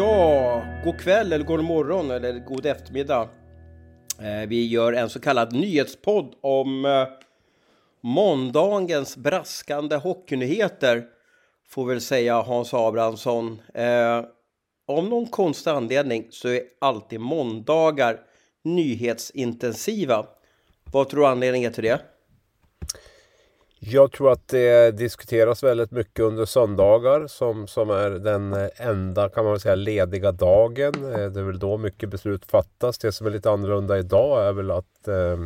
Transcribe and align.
Ja, 0.00 0.62
god 0.84 0.98
kväll 0.98 1.32
eller 1.32 1.44
god 1.44 1.64
morgon 1.64 2.10
eller 2.10 2.38
god 2.38 2.66
eftermiddag. 2.66 3.28
Eh, 4.18 4.48
vi 4.48 4.66
gör 4.66 4.92
en 4.92 5.10
så 5.10 5.20
kallad 5.20 5.52
nyhetspodd 5.52 6.34
om 6.40 6.84
eh, 6.84 7.06
måndagens 8.00 9.16
braskande 9.16 9.96
hockeynyheter. 9.96 11.04
Får 11.68 11.86
väl 11.86 12.00
säga 12.00 12.40
Hans 12.40 12.74
Abrahamsson. 12.74 13.62
Om 14.86 14.96
Av 14.96 15.04
någon 15.04 15.26
konstig 15.26 15.70
anledning 15.70 16.26
så 16.30 16.48
är 16.48 16.62
alltid 16.78 17.20
måndagar 17.20 18.20
nyhetsintensiva. 18.64 20.26
Vad 20.92 21.08
tror 21.08 21.20
du 21.20 21.26
anledningen 21.26 21.70
är 21.70 21.74
till 21.74 21.84
det? 21.84 22.00
Jag 23.82 24.12
tror 24.12 24.32
att 24.32 24.48
det 24.48 24.90
diskuteras 24.90 25.62
väldigt 25.62 25.90
mycket 25.90 26.24
under 26.24 26.44
söndagar 26.44 27.26
som, 27.26 27.66
som 27.66 27.90
är 27.90 28.10
den 28.10 28.68
enda 28.76 29.28
kan 29.28 29.44
man 29.44 29.52
väl 29.52 29.60
säga 29.60 29.74
lediga 29.74 30.32
dagen. 30.32 30.94
Eh, 31.14 31.30
det 31.30 31.40
är 31.40 31.44
väl 31.44 31.58
då 31.58 31.76
mycket 31.76 32.08
beslut 32.08 32.44
fattas. 32.44 32.98
Det 32.98 33.12
som 33.12 33.26
är 33.26 33.30
lite 33.30 33.50
annorlunda 33.50 33.98
idag 33.98 34.46
är 34.46 34.52
väl 34.52 34.70
att 34.70 35.08
eh, 35.08 35.36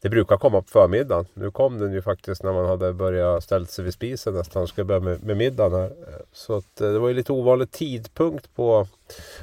det 0.00 0.08
brukar 0.08 0.36
komma 0.36 0.62
på 0.62 0.68
förmiddagen. 0.68 1.26
Nu 1.34 1.50
kom 1.50 1.78
den 1.78 1.92
ju 1.92 2.02
faktiskt 2.02 2.42
när 2.42 2.52
man 2.52 2.66
hade 2.66 2.92
börjat 2.92 3.44
ställa 3.44 3.66
sig 3.66 3.84
vid 3.84 3.94
spisen 3.94 4.34
nästan. 4.34 4.66
Ska 4.66 4.84
börja 4.84 5.00
med, 5.00 5.24
med 5.24 5.36
middagen 5.36 5.80
här. 5.80 5.84
Eh, 5.84 6.20
så 6.32 6.56
att, 6.56 6.80
eh, 6.80 6.92
det 6.92 6.98
var 6.98 7.08
ju 7.08 7.14
lite 7.14 7.32
ovanlig 7.32 7.70
tidpunkt 7.70 8.54
på, 8.54 8.86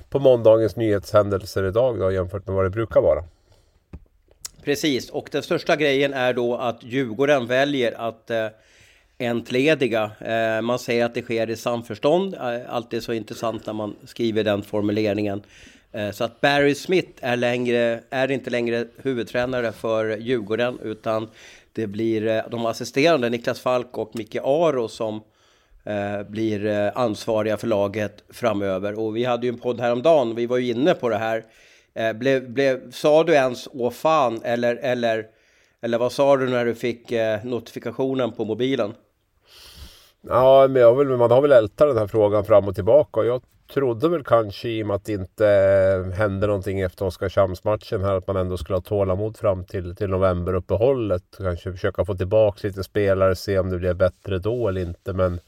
på 0.10 0.20
måndagens 0.20 0.76
nyhetshändelser 0.76 1.64
idag 1.64 2.00
då, 2.00 2.12
jämfört 2.12 2.48
med 2.48 2.56
vad 2.56 2.66
det 2.66 2.70
brukar 2.70 3.02
vara. 3.02 3.24
Precis, 4.64 5.10
och 5.10 5.30
den 5.32 5.44
största 5.44 5.76
grejen 5.76 6.14
är 6.14 6.34
då 6.34 6.56
att 6.56 6.84
Djurgården 6.84 7.48
väljer 7.48 8.10
att 8.10 8.30
eh, 8.30 8.48
entlediga. 9.18 10.12
Eh, 10.20 10.62
man 10.62 10.80
säger 10.80 11.06
att 11.06 11.14
det 11.14 11.22
sker 11.22 11.50
i 11.50 11.56
samförstånd. 11.56 12.34
Eh, 12.34 12.60
Alltid 12.68 13.04
så 13.04 13.14
intressant 13.14 13.66
när 13.66 13.74
man 13.74 13.96
skriver 14.06 14.44
den 14.44 14.64
formuleringen. 14.64 15.44
Eh, 15.92 16.12
så 16.12 16.24
att 16.24 16.42
Barry 16.42 16.76
Smith 16.76 17.12
är, 17.22 17.38
längre, 17.38 18.00
är 18.10 18.32
inte 18.32 18.50
längre 18.50 18.86
huvudtränare 18.98 19.72
för 19.72 20.18
Djurgården 20.18 20.80
utan 20.84 21.28
det 21.74 21.88
blir 21.88 22.28
eh, 22.28 22.42
de 22.52 22.66
assisterande 22.66 23.30
Niklas 23.30 23.60
Falk 23.60 23.98
och 23.98 24.16
Micke 24.16 24.36
Aro 24.36 24.88
som 24.88 25.22
eh, 25.84 26.24
blir 26.30 26.66
eh, 26.66 26.92
ansvariga 26.96 27.58
för 27.58 27.68
laget 27.68 28.24
framöver. 28.30 29.00
Och 29.00 29.16
vi 29.18 29.24
hade 29.24 29.48
ju 29.48 29.54
en 29.54 29.60
podd 29.60 29.80
häromdagen, 29.80 30.36
vi 30.36 30.46
var 30.46 30.58
ju 30.58 30.72
inne 30.72 30.94
på 30.94 31.10
det 31.10 31.18
här. 31.18 31.44
Eh, 31.94 32.14
blev, 32.14 32.50
blev, 32.50 32.92
sa 32.92 33.24
du 33.24 33.34
ens 33.34 33.68
åh 33.72 33.92
fan 33.92 34.42
eller, 34.44 34.76
eller, 34.76 35.26
eller 35.82 35.98
vad 35.98 36.12
sa 36.12 36.38
du 36.38 36.50
när 36.50 36.66
du 36.66 36.76
fick 36.76 37.12
eh, 37.12 37.46
notifikationen 37.46 38.32
på 38.32 38.46
mobilen? 38.46 38.94
Ja, 40.22 40.68
men 40.70 40.82
jag 40.82 40.96
vill, 40.96 41.08
man 41.08 41.32
har 41.32 41.42
väl 41.42 41.52
ältat 41.52 41.88
den 41.88 41.98
här 41.98 42.08
frågan 42.08 42.46
fram 42.46 42.68
och 42.68 42.76
tillbaka. 42.76 43.20
Och 43.20 43.26
jag 43.26 43.42
trodde 43.74 44.10
väl 44.10 44.24
kanske 44.24 44.70
i 44.70 44.84
och 44.84 44.88
med 44.88 44.96
att 44.96 45.06
det 45.06 45.14
inte 45.14 45.48
eh, 45.48 46.14
hände 46.14 46.48
någonting 46.48 46.82
efter 46.82 47.06
Oskarshamnsmatchen 47.06 48.02
här 48.04 48.16
att 48.16 48.28
man 48.28 48.36
ändå 48.36 48.58
skulle 48.58 48.76
ha 48.76 48.82
tålamod 48.82 49.38
fram 49.38 49.66
till, 49.66 49.96
till 49.96 50.10
novemberuppehållet. 50.10 51.24
Kanske 51.38 51.72
försöka 51.72 52.06
få 52.06 52.16
tillbaka 52.16 52.68
lite 52.68 52.84
spelare, 52.84 53.36
se 53.36 53.60
om 53.60 53.70
det 53.70 53.78
blir 53.78 53.94
bättre 53.94 54.40
då 54.40 54.68
eller 54.68 54.82
inte. 54.82 55.14
Men, 55.14 55.40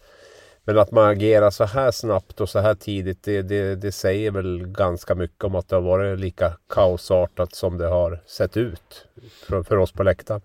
men 0.66 0.78
att 0.78 0.92
man 0.92 1.10
agerar 1.10 1.52
så 1.52 1.64
här 1.64 1.92
snabbt 1.92 2.42
och 2.42 2.50
så 2.50 2.60
här 2.60 2.76
tidigt, 2.76 3.24
det, 3.24 3.42
det, 3.42 3.76
det 3.76 3.92
säger 3.92 4.32
väl 4.32 4.68
ganska 4.68 5.16
mycket 5.16 5.44
om 5.44 5.56
att 5.56 5.70
det 5.70 5.76
har 5.76 5.82
varit 5.82 6.20
lika 6.20 6.58
kaosartat 6.70 7.56
som 7.56 7.78
det 7.78 7.88
har 7.88 8.20
sett 8.26 8.58
ut 8.58 9.06
för, 9.48 9.64
för 9.64 9.78
oss 9.78 9.92
på 9.92 10.04
läktaren. 10.04 10.42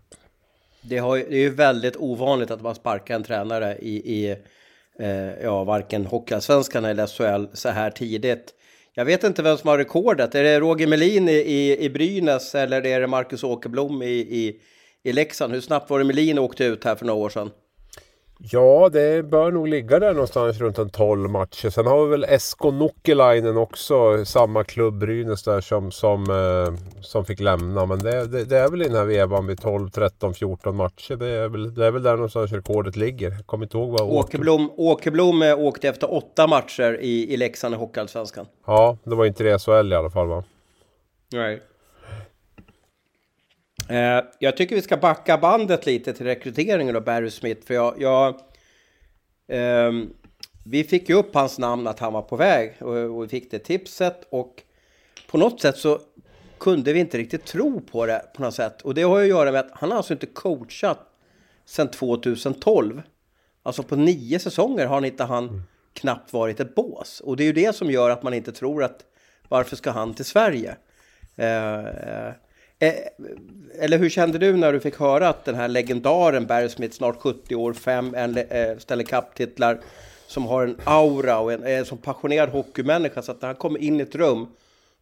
Det, 0.80 0.98
har, 0.98 1.16
det 1.16 1.36
är 1.36 1.40
ju 1.40 1.50
väldigt 1.50 1.96
ovanligt 1.96 2.50
att 2.50 2.62
man 2.62 2.74
sparkar 2.74 3.14
en 3.14 3.22
tränare 3.22 3.76
i, 3.78 4.14
i 4.14 4.36
eh, 4.98 5.42
ja, 5.42 5.64
varken 5.64 6.06
Hockeyallsvenskan 6.06 6.84
eller 6.84 7.06
SHL 7.06 7.46
så 7.52 7.68
här 7.68 7.90
tidigt. 7.90 8.54
Jag 8.94 9.04
vet 9.04 9.24
inte 9.24 9.42
vem 9.42 9.56
som 9.56 9.68
har 9.68 9.78
rekordet. 9.78 10.34
Är 10.34 10.42
det 10.42 10.60
Roger 10.60 10.86
Melin 10.86 11.28
i, 11.28 11.32
i, 11.32 11.84
i 11.84 11.90
Brynäs 11.90 12.54
eller 12.54 12.86
är 12.86 13.00
det 13.00 13.06
Marcus 13.06 13.44
Åkerblom 13.44 14.02
i, 14.02 14.06
i, 14.06 14.60
i 15.02 15.12
Leksand? 15.12 15.52
Hur 15.52 15.60
snabbt 15.60 15.90
var 15.90 15.98
det 15.98 16.04
Melin 16.04 16.38
åkte 16.38 16.64
ut 16.64 16.84
här 16.84 16.94
för 16.94 17.06
några 17.06 17.20
år 17.20 17.30
sedan? 17.30 17.50
Ja, 18.40 18.88
det 18.92 19.22
bör 19.22 19.50
nog 19.50 19.68
ligga 19.68 19.98
där 19.98 20.12
någonstans 20.12 20.60
runt 20.60 20.78
en 20.78 20.90
12 20.90 21.30
matcher. 21.30 21.70
Sen 21.70 21.86
har 21.86 22.04
vi 22.04 22.10
väl 22.10 22.40
SK 22.40 22.64
Nokilainen 22.64 23.56
också, 23.56 24.24
samma 24.24 24.64
klubb 24.64 24.98
Brynäs 24.98 25.42
där 25.42 25.60
som, 25.60 25.90
som, 25.90 26.22
eh, 26.30 27.00
som 27.02 27.24
fick 27.24 27.40
lämna. 27.40 27.86
Men 27.86 27.98
det, 27.98 28.26
det, 28.26 28.44
det 28.44 28.58
är 28.58 28.68
väl 28.68 28.82
i 28.82 28.84
den 28.84 28.96
här 28.96 29.04
vevan 29.04 29.46
vid 29.46 29.60
12, 29.60 29.90
13, 29.90 30.34
14 30.34 30.76
matcher. 30.76 31.16
Det 31.16 31.26
är 31.26 31.48
väl, 31.48 31.74
det 31.74 31.86
är 31.86 31.90
väl 31.90 32.02
där 32.02 32.12
någonstans 32.12 32.52
rekordet 32.52 32.96
ligger. 32.96 33.30
Jag 33.30 33.46
kommer 33.46 33.64
inte 33.64 33.76
ihåg 33.76 33.90
vad 33.90 34.00
Åker... 34.00 34.18
Åkerblom, 34.18 34.70
Åkerblom 34.76 35.42
åkte 35.42 35.88
efter 35.88 36.14
åtta 36.14 36.46
matcher 36.46 36.98
i, 37.00 37.34
i 37.34 37.36
Leksand 37.36 37.74
i 37.74 37.78
Hockeyallsvenskan. 37.78 38.46
Ja, 38.66 38.96
det 39.04 39.14
var 39.14 39.26
inte 39.26 39.44
det 39.44 39.58
SHL 39.58 39.92
i 39.92 39.96
alla 39.96 40.10
fall 40.10 40.28
va? 40.28 40.44
Nej. 41.32 41.62
Eh, 43.88 44.24
jag 44.38 44.56
tycker 44.56 44.74
vi 44.74 44.82
ska 44.82 44.96
backa 44.96 45.38
bandet 45.38 45.86
lite 45.86 46.12
till 46.12 46.26
rekryteringen 46.26 46.96
av 46.96 47.04
Barry 47.04 47.30
Smith. 47.30 47.66
För 47.66 47.74
jag, 47.74 47.94
jag, 47.98 48.40
ehm, 49.48 50.10
vi 50.64 50.84
fick 50.84 51.08
ju 51.08 51.14
upp 51.14 51.34
hans 51.34 51.58
namn 51.58 51.86
att 51.86 51.98
han 51.98 52.12
var 52.12 52.22
på 52.22 52.36
väg 52.36 52.76
och, 52.80 52.96
och 52.96 53.24
vi 53.24 53.28
fick 53.28 53.50
det 53.50 53.58
tipset. 53.58 54.26
Och 54.30 54.62
på 55.30 55.38
något 55.38 55.60
sätt 55.60 55.76
så 55.76 56.00
kunde 56.58 56.92
vi 56.92 57.00
inte 57.00 57.18
riktigt 57.18 57.44
tro 57.44 57.80
på 57.80 58.06
det 58.06 58.22
på 58.34 58.42
något 58.42 58.54
sätt. 58.54 58.82
Och 58.82 58.94
det 58.94 59.02
har 59.02 59.18
ju 59.18 59.24
att 59.24 59.28
göra 59.28 59.52
med 59.52 59.60
att 59.60 59.70
han 59.72 59.90
har 59.90 59.96
alltså 59.96 60.12
inte 60.12 60.26
coachat 60.26 60.98
sedan 61.64 61.90
2012. 61.90 63.02
Alltså 63.62 63.82
på 63.82 63.96
nio 63.96 64.38
säsonger 64.38 64.86
har 64.86 64.94
han 64.94 65.04
inte 65.04 65.24
han 65.24 65.62
knappt 65.92 66.32
varit 66.32 66.60
ett 66.60 66.74
bås. 66.74 67.20
Och 67.20 67.36
det 67.36 67.42
är 67.42 67.46
ju 67.46 67.52
det 67.52 67.76
som 67.76 67.90
gör 67.90 68.10
att 68.10 68.22
man 68.22 68.34
inte 68.34 68.52
tror 68.52 68.84
att 68.84 69.04
varför 69.48 69.76
ska 69.76 69.90
han 69.90 70.14
till 70.14 70.24
Sverige? 70.24 70.76
Eh, 71.36 71.46
eh, 71.46 72.26
eh, 72.26 72.32
Eh, 72.78 72.94
eller 73.78 73.98
hur 73.98 74.08
kände 74.08 74.38
du 74.38 74.56
när 74.56 74.72
du 74.72 74.80
fick 74.80 74.96
höra 74.96 75.28
att 75.28 75.44
den 75.44 75.54
här 75.54 75.68
legendaren 75.68 76.46
Barry 76.46 76.68
Smith, 76.68 76.96
snart 76.96 77.20
70 77.20 77.54
år, 77.54 77.72
fem 77.72 78.14
eh, 78.14 78.78
Stanley 78.78 79.06
Cup-titlar, 79.06 79.80
som 80.26 80.46
har 80.46 80.62
en 80.62 80.76
aura 80.84 81.38
och 81.38 81.52
en, 81.52 81.62
eh, 81.62 81.74
är 81.74 81.78
en 81.78 81.86
så 81.86 81.96
passionerad 81.96 82.48
hockeymänniska 82.48 83.22
så 83.22 83.32
att 83.32 83.42
när 83.42 83.48
han 83.48 83.56
kommer 83.56 83.78
in 83.78 84.00
i 84.00 84.02
ett 84.02 84.14
rum 84.14 84.46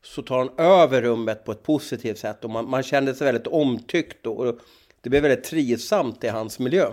så 0.02 0.22
tar 0.22 0.38
han 0.38 0.50
över 0.58 1.02
rummet 1.02 1.44
på 1.44 1.52
ett 1.52 1.62
positivt 1.62 2.18
sätt 2.18 2.44
och 2.44 2.50
man, 2.50 2.70
man 2.70 2.82
kände 2.82 3.14
sig 3.14 3.24
väldigt 3.24 3.46
omtyckt 3.46 4.26
och, 4.26 4.38
och 4.38 4.58
det 5.00 5.10
blev 5.10 5.22
väldigt 5.22 5.44
trivsamt 5.44 6.24
i 6.24 6.28
hans 6.28 6.58
miljö. 6.58 6.86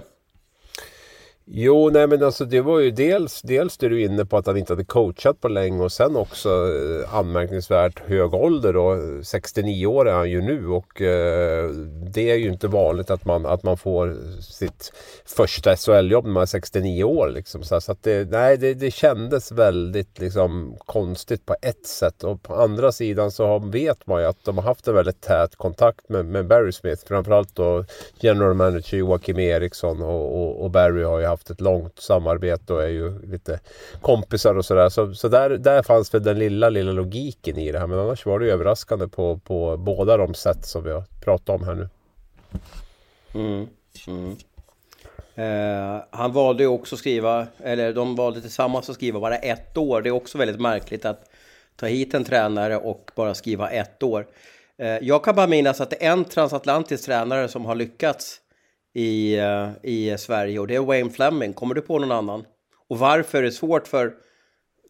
Jo, 1.45 1.89
nej 1.89 2.07
men 2.07 2.23
alltså 2.23 2.45
det 2.45 2.61
var 2.61 2.79
ju 2.79 2.91
dels, 2.91 3.41
dels 3.41 3.77
det 3.77 3.89
du 3.89 4.01
är 4.01 4.05
inne 4.05 4.25
på 4.25 4.37
att 4.37 4.47
han 4.47 4.57
inte 4.57 4.73
hade 4.73 4.85
coachat 4.85 5.41
på 5.41 5.47
länge 5.47 5.83
och 5.83 5.91
sen 5.91 6.15
också 6.15 6.49
eh, 6.49 7.15
anmärkningsvärt 7.15 7.99
hög 7.99 8.33
ålder 8.33 8.73
då. 8.73 8.97
69 9.23 9.85
år 9.85 10.09
är 10.09 10.13
han 10.13 10.29
ju 10.29 10.41
nu 10.41 10.67
och 10.67 11.01
eh, 11.01 11.69
det 12.13 12.31
är 12.31 12.35
ju 12.35 12.49
inte 12.49 12.67
vanligt 12.67 13.09
att 13.09 13.25
man, 13.25 13.45
att 13.45 13.63
man 13.63 13.77
får 13.77 14.17
sitt 14.41 14.93
första 15.25 15.75
SHL-jobb 15.75 16.25
när 16.25 16.31
man 16.31 16.41
är 16.41 16.47
69 16.47 17.03
år 17.03 17.29
liksom. 17.29 17.63
Så, 17.63 17.81
så 17.81 17.91
att 17.91 18.03
det, 18.03 18.29
nej, 18.31 18.57
det, 18.57 18.73
det 18.73 18.91
kändes 18.91 19.51
väldigt 19.51 20.19
liksom 20.19 20.77
konstigt 20.85 21.45
på 21.45 21.55
ett 21.61 21.85
sätt 21.85 22.23
och 22.23 22.43
på 22.43 22.55
andra 22.55 22.91
sidan 22.91 23.31
så 23.31 23.59
vet 23.59 24.07
man 24.07 24.21
ju 24.21 24.27
att 24.27 24.45
de 24.45 24.57
har 24.57 24.63
haft 24.63 24.87
en 24.87 24.95
väldigt 24.95 25.21
tät 25.21 25.55
kontakt 25.55 26.09
med, 26.09 26.25
med 26.25 26.47
Barry 26.47 26.71
Smith. 26.71 27.03
Framförallt 27.07 27.55
då 27.55 27.85
general 28.19 28.53
manager 28.53 28.97
Joakim 28.97 29.39
Eriksson 29.39 30.01
och, 30.01 30.41
och, 30.41 30.63
och 30.63 30.71
Barry 30.71 31.03
har 31.03 31.19
ju 31.19 31.32
haft 31.33 31.49
ett 31.49 31.61
långt 31.61 31.99
samarbete 31.99 32.73
och 32.73 32.83
är 32.83 32.87
ju 32.87 33.25
lite 33.25 33.59
kompisar 34.01 34.55
och 34.55 34.65
sådär. 34.65 34.89
Så, 34.89 35.13
så 35.13 35.27
där, 35.27 35.49
där 35.49 35.83
fanns 35.83 36.13
väl 36.13 36.23
den 36.23 36.39
lilla, 36.39 36.69
lilla 36.69 36.91
logiken 36.91 37.57
i 37.57 37.71
det 37.71 37.79
här. 37.79 37.87
Men 37.87 37.99
annars 37.99 38.25
var 38.25 38.39
det 38.39 38.45
ju 38.45 38.51
överraskande 38.51 39.07
på, 39.07 39.37
på 39.37 39.77
båda 39.77 40.17
de 40.17 40.33
sätt 40.33 40.65
som 40.65 40.83
vi 40.83 40.91
har 40.91 41.03
pratat 41.21 41.49
om 41.49 41.63
här 41.63 41.75
nu. 41.75 41.89
Mm. 43.33 43.67
Mm. 44.07 44.35
Eh, 45.35 46.03
han 46.09 46.33
valde 46.33 46.63
ju 46.63 46.69
också 46.69 46.97
skriva, 46.97 47.47
eller 47.63 47.93
de 47.93 48.15
valde 48.15 48.41
tillsammans 48.41 48.89
att 48.89 48.95
skriva 48.95 49.19
bara 49.19 49.37
ett 49.37 49.77
år. 49.77 50.01
Det 50.01 50.09
är 50.09 50.11
också 50.11 50.37
väldigt 50.37 50.61
märkligt 50.61 51.05
att 51.05 51.29
ta 51.75 51.85
hit 51.85 52.13
en 52.13 52.23
tränare 52.23 52.77
och 52.77 53.11
bara 53.15 53.33
skriva 53.33 53.69
ett 53.69 54.03
år. 54.03 54.27
Eh, 54.77 54.97
jag 55.01 55.23
kan 55.23 55.35
bara 55.35 55.47
minnas 55.47 55.81
att 55.81 55.89
det 55.89 56.05
är 56.05 56.11
en 56.11 56.25
transatlantisk 56.25 57.05
tränare 57.05 57.47
som 57.47 57.65
har 57.65 57.75
lyckats 57.75 58.41
i, 58.93 59.37
eh, 59.39 59.69
i 59.83 60.17
Sverige 60.17 60.59
och 60.59 60.67
det 60.67 60.75
är 60.75 60.79
Wayne 60.79 61.09
Fleming. 61.09 61.53
Kommer 61.53 61.75
du 61.75 61.81
på 61.81 61.99
någon 61.99 62.11
annan? 62.11 62.45
Och 62.89 62.99
varför 62.99 63.37
är 63.37 63.43
det 63.43 63.51
svårt 63.51 63.87
för 63.87 64.13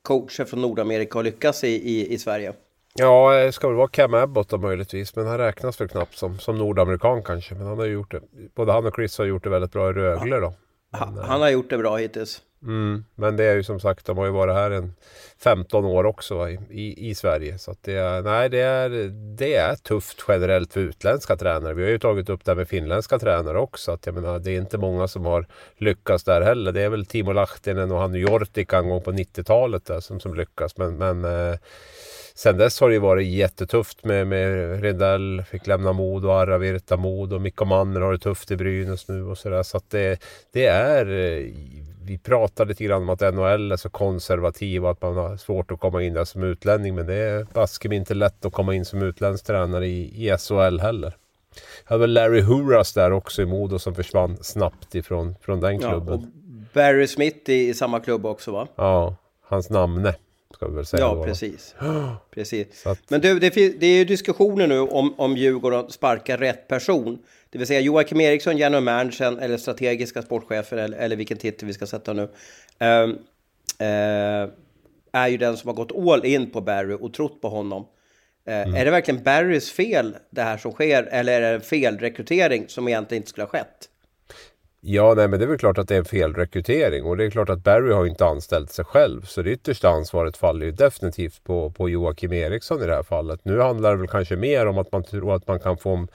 coacher 0.02 0.46
från 0.46 0.62
Nordamerika 0.62 1.18
har 1.18 1.24
lyckats 1.24 1.64
i, 1.64 1.68
i, 1.68 2.14
i 2.14 2.18
Sverige. 2.18 2.54
Ja, 2.96 3.34
det 3.34 3.52
ska 3.52 3.68
väl 3.68 3.78
vara 3.78 3.88
Cam 3.88 4.14
Abbott 4.14 4.50
då 4.50 4.58
möjligtvis. 4.58 5.16
Men 5.16 5.28
han 5.28 5.38
räknas 5.38 5.82
väl 5.82 5.88
knappt 5.88 6.18
som, 6.18 6.40
som 6.40 6.58
nordamerikan 6.58 7.24
kanske. 7.24 7.56
Men 7.56 7.68
han 7.68 7.80
har 7.80 7.86
gjort 7.86 8.12
det. 8.12 8.22
Både 8.56 8.72
han 8.72 8.86
och 8.86 8.96
Chris 8.96 9.18
har 9.18 9.26
gjort 9.26 9.44
det 9.44 9.50
väldigt 9.50 9.72
bra 9.72 9.90
i 9.90 9.94
Rögle 9.94 10.40
då. 10.40 10.54
Men, 10.92 11.18
han 11.18 11.42
har 11.42 11.50
gjort 11.50 11.70
det 11.70 11.78
bra 11.78 11.96
hittills. 11.96 12.42
Mm, 12.63 13.04
men 13.15 13.38
det 13.38 13.44
är 13.44 13.56
ju 13.56 13.63
som 13.63 13.80
sagt, 13.80 14.06
de 14.06 14.18
har 14.18 14.25
ju 14.25 14.31
varit 14.31 14.56
här 14.56 14.71
en 14.71 14.94
15 15.44 15.86
år 15.86 16.04
också 16.04 16.50
i, 16.50 16.60
i, 16.69 17.10
i, 17.10 17.15
Sverige. 17.15 17.57
Så 17.57 17.71
att 17.71 17.83
det, 17.83 17.94
är, 17.94 18.21
nej, 18.21 18.50
det, 18.50 18.60
är, 18.60 18.89
det 19.38 19.56
är 19.56 19.75
tufft 19.75 20.25
generellt 20.27 20.74
för 20.74 20.80
utländska 20.80 21.36
tränare. 21.36 21.74
Vi 21.74 21.83
har 21.83 21.89
ju 21.89 22.00
tagit 22.00 22.30
upp 22.30 22.45
det 22.45 22.51
här 22.51 22.56
med 22.56 22.68
finländska 22.68 23.19
tränare 23.19 23.60
också. 23.60 23.92
Att 23.92 24.06
jag 24.06 24.15
menar, 24.15 24.39
det 24.39 24.51
är 24.51 24.57
inte 24.57 24.77
många 24.77 25.07
som 25.07 25.25
har 25.25 25.48
lyckats 25.77 26.24
där 26.24 26.42
heller. 26.42 26.71
Det 26.71 26.81
är 26.81 26.89
väl 26.89 27.06
Timo 27.06 27.31
Lahtinen 27.31 27.92
och 27.92 28.00
han 28.00 28.13
Jortika 28.13 28.77
en 28.77 28.89
gång 28.89 29.01
på 29.01 29.12
90-talet 29.12 29.89
som, 30.00 30.19
som 30.19 30.36
lyckas. 30.36 30.77
Men, 30.77 30.98
men 30.98 31.25
eh, 31.25 31.57
Sen 32.36 32.57
dess 32.57 32.80
har 32.80 32.89
det 32.89 32.94
ju 32.94 33.00
varit 33.00 33.27
jättetufft 33.27 34.04
med, 34.04 34.27
med 34.27 34.81
Rindell, 34.81 35.44
fick 35.51 35.68
lämna 35.68 35.94
Modo, 35.94 36.30
Arra 36.30 36.57
Virta 36.57 36.98
Modo, 36.98 37.39
Mikko 37.39 37.65
Manner 37.65 38.01
har 38.01 38.12
det 38.12 38.19
tufft 38.19 38.51
i 38.51 38.56
Brynäs 38.57 39.07
nu 39.07 39.24
och 39.24 39.38
sådär. 39.38 39.63
Så 39.63 39.77
att 39.77 39.89
det, 39.89 40.24
det 40.54 40.65
är 40.65 41.06
eh, 41.06 41.44
vi 42.06 42.18
pratade 42.18 42.70
lite 42.70 42.84
grann 42.84 43.02
om 43.02 43.10
att 43.10 43.22
NHL 43.22 43.72
är 43.72 43.78
så 43.78 43.90
konservativ 43.90 44.86
och 44.86 44.92
att 44.92 45.02
man 45.02 45.18
har 45.18 45.38
svårt 45.38 45.72
att 45.72 45.80
komma 45.80 46.04
in 46.04 46.14
där 46.14 46.26
som 46.26 46.44
utlänning. 46.44 46.96
Men 46.96 47.06
det 47.06 47.14
är 47.14 47.48
baske 47.54 47.96
inte 47.96 48.14
lätt 48.14 48.46
att 48.46 48.54
komma 48.54 48.76
in 48.76 48.86
som 48.86 49.02
utländsk 49.02 49.46
tränare 49.46 49.88
i, 49.88 50.28
i 50.28 50.38
SHL 50.38 50.80
heller. 50.80 51.14
Jag 51.84 51.90
hade 51.90 52.02
väl 52.02 52.14
Larry 52.14 52.42
Huras 52.42 52.94
där 52.94 53.12
också 53.12 53.42
i 53.42 53.46
Modo 53.46 53.80
som 53.80 53.96
försvann 53.96 54.38
snabbt 54.42 54.96
ifrån 54.96 55.36
från 55.42 55.60
den 55.60 55.80
klubben. 55.80 56.34
Ja, 56.34 56.60
Barry 56.74 57.08
Smith 57.08 57.50
i, 57.50 57.70
i 57.70 57.74
samma 57.74 58.00
klubb 58.00 58.26
också 58.26 58.52
va? 58.52 58.68
Ja, 58.76 59.16
hans 59.42 59.70
namne 59.70 60.16
ska 60.54 60.68
vi 60.68 60.76
väl 60.76 60.86
säga. 60.86 61.02
Ja, 61.02 61.16
då. 61.16 61.24
precis. 61.24 61.76
precis. 62.32 62.88
Att... 62.88 63.00
Men 63.10 63.22
du, 63.22 63.40
det, 63.40 63.50
det 63.80 63.88
är 63.88 63.98
ju 63.98 64.06
diskussioner 64.06 64.68
nu 64.68 64.80
om, 64.80 65.14
om 65.18 65.38
Djurgården 65.38 65.90
sparkar 65.90 66.38
rätt 66.38 66.68
person. 66.68 67.20
Det 67.54 67.60
vill 67.60 67.68
säga 67.68 67.80
Joakim 67.80 68.22
Eriksson, 68.22 68.58
general 68.58 68.84
managern 68.84 69.40
eller 69.40 69.58
strategiska 69.58 70.22
sportchefen 70.22 70.80
eller, 70.80 70.98
eller 70.98 71.16
vilken 71.16 71.38
titel 71.38 71.68
vi 71.68 71.74
ska 71.74 71.86
sätta 71.86 72.14
nu. 72.14 72.22
Uh, 72.22 73.10
uh, 73.82 74.50
är 75.12 75.28
ju 75.28 75.38
den 75.38 75.58
som 75.58 75.68
har 75.68 75.76
gått 75.76 75.92
all 75.92 76.26
in 76.26 76.52
på 76.52 76.62
Barry 76.62 76.94
och 76.94 77.14
trott 77.14 77.42
på 77.42 77.50
honom. 77.50 77.82
Uh, 78.50 78.54
mm. 78.54 78.76
Är 78.76 78.86
det 78.86 78.92
verkligen 78.92 79.24
Barrys 79.24 79.72
fel 79.72 80.16
det 80.30 80.42
här 80.42 80.58
som 80.58 80.72
sker 80.72 81.04
eller 81.04 81.42
är 81.42 81.42
det 81.42 81.56
en 81.56 81.62
felrekrytering 81.62 82.66
som 82.68 82.88
egentligen 82.88 83.22
inte 83.22 83.30
skulle 83.30 83.44
ha 83.44 83.50
skett? 83.50 83.90
Ja, 84.86 85.14
nej, 85.14 85.28
men 85.28 85.40
det 85.40 85.46
är 85.46 85.48
väl 85.48 85.58
klart 85.58 85.78
att 85.78 85.88
det 85.88 85.96
är 85.96 86.00
en 86.00 86.06
felrekrytering 86.06 87.04
och 87.04 87.18
det 87.18 87.26
är 87.26 87.30
klart 87.30 87.50
att 87.50 87.64
Barry 87.64 87.94
har 87.94 88.06
inte 88.06 88.26
anställt 88.26 88.72
sig 88.72 88.86
själv. 88.86 89.22
Så 89.22 89.42
det 89.42 89.52
yttersta 89.52 89.90
ansvaret 89.90 90.38
faller 90.38 90.66
ju 90.66 90.72
definitivt 90.72 91.44
på, 91.44 91.70
på 91.70 91.90
Joakim 91.90 92.34
Eriksson 92.34 92.82
i 92.82 92.86
det 92.86 92.96
här 92.96 93.04
fallet. 93.04 93.40
Nu 93.44 93.60
handlar 93.60 93.92
det 93.92 93.98
väl 93.98 94.08
kanske 94.08 94.36
mer 94.36 94.66
om 94.66 94.78
att 94.78 94.92
man 94.92 95.04
tror 95.04 95.36
att 95.36 95.48
man 95.48 95.60
kan 95.60 95.78
få 95.78 95.96
en 95.96 96.08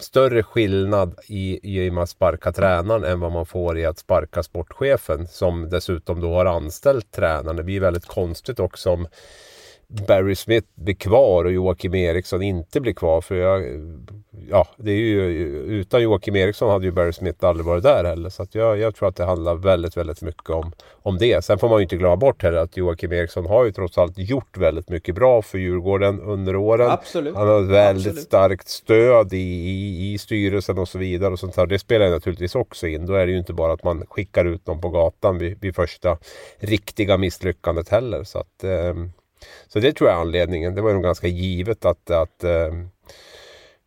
större 0.00 0.42
skillnad 0.42 1.18
i, 1.28 1.60
i 1.86 1.90
att 1.90 2.10
sparka 2.10 2.52
tränaren 2.52 3.04
än 3.04 3.20
vad 3.20 3.32
man 3.32 3.46
får 3.46 3.78
i 3.78 3.84
att 3.84 3.98
sparka 3.98 4.42
sportchefen 4.42 5.28
som 5.28 5.70
dessutom 5.70 6.20
då 6.20 6.34
har 6.34 6.46
anställt 6.46 7.10
tränaren. 7.10 7.56
Det 7.56 7.64
blir 7.64 7.80
väldigt 7.80 8.06
konstigt 8.06 8.60
också 8.60 8.90
om 8.90 9.06
Barry 9.88 10.34
Smith 10.34 10.66
blir 10.74 10.94
kvar 10.94 11.44
och 11.44 11.52
Joakim 11.52 11.94
Eriksson 11.94 12.42
inte 12.42 12.80
blir 12.80 12.92
kvar. 12.92 13.20
För 13.20 13.34
jag, 13.34 13.62
ja, 14.50 14.68
det 14.76 14.90
är 14.90 14.96
ju, 14.96 15.24
utan 15.80 16.02
Joakim 16.02 16.36
Eriksson 16.36 16.70
hade 16.70 16.84
ju 16.84 16.92
Barry 16.92 17.12
Smith 17.12 17.44
aldrig 17.44 17.66
varit 17.66 17.82
där 17.82 18.04
heller. 18.04 18.30
Så 18.30 18.46
jag, 18.52 18.78
jag, 18.78 18.94
tror 18.94 19.08
att 19.08 19.16
det 19.16 19.24
handlar 19.24 19.54
väldigt, 19.54 19.96
väldigt 19.96 20.22
mycket 20.22 20.50
om, 20.50 20.72
om 20.92 21.18
det. 21.18 21.44
Sen 21.44 21.58
får 21.58 21.68
man 21.68 21.78
ju 21.78 21.82
inte 21.82 21.96
glömma 21.96 22.16
bort 22.16 22.42
heller 22.42 22.58
att 22.58 22.76
Joakim 22.76 23.12
Eriksson 23.12 23.46
har 23.46 23.64
ju 23.64 23.72
trots 23.72 23.98
allt 23.98 24.18
gjort 24.18 24.56
väldigt 24.56 24.88
mycket 24.88 25.14
bra 25.14 25.42
för 25.42 25.58
Djurgården 25.58 26.20
under 26.20 26.56
åren. 26.56 26.90
Absolut. 26.90 27.34
Han 27.34 27.48
har 27.48 27.62
ett 27.62 27.68
väldigt 27.68 28.06
Absolut. 28.06 28.24
starkt 28.24 28.68
stöd 28.68 29.32
i, 29.32 29.36
i, 29.36 30.12
i 30.12 30.18
styrelsen 30.18 30.78
och 30.78 30.88
så 30.88 30.98
vidare. 30.98 31.32
Och 31.32 31.38
sånt 31.38 31.56
här. 31.56 31.66
Det 31.66 31.78
spelar 31.78 32.10
naturligtvis 32.10 32.54
också 32.54 32.86
in. 32.86 33.06
Då 33.06 33.14
är 33.14 33.26
det 33.26 33.32
ju 33.32 33.38
inte 33.38 33.52
bara 33.52 33.72
att 33.72 33.84
man 33.84 34.06
skickar 34.06 34.44
ut 34.44 34.64
dem 34.64 34.80
på 34.80 34.88
gatan 34.88 35.38
vid, 35.38 35.60
vid 35.60 35.74
första 35.74 36.18
riktiga 36.58 37.18
misslyckandet 37.18 37.88
heller. 37.88 38.24
Så 38.24 38.38
att 38.38 38.64
eh, 38.64 38.94
så 39.68 39.80
det 39.80 39.92
tror 39.92 40.10
jag 40.10 40.16
är 40.16 40.20
anledningen. 40.20 40.74
Det 40.74 40.82
var 40.82 40.92
nog 40.92 41.02
ganska 41.02 41.26
givet 41.26 41.84
att, 41.84 42.10
att 42.10 42.44
eh, 42.44 42.68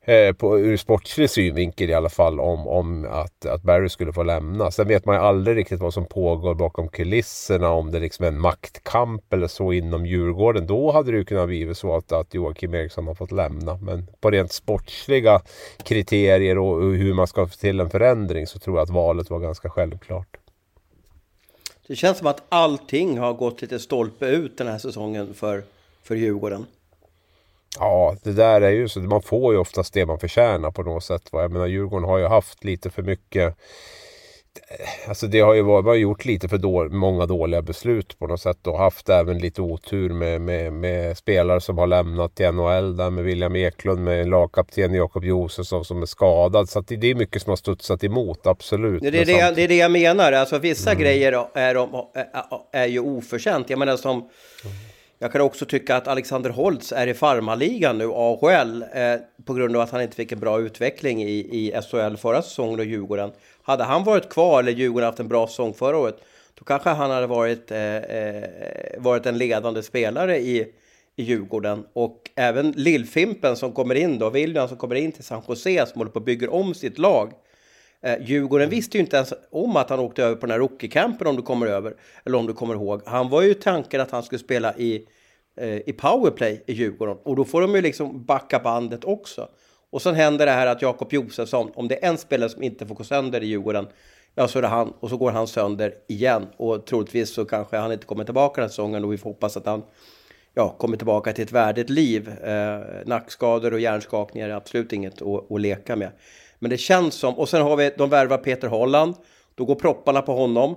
eh, 0.07 0.33
på, 0.33 0.59
ur 0.59 0.77
sportslig 0.77 1.30
synvinkel 1.30 1.89
i 1.89 1.94
alla 1.94 2.09
fall 2.09 2.39
om, 2.39 2.68
om 2.68 3.07
att, 3.12 3.45
att 3.45 3.63
Barry 3.63 3.89
skulle 3.89 4.13
få 4.13 4.24
lämna. 4.24 4.71
Sen 4.71 4.88
vet 4.88 5.06
man 5.06 5.15
ju 5.15 5.21
aldrig 5.21 5.57
riktigt 5.57 5.80
vad 5.80 5.94
som 5.94 6.06
pågår 6.06 6.56
bakom 6.56 6.89
kulisserna. 6.89 7.69
Om 7.69 7.92
det 7.92 8.00
liksom 8.00 8.25
är 8.25 8.30
en 8.30 8.39
maktkamp 8.39 9.33
eller 9.33 9.48
så 9.48 9.74
inom 9.74 10.06
Djurgården. 10.06 10.68
Då 10.68 10.92
hade 10.92 11.12
det 11.12 11.18
ju 11.18 11.25
kunnat 11.25 11.48
bli 11.48 11.75
så 11.75 11.95
att, 11.95 12.12
att 12.12 12.33
Joakim 12.33 12.74
Eriksson 12.74 13.07
har 13.07 13.15
fått 13.15 13.31
lämna. 13.31 13.77
Men 13.77 14.07
på 14.21 14.31
rent 14.31 14.51
sportsliga 14.51 15.42
kriterier 15.83 16.57
och, 16.57 16.74
och 16.74 16.94
hur 16.94 17.13
man 17.13 17.27
ska 17.27 17.48
få 17.48 17.56
till 17.56 17.80
en 17.80 17.89
förändring 17.89 18.48
så 18.48 18.59
tror 18.59 18.77
jag 18.77 18.83
att 18.83 18.89
valet 18.89 19.30
var 19.30 19.39
ganska 19.39 19.69
självklart. 19.69 20.38
Det 21.88 21.95
känns 21.95 22.18
som 22.18 22.28
att 22.28 22.44
allting 22.50 23.18
har 23.18 23.34
gått 23.34 23.62
lite 23.62 23.80
stolpe 23.80 24.25
ut 24.28 24.57
den 24.57 24.68
här 24.68 24.78
säsongen 24.78 25.34
för, 25.34 25.63
för 26.04 26.16
Djurgården. 26.16 26.66
Ja, 27.80 28.16
det 28.24 28.34
där 28.34 28.62
är 28.62 28.69
ju 28.69 28.89
så. 28.89 29.00
Man 29.00 29.22
får 29.22 29.54
ju 29.54 29.60
oftast 29.60 29.94
det 29.94 30.06
man 30.06 30.19
förtjänar 30.19 30.72
på 30.72 30.84
något 30.84 31.04
sätt. 31.04 31.30
Jag 31.31 31.51
menar, 31.51 31.68
Djurgården 31.68 32.10
har 32.10 32.18
ju 32.18 32.25
haft 32.25 32.63
lite 32.63 32.89
för 32.89 33.04
mycket 33.04 33.56
Alltså 35.07 35.27
det 35.27 35.39
har 35.39 35.54
ju 35.54 35.62
varit, 35.62 35.86
man 35.86 35.92
har 35.92 35.95
gjort 35.95 36.25
lite 36.25 36.48
för 36.48 36.57
då, 36.57 36.89
många 36.89 37.25
dåliga 37.25 37.62
beslut 37.62 38.19
på 38.19 38.27
något 38.27 38.42
sätt 38.42 38.68
och 38.68 38.77
haft 38.77 39.09
även 39.09 39.38
lite 39.38 39.62
otur 39.62 40.09
med, 40.09 40.42
med, 40.42 40.74
med 40.74 41.18
spelare 41.18 41.62
som 41.62 41.77
har 41.77 41.88
lämnat 41.88 42.36
till 42.36 42.51
NHL 42.51 42.98
där 42.98 43.09
med 43.09 43.24
William 43.24 43.56
Eklund 43.56 44.04
med 44.04 44.30
lagkapten 44.30 44.94
Jakob 44.94 45.25
Josefsson 45.25 45.86
som 45.86 46.01
är 46.01 46.06
skadad. 46.06 46.69
Så 46.69 46.81
det 46.81 47.12
är 47.12 47.15
mycket 47.15 47.42
som 47.42 47.50
har 47.50 47.57
studsat 47.57 48.04
emot, 48.04 48.48
absolut. 48.48 49.01
Det 49.01 49.07
är 49.07 49.12
det, 49.12 49.56
det, 49.56 49.63
är 49.63 49.68
det 49.68 49.77
jag 49.77 49.92
menar, 49.92 50.31
alltså 50.31 50.59
vissa 50.59 50.92
mm. 50.92 51.04
grejer 51.04 51.31
är, 51.54 51.75
är, 51.75 51.88
är, 52.71 52.88
ju 52.88 53.00
oförtjänt. 53.00 53.69
Jag 53.69 53.80
menar 53.80 53.98
som 53.98 54.30
jag 55.19 55.31
kan 55.31 55.42
också 55.42 55.66
tycka 55.66 55.96
att 55.96 56.08
Alexander 56.08 56.50
Holtz 56.50 56.92
är 56.92 57.08
i 57.08 57.14
farmaligan 57.14 57.98
nu, 57.98 58.06
AHL, 58.14 58.84
eh, 58.94 59.16
på 59.46 59.54
grund 59.54 59.75
av 59.75 59.81
att 59.81 59.92
han 59.92 60.02
inte 60.02 60.16
fick 60.16 60.31
en 60.31 60.40
bra 60.40 60.60
utveckling 60.60 61.24
i, 61.24 61.40
i 61.40 61.81
SHL 61.81 62.16
förra 62.16 62.42
säsongen 62.42 62.80
och 62.80 62.86
Djurgården. 62.86 63.31
Hade 63.64 63.84
han 63.84 64.04
varit 64.04 64.30
kvar, 64.30 64.60
eller 64.60 64.72
Djurgården 64.72 65.06
haft 65.06 65.19
en 65.19 65.28
bra 65.28 65.48
säsong 65.48 65.74
förra 65.74 65.98
året, 65.98 66.18
då 66.54 66.66
kanske 66.66 66.90
han 66.90 67.12
hade 67.12 67.28
varit, 67.28 67.72
eh, 67.72 67.96
eh, 67.96 68.44
varit 68.98 69.25
en 69.25 69.38
ledande 69.38 69.84
spelare 69.84 70.38
i, 70.38 70.74
i 71.16 71.24
Djurgården. 71.24 71.86
Och 71.94 72.30
även 72.36 72.71
Lillfimpen 72.71 73.56
som 73.56 73.71
kommer 73.71 73.95
in 73.95 74.19
då, 74.19 74.30
William 74.30 74.68
som 74.68 74.78
kommer 74.78 74.95
in 74.95 75.12
till 75.12 75.24
San 75.24 75.42
Jose, 75.47 75.86
som 75.86 76.00
håller 76.00 76.12
på 76.12 76.19
att 76.19 76.26
bygga 76.26 76.52
om 76.52 76.74
sitt 76.74 76.97
lag. 76.97 77.33
Eh, 78.04 78.16
Djurgården 78.21 78.69
visste 78.69 78.97
ju 78.97 79.04
inte 79.04 79.16
ens 79.16 79.33
om 79.51 79.75
att 79.75 79.89
han 79.89 79.99
åkte 79.99 80.23
över 80.23 80.35
på 80.35 80.45
den 80.45 80.51
här 80.51 80.59
rookie-campen 80.59 81.27
om 81.27 81.35
du 81.35 81.42
kommer 81.42 81.68
över, 81.68 81.94
eller 82.25 82.37
om 82.37 82.47
du 82.47 82.54
kommer 82.54 82.73
ihåg. 82.73 83.01
Han 83.06 83.30
var 83.30 83.42
ju 83.42 83.54
tanken 83.54 84.01
att 84.01 84.11
han 84.11 84.23
skulle 84.23 84.39
spela 84.39 84.77
i, 84.77 85.06
eh, 85.57 85.75
i 85.75 85.94
powerplay 85.97 86.63
i 86.68 86.73
Djurgården 86.73 87.18
och 87.23 87.35
då 87.35 87.45
får 87.45 87.61
de 87.61 87.75
ju 87.75 87.81
liksom 87.81 88.25
backa 88.25 88.59
bandet 88.59 89.04
också. 89.04 89.47
Och 89.89 90.01
sen 90.01 90.16
händer 90.16 90.45
det 90.45 90.51
här 90.51 90.68
att 90.68 90.81
Jakob 90.81 91.13
Josefsson, 91.13 91.71
om 91.75 91.87
det 91.87 92.04
är 92.04 92.09
en 92.09 92.18
spelare 92.18 92.49
som 92.49 92.63
inte 92.63 92.85
får 92.85 92.95
gå 92.95 93.04
sönder 93.04 93.44
i 93.44 93.45
Djurgården, 93.45 93.87
ja 94.35 94.47
så 94.47 94.57
är 94.57 94.61
det 94.61 94.68
han 94.68 94.94
och 94.99 95.09
så 95.09 95.18
går 95.18 95.31
han 95.31 95.47
sönder 95.47 95.94
igen 96.07 96.47
och 96.57 96.85
troligtvis 96.85 97.33
så 97.33 97.45
kanske 97.45 97.77
han 97.77 97.92
inte 97.92 98.06
kommer 98.06 98.23
tillbaka 98.23 98.61
den 98.61 98.63
här 98.63 98.69
säsongen 98.69 99.04
och 99.04 99.13
vi 99.13 99.18
får 99.18 99.30
hoppas 99.30 99.57
att 99.57 99.66
han 99.66 99.83
ja, 100.54 100.75
kommer 100.77 100.97
tillbaka 100.97 101.33
till 101.33 101.44
ett 101.44 101.51
värdigt 101.51 101.89
liv. 101.89 102.30
Eh, 102.30 102.80
nackskador 103.06 103.73
och 103.73 103.80
hjärnskakningar 103.80 104.49
är 104.49 104.54
absolut 104.54 104.94
inget 104.94 105.21
att, 105.21 105.51
att 105.51 105.61
leka 105.61 105.95
med. 105.95 106.11
Men 106.59 106.69
det 106.69 106.78
känns 106.78 107.16
som, 107.16 107.33
och 107.33 107.49
sen 107.49 107.61
har 107.61 107.76
vi, 107.76 107.92
de 107.97 108.09
värvar 108.09 108.37
Peter 108.37 108.68
Holland, 108.68 109.16
då 109.56 109.66
går 109.66 109.76
propparna 109.76 110.21
på 110.21 110.33
honom 110.33 110.76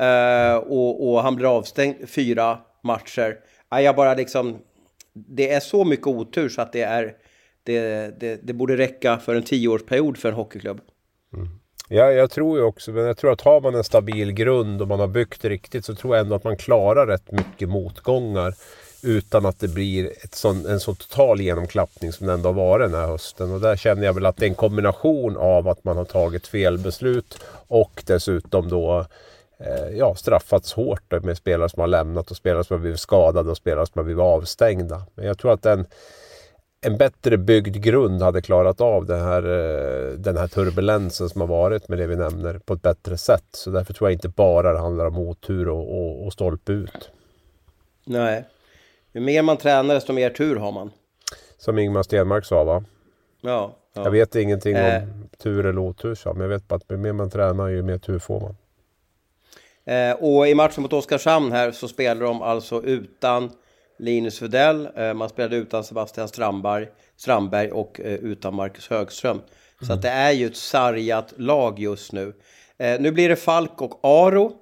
eh, 0.00 0.56
och, 0.56 1.10
och, 1.10 1.22
han 1.22 1.36
blir 1.36 1.56
avstängd 1.56 2.08
fyra 2.08 2.58
matcher. 2.82 3.36
Ja, 3.70 3.80
jag 3.80 3.96
bara 3.96 4.14
liksom, 4.14 4.58
det 5.12 5.52
är 5.52 5.60
så 5.60 5.84
mycket 5.84 6.06
otur 6.06 6.48
så 6.48 6.62
att 6.62 6.72
det 6.72 6.82
är, 6.82 7.14
det, 7.62 8.20
det, 8.20 8.40
det 8.42 8.52
borde 8.52 8.76
räcka 8.76 9.18
för 9.18 9.34
en 9.34 9.42
tioårsperiod 9.42 10.18
för 10.18 10.28
en 10.28 10.34
hockeyklubb. 10.34 10.80
Mm. 11.34 11.48
Ja, 11.88 12.10
jag 12.12 12.30
tror 12.30 12.58
ju 12.58 12.64
också, 12.64 12.90
men 12.90 13.04
jag 13.04 13.16
tror 13.16 13.32
att 13.32 13.40
har 13.40 13.60
man 13.60 13.74
en 13.74 13.84
stabil 13.84 14.32
grund 14.32 14.82
och 14.82 14.88
man 14.88 15.00
har 15.00 15.06
byggt 15.06 15.44
riktigt 15.44 15.84
så 15.84 15.94
tror 15.94 16.16
jag 16.16 16.24
ändå 16.24 16.34
att 16.34 16.44
man 16.44 16.56
klarar 16.56 17.06
rätt 17.06 17.32
mycket 17.32 17.68
motgångar. 17.68 18.54
Utan 19.02 19.46
att 19.46 19.60
det 19.60 19.68
blir 19.68 20.12
ett 20.24 20.34
sån, 20.34 20.66
en 20.66 20.80
så 20.80 20.94
total 20.94 21.40
genomklappning 21.40 22.12
som 22.12 22.26
det 22.26 22.32
ändå 22.32 22.48
har 22.48 22.54
varit 22.54 22.90
den 22.90 23.00
här 23.00 23.06
hösten. 23.06 23.52
Och 23.52 23.60
där 23.60 23.76
känner 23.76 24.04
jag 24.04 24.12
väl 24.12 24.26
att 24.26 24.36
det 24.36 24.46
är 24.46 24.48
en 24.48 24.54
kombination 24.54 25.36
av 25.36 25.68
att 25.68 25.84
man 25.84 25.96
har 25.96 26.04
tagit 26.04 26.46
fel 26.46 26.78
beslut 26.78 27.38
och 27.68 28.02
dessutom 28.06 28.68
då 28.68 29.06
eh, 29.58 29.96
ja, 29.96 30.14
straffats 30.14 30.72
hårt 30.72 31.22
med 31.22 31.36
spelare 31.36 31.68
som 31.68 31.80
har 31.80 31.86
lämnat 31.86 32.30
och 32.30 32.36
spelare 32.36 32.64
som 32.64 32.74
har 32.74 32.80
blivit 32.80 33.00
skadade 33.00 33.50
och 33.50 33.56
spelare 33.56 33.86
som 33.86 33.98
har 33.98 34.04
blivit 34.04 34.22
avstängda. 34.22 35.02
Men 35.14 35.26
jag 35.26 35.38
tror 35.38 35.52
att 35.52 35.62
den, 35.62 35.86
en 36.80 36.96
bättre 36.96 37.36
byggd 37.36 37.76
grund 37.76 38.22
hade 38.22 38.42
klarat 38.42 38.80
av 38.80 39.06
den 39.06 39.20
här, 39.20 39.42
eh, 39.42 40.12
den 40.12 40.36
här 40.36 40.48
turbulensen 40.48 41.28
som 41.28 41.40
har 41.40 41.48
varit 41.48 41.88
med 41.88 41.98
det 41.98 42.06
vi 42.06 42.16
nämner 42.16 42.58
på 42.58 42.74
ett 42.74 42.82
bättre 42.82 43.18
sätt. 43.18 43.46
Så 43.52 43.70
därför 43.70 43.94
tror 43.94 44.10
jag 44.10 44.14
inte 44.14 44.28
bara 44.28 44.72
det 44.72 44.78
handlar 44.78 45.06
om 45.06 45.18
otur 45.18 45.68
och, 45.68 45.98
och, 45.98 46.26
och 46.26 46.32
stolpe 46.32 46.72
ut. 46.72 47.10
Nej. 48.04 48.44
Ju 49.18 49.24
mer 49.24 49.42
man 49.42 49.56
tränar 49.56 49.94
desto 49.94 50.12
mer 50.12 50.30
tur 50.30 50.56
har 50.56 50.72
man. 50.72 50.90
Som 51.56 51.78
Ingmar 51.78 52.02
Stenmark 52.02 52.44
sa 52.44 52.64
va? 52.64 52.84
Ja. 53.40 53.76
ja. 53.94 54.04
Jag 54.04 54.10
vet 54.10 54.34
ingenting 54.34 54.76
Eh. 54.76 55.02
om 55.02 55.28
tur 55.42 55.66
eller 55.66 55.78
otur 55.78 56.14
sa 56.14 56.32
men 56.32 56.42
jag 56.42 56.48
vet 56.48 56.68
bara 56.68 56.76
att 56.76 56.90
ju 56.90 56.96
mer 56.96 57.12
man 57.12 57.30
tränar 57.30 57.68
ju 57.68 57.82
mer 57.82 57.98
tur 57.98 58.18
får 58.18 58.40
man. 58.40 58.56
Eh, 59.84 60.16
och 60.16 60.48
i 60.48 60.54
matchen 60.54 60.82
mot 60.82 60.92
Oskarshamn 60.92 61.52
här 61.52 61.70
så 61.70 61.88
spelar 61.88 62.22
de 62.26 62.42
alltså 62.42 62.82
utan 62.82 63.50
Linus 63.98 64.42
Widell, 64.42 64.88
eh, 64.96 65.14
man 65.14 65.28
spelade 65.28 65.56
utan 65.56 65.84
Sebastian 65.84 66.28
Strandberg, 66.28 66.88
Strandberg 67.16 67.70
och 67.70 68.00
eh, 68.00 68.14
utan 68.14 68.54
Marcus 68.54 68.90
Högström. 68.90 69.40
Så 69.86 69.92
att 69.92 70.02
det 70.02 70.08
är 70.10 70.32
ju 70.32 70.46
ett 70.46 70.56
sargat 70.56 71.34
lag 71.36 71.78
just 71.78 72.12
nu. 72.12 72.32
Eh, 72.78 73.00
nu 73.00 73.10
blir 73.12 73.28
det 73.28 73.36
Falk 73.36 73.82
och 73.82 74.00
Aro 74.02 74.52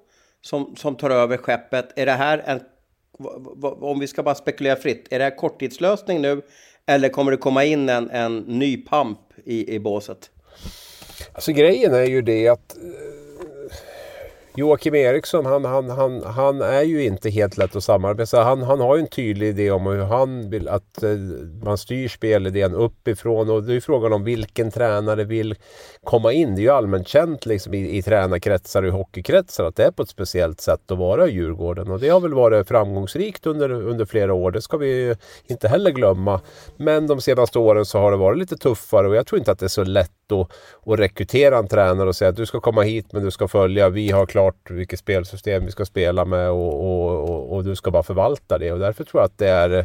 som, 0.40 0.76
som 0.76 0.94
tar 0.96 1.10
över 1.10 1.36
skeppet. 1.36 1.98
Är 1.98 2.06
det 2.06 2.12
här 2.12 2.42
en, 2.46 2.60
om 3.80 3.98
vi 4.00 4.06
ska 4.06 4.22
bara 4.22 4.34
spekulera 4.34 4.76
fritt, 4.76 5.06
är 5.10 5.18
det 5.18 5.24
här 5.24 5.36
korttidslösning 5.36 6.22
nu? 6.22 6.42
Eller 6.86 7.08
kommer 7.08 7.30
det 7.30 7.36
komma 7.36 7.64
in 7.64 7.88
en, 7.88 8.10
en 8.10 8.38
ny 8.38 8.76
pamp 8.76 9.18
i, 9.44 9.74
i 9.74 9.78
båset? 9.78 10.30
Alltså 11.32 11.52
grejen 11.52 11.94
är 11.94 12.04
ju 12.04 12.22
det 12.22 12.48
att 12.48 12.76
eh, 12.76 12.82
Joakim 14.58 14.94
Eriksson 14.94 15.46
han, 15.46 15.64
han, 15.64 15.90
han, 15.90 16.22
han 16.22 16.62
är 16.62 16.82
ju 16.82 17.04
inte 17.04 17.30
helt 17.30 17.56
lätt 17.56 17.76
att 17.76 17.84
samarbeta. 17.84 18.42
Han, 18.42 18.62
han 18.62 18.80
har 18.80 18.96
ju 18.96 19.02
en 19.02 19.08
tydlig 19.08 19.48
idé 19.48 19.70
om 19.70 19.86
hur 19.86 20.02
han 20.02 20.50
vill 20.50 20.68
att 20.68 21.02
eh, 21.02 21.10
man 21.62 21.78
styr 21.78 22.08
spelidén 22.08 22.74
uppifrån 22.74 23.50
och 23.50 23.62
det 23.62 23.72
är 23.72 23.74
ju 23.74 23.80
frågan 23.80 24.12
om 24.12 24.24
vilken 24.24 24.70
tränare 24.70 25.24
vill 25.24 25.54
komma 26.04 26.32
in. 26.32 26.54
Det 26.54 26.60
är 26.60 26.62
ju 26.62 26.70
allmänt 26.70 27.08
känt 27.08 27.46
liksom 27.46 27.74
i, 27.74 27.98
i 27.98 28.02
tränarkretsar 28.02 28.82
och 28.82 28.88
i 28.88 28.90
hockeykretsar 28.90 29.64
att 29.64 29.76
det 29.76 29.84
är 29.84 29.90
på 29.90 30.02
ett 30.02 30.08
speciellt 30.08 30.60
sätt 30.60 30.90
att 30.90 30.98
vara 30.98 31.28
i 31.28 31.32
Djurgården 31.32 31.90
och 31.90 32.00
det 32.00 32.08
har 32.08 32.20
väl 32.20 32.34
varit 32.34 32.68
framgångsrikt 32.68 33.46
under, 33.46 33.70
under 33.72 34.04
flera 34.04 34.34
år. 34.34 34.50
Det 34.50 34.62
ska 34.62 34.76
vi 34.76 34.88
ju 34.88 35.16
inte 35.46 35.68
heller 35.68 35.90
glömma. 35.90 36.40
Men 36.76 37.06
de 37.06 37.20
senaste 37.20 37.58
åren 37.58 37.84
så 37.84 37.98
har 37.98 38.10
det 38.10 38.16
varit 38.16 38.38
lite 38.38 38.56
tuffare 38.56 39.08
och 39.08 39.16
jag 39.16 39.26
tror 39.26 39.38
inte 39.38 39.52
att 39.52 39.58
det 39.58 39.66
är 39.66 39.68
så 39.68 39.84
lätt 39.84 40.25
och, 40.32 40.52
och 40.72 40.98
rekrytera 40.98 41.58
en 41.58 41.68
tränare 41.68 42.08
och 42.08 42.16
säga 42.16 42.28
att 42.28 42.36
du 42.36 42.46
ska 42.46 42.60
komma 42.60 42.82
hit 42.82 43.06
men 43.12 43.24
du 43.24 43.30
ska 43.30 43.48
följa. 43.48 43.88
Vi 43.88 44.10
har 44.10 44.26
klart 44.26 44.70
vilket 44.70 44.98
spelsystem 44.98 45.64
vi 45.64 45.70
ska 45.70 45.84
spela 45.84 46.24
med 46.24 46.50
och, 46.50 46.74
och, 46.74 47.30
och, 47.30 47.52
och 47.52 47.64
du 47.64 47.76
ska 47.76 47.90
bara 47.90 48.02
förvalta 48.02 48.58
det. 48.58 48.72
Och 48.72 48.78
därför 48.78 49.04
tror 49.04 49.20
jag 49.20 49.26
att 49.26 49.38
det 49.38 49.48
är 49.48 49.70
eh, 49.70 49.84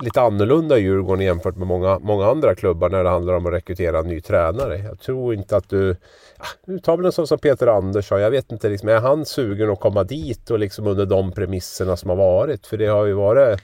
lite 0.00 0.20
annorlunda 0.20 0.78
i 0.78 0.82
Djurgården 0.82 1.24
jämfört 1.24 1.56
med 1.56 1.66
många, 1.66 1.98
många 1.98 2.26
andra 2.26 2.54
klubbar 2.54 2.90
när 2.90 3.04
det 3.04 3.10
handlar 3.10 3.34
om 3.34 3.46
att 3.46 3.52
rekrytera 3.52 3.98
en 3.98 4.06
ny 4.06 4.20
tränare. 4.20 4.78
Jag 4.78 5.00
tror 5.00 5.34
inte 5.34 5.56
att 5.56 5.68
du... 5.68 5.96
Ja, 6.38 6.44
nu 6.66 6.78
tar 6.78 6.96
väl 6.96 7.06
en 7.06 7.12
sån 7.12 7.26
som 7.26 7.38
Peter 7.38 7.66
Andersson. 7.66 8.20
Jag 8.20 8.30
vet 8.30 8.52
inte, 8.52 8.68
liksom, 8.68 8.88
är 8.88 9.00
han 9.00 9.24
sugen 9.24 9.70
att 9.70 9.80
komma 9.80 10.04
dit 10.04 10.50
och 10.50 10.58
liksom 10.58 10.86
under 10.86 11.06
de 11.06 11.32
premisserna 11.32 11.96
som 11.96 12.10
har 12.10 12.16
varit? 12.16 12.66
För 12.66 12.76
det 12.76 12.86
har 12.86 13.04
ju 13.06 13.12
varit 13.12 13.60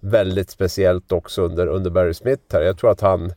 väldigt 0.00 0.50
speciellt 0.50 1.12
också 1.12 1.42
under, 1.42 1.66
under 1.66 1.90
Barry 1.90 2.14
Smith 2.14 2.42
här. 2.52 2.62
Jag 2.62 2.78
tror 2.78 2.90
att 2.90 3.00
han 3.00 3.32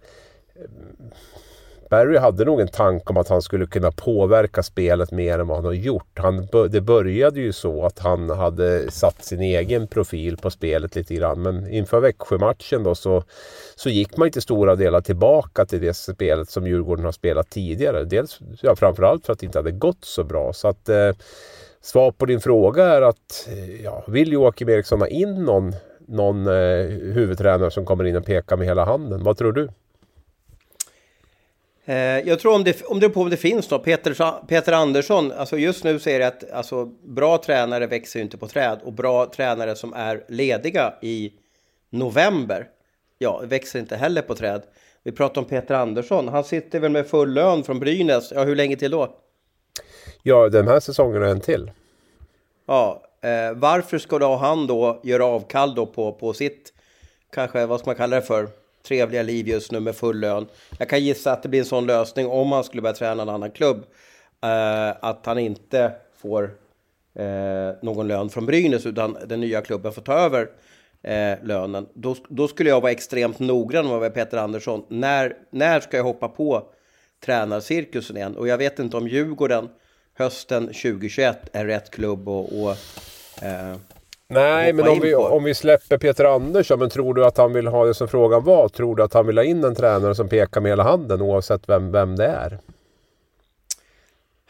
Barry 1.90 2.18
hade 2.18 2.46
nog 2.46 2.62
en 2.62 2.68
tanke 2.68 3.10
om 3.10 3.18
att 3.18 3.28
han 3.28 3.42
skulle 3.42 3.66
kunna 3.66 3.92
påverka 3.92 4.64
spelet 4.64 5.12
mer 5.12 5.40
än 5.40 5.48
vad 5.48 5.58
han 5.58 5.66
har 5.66 5.74
gjort. 5.74 6.20
Han, 6.20 6.48
det 6.70 6.82
började 6.82 7.40
ju 7.40 7.54
så 7.54 7.86
att 7.86 8.00
han 8.00 8.30
hade 8.30 8.92
satt 8.92 9.26
sin 9.26 9.42
egen 9.42 9.88
profil 9.88 10.38
på 10.38 10.50
spelet 10.50 10.96
lite 10.96 11.16
grann. 11.16 11.42
Men 11.42 11.68
inför 11.68 12.00
Växjö-matchen 12.00 12.84
då 12.84 12.96
så, 12.96 13.24
så 13.76 13.90
gick 13.90 14.18
man 14.18 14.32
till 14.32 14.42
stora 14.42 14.76
delar 14.76 15.02
tillbaka 15.02 15.66
till 15.66 15.82
det 15.82 15.94
spelet 15.94 16.50
som 16.50 16.68
Djurgården 16.68 17.06
har 17.06 17.12
spelat 17.12 17.50
tidigare. 17.50 18.04
Dels 18.04 18.40
ja, 18.62 18.76
framförallt 18.76 19.26
för 19.26 19.34
att 19.34 19.40
det 19.40 19.46
inte 19.46 19.60
hade 19.60 19.72
gått 19.72 20.06
så 20.06 20.24
bra. 20.24 20.54
Så 20.54 20.68
att 20.68 20.90
eh, 20.90 21.12
Svar 21.82 22.12
på 22.12 22.26
din 22.26 22.42
fråga 22.42 22.86
är 22.86 23.02
att 23.02 23.48
eh, 23.48 23.82
ja, 23.84 24.04
vill 24.08 24.34
Joakim 24.34 24.70
Eriksson 24.70 25.00
ha 25.00 25.08
in 25.08 25.46
någon, 25.46 25.76
någon 26.08 26.48
eh, 26.48 26.54
huvudtränare 27.14 27.72
som 27.72 27.86
kommer 27.86 28.04
in 28.04 28.16
och 28.16 28.26
pekar 28.26 28.58
med 28.58 28.68
hela 28.68 28.86
handen? 28.86 29.24
Vad 29.24 29.38
tror 29.38 29.52
du? 29.52 29.70
Eh, 31.90 32.20
jag 32.28 32.40
tror 32.40 32.56
om 32.56 32.64
det, 32.64 32.84
om 32.86 33.00
det 33.00 33.10
på 33.10 33.22
om 33.22 33.30
det 33.30 33.38
finns 33.38 33.68
då, 33.68 33.80
Peter, 33.80 34.46
Peter 34.48 34.74
Andersson, 34.74 35.32
alltså 35.32 35.58
just 35.58 35.84
nu 35.84 36.00
så 36.00 36.10
är 36.10 36.20
det 36.20 36.28
att 36.28 36.52
alltså, 36.52 36.86
bra 36.86 37.38
tränare 37.38 37.88
växer 37.88 38.20
ju 38.20 38.24
inte 38.24 38.38
på 38.38 38.48
träd 38.48 38.80
och 38.84 38.94
bra 38.94 39.26
tränare 39.26 39.76
som 39.76 39.94
är 39.94 40.24
lediga 40.28 40.94
i 41.02 41.34
november, 41.90 42.68
ja, 43.18 43.42
växer 43.44 43.80
inte 43.80 43.96
heller 43.96 44.22
på 44.22 44.36
träd. 44.36 44.62
Vi 45.04 45.12
pratar 45.12 45.42
om 45.42 45.48
Peter 45.48 45.76
Andersson, 45.76 46.28
han 46.28 46.44
sitter 46.44 46.80
väl 46.80 46.92
med 46.92 47.08
full 47.08 47.34
lön 47.34 47.64
från 47.64 47.80
Brynäs, 47.80 48.32
ja 48.32 48.44
hur 48.44 48.56
länge 48.56 48.76
till 48.76 48.92
då? 48.92 49.16
Ja, 50.24 50.50
den 50.50 50.68
här 50.68 50.80
säsongen 50.80 51.22
och 51.22 51.30
en 51.30 51.42
till. 51.42 51.72
Ja, 52.66 53.04
eh, 53.22 53.54
varför 53.56 53.98
ska 53.98 54.20
då 54.20 54.36
han 54.36 54.68
då 54.68 55.02
göra 55.04 55.26
avkall 55.26 55.76
då 55.76 55.86
på, 55.86 56.14
på 56.14 56.34
sitt, 56.34 56.74
kanske 57.34 57.66
vad 57.66 57.80
ska 57.80 57.90
man 57.90 57.96
kalla 57.96 58.16
det 58.16 58.22
för, 58.22 58.48
trevliga 58.88 59.24
liv 59.24 59.48
just 59.48 59.72
nu 59.72 59.80
med 59.80 59.96
full 59.96 60.20
lön. 60.20 60.48
Jag 60.78 60.90
kan 60.90 61.04
gissa 61.04 61.32
att 61.32 61.44
det 61.44 61.50
blir 61.50 61.60
en 61.60 61.66
sån 61.66 61.86
lösning 61.86 62.28
om 62.28 62.52
han 62.52 62.64
skulle 62.64 62.82
börja 62.82 62.96
träna 62.96 63.22
en 63.22 63.30
annan 63.30 63.52
klubb. 63.52 63.86
Eh, 64.44 64.90
att 65.00 65.26
han 65.26 65.40
inte 65.40 65.92
får 66.18 66.44
eh, 67.16 67.76
någon 67.82 68.08
lön 68.08 68.30
från 68.30 68.46
Brynäs 68.46 68.86
utan 68.86 69.18
den 69.26 69.40
nya 69.40 69.62
klubben 69.62 69.92
får 69.92 70.02
ta 70.02 70.14
över 70.14 70.50
eh, 71.04 71.44
lönen. 71.44 71.88
Då, 71.94 72.16
då 72.30 72.48
skulle 72.48 72.70
jag 72.70 72.82
vara 72.82 72.92
extremt 72.92 73.40
noggrann 73.40 74.00
med 74.00 74.14
Peter 74.14 74.38
Andersson. 74.38 74.86
När, 74.88 75.34
när 75.52 75.80
ska 75.80 75.98
jag 75.98 76.04
hoppa 76.04 76.28
på 76.28 76.70
tränarcirkusen 77.26 78.18
igen? 78.18 78.36
Och 78.36 78.48
jag 78.48 78.58
vet 78.58 78.80
inte 78.80 78.98
om 78.98 79.08
Djurgården 79.08 79.70
hösten 80.14 80.66
2021 80.66 81.50
är 81.54 81.66
rätt 81.66 81.92
klubb 81.92 82.30
och, 82.30 82.64
och 82.64 82.72
eh, 83.44 83.76
Nej, 84.30 84.74
men 84.74 84.88
om 84.88 85.00
vi, 85.00 85.16
om 85.16 85.44
vi 85.44 85.54
släpper 85.54 85.98
Peter 85.98 86.26
Andersson, 86.26 86.80
men 86.80 86.90
tror 86.90 87.14
du 87.14 87.26
att 87.26 87.38
han 87.38 87.54
vill 87.54 87.68
ha 87.68 87.86
det 87.86 87.94
som 87.94 88.08
frågan 88.08 88.44
var? 88.44 88.70
Tror 88.70 88.96
du 88.96 89.04
att 89.04 89.14
han 89.14 89.28
vill 89.28 89.38
ha 89.38 89.46
in 89.46 89.64
en 89.64 89.76
tränare 89.76 90.16
som 90.16 90.30
pekar 90.30 90.62
med 90.62 90.72
hela 90.72 90.84
handen 90.84 91.22
oavsett 91.22 91.70
vem, 91.70 91.92
vem 91.92 92.16
det 92.16 92.26
är? 92.26 92.60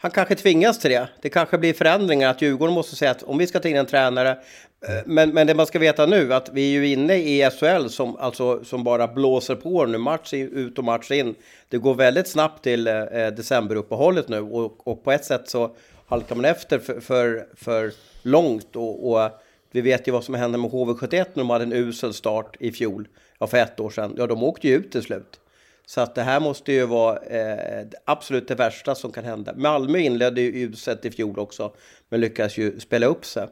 Han 0.00 0.10
kanske 0.10 0.34
tvingas 0.34 0.78
till 0.78 0.90
det. 0.90 1.08
Det 1.22 1.28
kanske 1.28 1.58
blir 1.58 1.74
förändringar, 1.74 2.30
att 2.30 2.42
Djurgården 2.42 2.74
måste 2.74 2.96
säga 2.96 3.10
att 3.10 3.22
om 3.22 3.38
vi 3.38 3.46
ska 3.46 3.60
ta 3.60 3.68
in 3.68 3.76
en 3.76 3.86
tränare. 3.86 4.30
eh, 4.30 4.94
Men, 5.06 5.30
men 5.30 5.46
det 5.46 5.54
man 5.54 5.66
ska 5.66 5.78
veta 5.78 6.06
nu, 6.06 6.34
att 6.34 6.48
vi 6.52 6.74
är 6.76 6.80
ju 6.80 6.88
inne 6.88 7.14
i 7.16 7.50
SHL 7.50 7.88
som, 7.88 8.16
alltså, 8.16 8.64
som 8.64 8.84
bara 8.84 9.08
blåser 9.08 9.54
på 9.54 9.86
nu, 9.86 9.98
match 9.98 10.34
ut 10.34 10.78
och 10.78 10.84
match 10.84 11.10
in. 11.10 11.34
Det 11.68 11.78
går 11.78 11.94
väldigt 11.94 12.28
snabbt 12.28 12.64
till 12.64 12.86
eh, 12.86 12.94
decemberuppehållet 13.36 14.28
nu 14.28 14.40
och, 14.40 14.88
och 14.88 15.04
på 15.04 15.12
ett 15.12 15.24
sätt 15.24 15.48
så 15.48 15.70
halkar 16.06 16.36
man 16.36 16.44
efter 16.44 16.78
för, 16.78 17.00
för, 17.00 17.46
för 17.56 17.92
långt. 18.22 18.76
Och, 18.76 19.10
och 19.10 19.30
vi 19.70 19.80
vet 19.80 20.08
ju 20.08 20.12
vad 20.12 20.24
som 20.24 20.34
hände 20.34 20.58
med 20.58 20.70
HV71 20.70 21.10
när 21.12 21.24
de 21.34 21.50
hade 21.50 21.64
en 21.64 21.72
usel 21.72 22.14
start 22.14 22.56
i 22.60 22.72
fjol, 22.72 23.08
ja 23.38 23.46
för 23.46 23.58
ett 23.58 23.80
år 23.80 23.90
sedan. 23.90 24.14
Ja, 24.16 24.26
de 24.26 24.42
åkte 24.42 24.68
ju 24.68 24.74
ut 24.74 24.92
till 24.92 25.02
slut. 25.02 25.40
Så 25.86 26.00
att 26.00 26.14
det 26.14 26.22
här 26.22 26.40
måste 26.40 26.72
ju 26.72 26.86
vara 26.86 27.16
eh, 27.16 27.86
absolut 28.04 28.48
det 28.48 28.54
värsta 28.54 28.94
som 28.94 29.12
kan 29.12 29.24
hända. 29.24 29.52
Malmö 29.56 29.98
inledde 29.98 30.40
ju 30.40 30.68
uselt 30.68 31.04
i 31.04 31.10
fjol 31.10 31.38
också, 31.38 31.72
men 32.08 32.20
lyckas 32.20 32.56
ju 32.58 32.80
spela 32.80 33.06
upp 33.06 33.24
sig. 33.24 33.48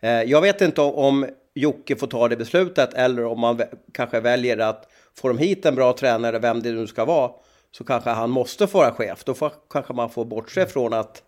Eh, 0.00 0.22
jag 0.22 0.40
vet 0.40 0.60
inte 0.60 0.80
om, 0.80 0.94
om 0.94 1.26
Jocke 1.54 1.96
får 1.96 2.06
ta 2.06 2.28
det 2.28 2.36
beslutet 2.36 2.94
eller 2.94 3.24
om 3.24 3.40
man 3.40 3.62
kanske 3.92 4.20
väljer 4.20 4.58
att 4.58 4.88
får 5.14 5.28
de 5.28 5.38
hit 5.38 5.66
en 5.66 5.74
bra 5.74 5.92
tränare, 5.92 6.38
vem 6.38 6.62
det 6.62 6.72
nu 6.72 6.86
ska 6.86 7.04
vara, 7.04 7.30
så 7.70 7.84
kanske 7.84 8.10
han 8.10 8.30
måste 8.30 8.66
få 8.66 8.78
vara 8.78 8.92
chef. 8.92 9.24
Då 9.24 9.34
får, 9.34 9.52
kanske 9.70 9.92
man 9.92 10.10
får 10.10 10.24
bortse 10.24 10.66
från 10.66 10.92
att 10.92 11.22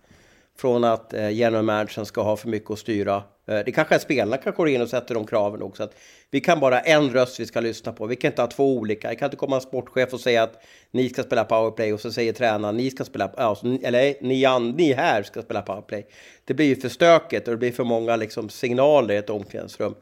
från 0.57 0.85
att 0.85 1.15
eh, 1.15 1.31
general 1.31 1.65
managern 1.65 2.07
ska 2.07 2.23
ha 2.23 2.37
för 2.37 2.49
mycket 2.49 2.71
att 2.71 2.79
styra. 2.79 3.23
Eh, 3.47 3.59
det 3.65 3.73
kanske 3.73 3.95
är 3.95 3.99
spelarna 3.99 4.37
kan 4.37 4.55
gå 4.55 4.69
in 4.69 4.83
och 4.83 4.89
sätta 4.89 5.15
de 5.15 5.27
kraven 5.27 5.63
också. 5.63 5.83
Att 5.83 5.95
vi 6.31 6.41
kan 6.41 6.61
bara 6.61 6.81
en 6.81 7.11
röst 7.11 7.41
vi 7.41 7.47
ska 7.47 7.61
lyssna 7.61 7.93
på. 7.93 8.07
Vi 8.07 8.17
kan 8.17 8.31
inte 8.31 8.43
ha 8.43 8.49
två 8.49 8.77
olika. 8.77 9.09
Det 9.09 9.17
kan 9.17 9.27
inte 9.27 9.37
komma 9.37 9.57
en 9.57 9.63
sportchef 9.63 10.13
och 10.13 10.21
säga 10.21 10.43
att 10.43 10.63
ni 10.91 11.09
ska 11.09 11.23
spela 11.23 11.45
powerplay 11.45 11.93
och 11.93 12.01
så 12.01 12.13
säger 12.13 12.33
tränaren 12.33 12.77
ni 12.77 12.91
ska 12.91 13.05
spela, 13.05 13.29
alltså, 13.37 13.67
eller 13.83 14.15
ni, 14.21 14.73
ni 14.77 14.93
här 14.93 15.23
ska 15.23 15.43
spela 15.43 15.63
powerplay. 15.63 16.07
Det 16.45 16.55
blir 16.55 16.67
ju 16.67 16.77
för 16.77 16.89
stökigt 16.89 17.49
och 17.49 17.55
det 17.55 17.59
blir 17.59 17.73
för 17.73 17.85
många 17.85 18.17
liksom, 18.17 18.49
signaler 18.49 19.15
i 19.15 19.17
ett 19.17 19.31
omklädningsrum. 19.31 19.95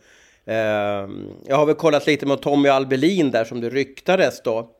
Eh, 0.45 0.57
jag 1.47 1.57
har 1.57 1.67
väl 1.67 1.75
kollat 1.75 2.07
lite 2.07 2.27
med 2.27 2.41
Tommy 2.41 2.69
Albelin 2.69 3.31
där 3.31 3.45
som 3.45 3.61
det 3.61 3.71
ryktades 3.71 4.43
då 4.43 4.71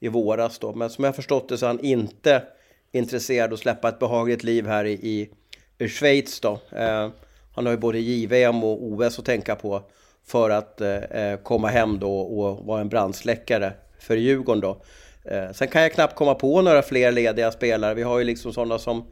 i 0.00 0.08
våras 0.08 0.58
då. 0.58 0.74
Men 0.74 0.90
som 0.90 1.04
jag 1.04 1.16
förstått 1.16 1.48
det 1.48 1.58
så 1.58 1.66
han 1.66 1.80
inte 1.80 2.42
intresserad 2.92 3.52
att 3.52 3.58
släppa 3.58 3.88
ett 3.88 3.98
behagligt 3.98 4.44
liv 4.44 4.66
här 4.66 4.84
i, 4.84 4.92
i, 4.92 5.30
i 5.78 5.88
Schweiz 5.88 6.40
då. 6.40 6.60
Eh, 6.72 7.08
han 7.54 7.66
har 7.66 7.72
ju 7.72 7.78
både 7.78 7.98
JVM 7.98 8.64
och 8.64 8.82
OS 8.82 9.18
att 9.18 9.24
tänka 9.24 9.56
på 9.56 9.82
för 10.26 10.50
att 10.50 10.80
eh, 10.80 10.96
eh, 10.96 11.38
komma 11.38 11.68
hem 11.68 11.98
då 11.98 12.20
och 12.20 12.66
vara 12.66 12.80
en 12.80 12.88
brandsläckare 12.88 13.72
för 13.98 14.16
Djurgården 14.16 14.60
då. 14.60 14.82
Eh, 15.24 15.52
sen 15.52 15.68
kan 15.68 15.82
jag 15.82 15.92
knappt 15.92 16.14
komma 16.14 16.34
på 16.34 16.62
några 16.62 16.82
fler 16.82 17.12
lediga 17.12 17.50
spelare. 17.50 17.94
Vi 17.94 18.02
har 18.02 18.18
ju 18.18 18.24
liksom 18.24 18.52
sådana 18.52 18.78
som 18.78 19.04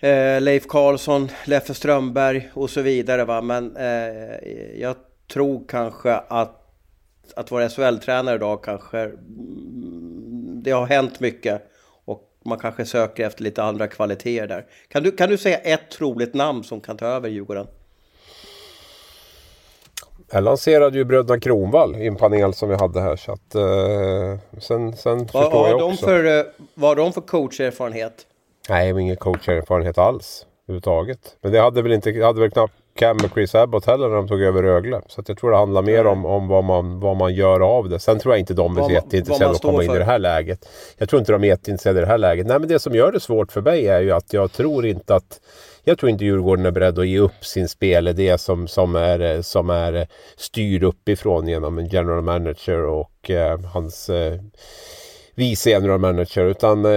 eh, 0.00 0.40
Leif 0.40 0.66
Karlsson, 0.66 1.28
Leffe 1.44 1.74
Strömberg 1.74 2.50
och 2.54 2.70
så 2.70 2.82
vidare 2.82 3.24
va. 3.24 3.40
Men 3.40 3.76
eh, 3.76 4.80
jag 4.80 4.96
tror 5.32 5.64
kanske 5.68 6.14
att 6.14 6.56
att 7.36 7.50
vara 7.50 7.68
SHL-tränare 7.68 8.34
idag 8.34 8.64
kanske 8.64 8.98
mm, 8.98 10.60
det 10.62 10.70
har 10.70 10.86
hänt 10.86 11.20
mycket 11.20 11.70
man 12.44 12.58
kanske 12.58 12.84
söker 12.84 13.26
efter 13.26 13.42
lite 13.42 13.62
andra 13.62 13.86
kvaliteter 13.86 14.46
där. 14.46 14.66
Kan 14.88 15.02
du, 15.02 15.10
kan 15.12 15.28
du 15.28 15.38
säga 15.38 15.58
ett 15.58 15.90
troligt 15.90 16.34
namn 16.34 16.64
som 16.64 16.80
kan 16.80 16.96
ta 16.96 17.06
över 17.06 17.28
Djurgården? 17.28 17.66
Jag 20.32 20.44
lanserade 20.44 20.98
ju 20.98 21.04
bröderna 21.04 21.40
Kronvall 21.40 21.96
i 21.96 22.06
en 22.06 22.16
panel 22.16 22.54
som 22.54 22.68
vi 22.68 22.74
hade 22.74 23.00
här. 23.00 23.16
Så 23.16 23.32
att, 23.32 23.54
eh, 23.54 24.60
sen 24.60 24.96
sen 24.96 25.18
vad, 25.18 25.44
förstår 25.44 25.68
jag 25.68 25.88
också. 25.88 26.04
För, 26.04 26.38
eh, 26.38 26.44
vad 26.74 26.90
har 26.90 26.96
de 26.96 27.12
för 27.12 27.20
coacherfarenhet? 27.20 28.26
Nej, 28.68 28.90
ingen 28.90 29.16
coacherfarenhet 29.16 29.98
alls. 29.98 30.46
Överhuvudtaget. 30.68 31.36
Men 31.40 31.52
det 31.52 31.60
hade 31.60 31.82
väl 31.82 31.92
inte, 31.92 32.24
hade 32.24 32.40
väl 32.40 32.50
knappt 32.50 32.74
Cam 32.94 33.16
och 33.16 33.30
Chris 33.34 33.54
Abbott 33.54 33.86
heller 33.86 34.08
när 34.08 34.16
de 34.16 34.28
tog 34.28 34.42
över 34.42 34.62
Rögle. 34.62 35.00
Så 35.06 35.22
jag 35.26 35.38
tror 35.38 35.50
det 35.50 35.56
handlar 35.56 35.82
mer 35.82 36.06
om, 36.06 36.26
om 36.26 36.48
vad, 36.48 36.64
man, 36.64 37.00
vad 37.00 37.16
man 37.16 37.34
gör 37.34 37.60
av 37.60 37.88
det. 37.88 37.98
Sen 37.98 38.18
tror 38.18 38.34
jag 38.34 38.40
inte 38.40 38.54
de 38.54 38.78
är 38.78 38.90
jätteintresserade 38.90 39.46
av 39.46 39.54
att 39.54 39.62
komma 39.62 39.84
in 39.84 39.90
i 39.90 39.98
det 39.98 40.04
här 40.04 40.18
läget. 40.18 40.68
Jag 40.98 41.08
tror 41.08 41.20
inte 41.20 41.32
de 41.32 41.44
är 41.44 41.48
jätteintresserade 41.48 41.98
i 41.98 42.02
det 42.02 42.08
här 42.08 42.18
läget. 42.18 42.46
Nej 42.46 42.58
men 42.58 42.68
det 42.68 42.78
som 42.78 42.94
gör 42.94 43.12
det 43.12 43.20
svårt 43.20 43.52
för 43.52 43.60
mig 43.60 43.88
är 43.88 44.00
ju 44.00 44.10
att 44.10 44.32
jag 44.32 44.52
tror 44.52 44.86
inte 44.86 45.14
att 45.14 45.40
jag 45.84 45.98
tror 45.98 46.10
inte 46.10 46.24
Djurgården 46.24 46.66
är 46.66 46.70
beredd 46.70 46.98
att 46.98 47.06
ge 47.06 47.18
upp 47.18 47.44
sin 47.44 47.68
spelidé 47.68 48.38
som, 48.38 48.68
som, 48.68 48.96
är, 48.96 49.42
som 49.42 49.70
är 49.70 50.06
styrd 50.36 50.82
uppifrån 50.82 51.48
genom 51.48 51.78
en 51.78 51.88
general 51.88 52.22
manager 52.22 52.84
och 52.84 53.30
eh, 53.30 53.60
hans 53.60 54.08
eh, 54.08 54.40
vice 55.34 55.70
general 55.70 55.98
manager. 55.98 56.44
Utan 56.44 56.84
eh, 56.84 56.90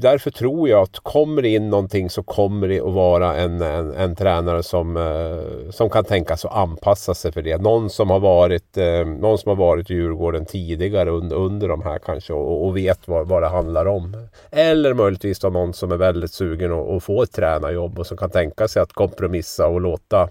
därför 0.00 0.30
tror 0.30 0.68
jag 0.68 0.82
att 0.82 0.98
kommer 0.98 1.42
det 1.42 1.48
in 1.48 1.70
någonting 1.70 2.10
så 2.10 2.22
kommer 2.22 2.68
det 2.68 2.80
att 2.80 2.92
vara 2.92 3.36
en, 3.36 3.60
en, 3.60 3.94
en 3.94 4.16
tränare 4.16 4.62
som, 4.62 4.96
eh, 4.96 5.70
som 5.70 5.90
kan 5.90 6.04
tänka 6.04 6.36
sig 6.36 6.48
att 6.48 6.56
anpassa 6.56 7.14
sig 7.14 7.32
för 7.32 7.42
det. 7.42 7.60
Någon 7.60 7.90
som 7.90 8.10
har 8.10 8.20
varit, 8.20 8.76
eh, 8.76 9.06
någon 9.06 9.38
som 9.38 9.48
har 9.48 9.56
varit 9.56 9.90
i 9.90 9.94
Djurgården 9.94 10.46
tidigare 10.46 11.10
under, 11.10 11.36
under 11.36 11.68
de 11.68 11.82
här 11.82 11.98
kanske 11.98 12.32
och, 12.32 12.66
och 12.66 12.76
vet 12.76 13.08
vad, 13.08 13.28
vad 13.28 13.42
det 13.42 13.48
handlar 13.48 13.86
om. 13.86 14.28
Eller 14.50 14.94
möjligtvis 14.94 15.38
då 15.38 15.48
någon 15.48 15.72
som 15.72 15.92
är 15.92 15.96
väldigt 15.96 16.32
sugen 16.32 16.72
att, 16.72 16.88
att 16.88 17.04
få 17.04 17.22
ett 17.22 17.32
tränarjobb 17.32 17.98
och 17.98 18.06
som 18.06 18.16
kan 18.16 18.30
tänka 18.30 18.68
sig 18.68 18.82
att 18.82 18.92
kompromissa 18.92 19.66
och 19.66 19.80
låta 19.80 20.28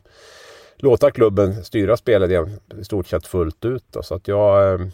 låta 0.82 1.12
klubben 1.12 1.64
styra 1.64 1.98
spelet 1.98 2.32
i 2.80 2.84
stort 2.84 3.08
sett 3.08 3.28
fullt 3.28 3.66
ut. 3.66 3.84
Då. 3.92 4.04
Så 4.04 4.16
att 4.16 4.28
jag, 4.28 4.74
eh, 4.74 4.88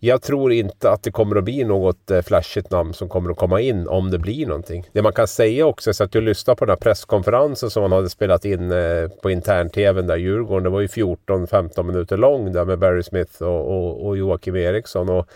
jag 0.00 0.22
tror 0.22 0.52
inte 0.52 0.90
att 0.90 1.02
det 1.02 1.10
kommer 1.10 1.36
att 1.36 1.44
bli 1.44 1.64
något 1.64 2.10
eh, 2.10 2.22
flashigt 2.22 2.70
namn 2.70 2.94
som 2.94 3.08
kommer 3.08 3.30
att 3.30 3.36
komma 3.36 3.60
in 3.60 3.88
om 3.88 4.10
det 4.10 4.18
blir 4.18 4.46
någonting. 4.46 4.88
Det 4.92 5.02
man 5.02 5.12
kan 5.12 5.28
säga 5.28 5.66
också, 5.66 5.94
så 5.94 6.04
att 6.04 6.12
du 6.12 6.20
lyssnar 6.20 6.54
på 6.54 6.64
den 6.64 6.70
här 6.70 6.76
presskonferensen 6.76 7.70
som 7.70 7.82
man 7.82 7.92
hade 7.92 8.10
spelat 8.10 8.44
in 8.44 8.72
eh, 8.72 9.08
på 9.22 9.30
intern-tvn 9.30 10.06
där 10.06 10.16
Djurgården. 10.16 10.64
Det 10.64 10.70
var 10.70 10.80
ju 10.80 10.86
14-15 10.86 11.82
minuter 11.82 12.16
lång 12.16 12.52
där 12.52 12.64
med 12.64 12.78
Barry 12.78 13.02
Smith 13.02 13.42
och, 13.42 13.66
och, 13.76 14.06
och 14.06 14.16
Joakim 14.16 14.56
Eriksson. 14.56 15.08
Och 15.08 15.28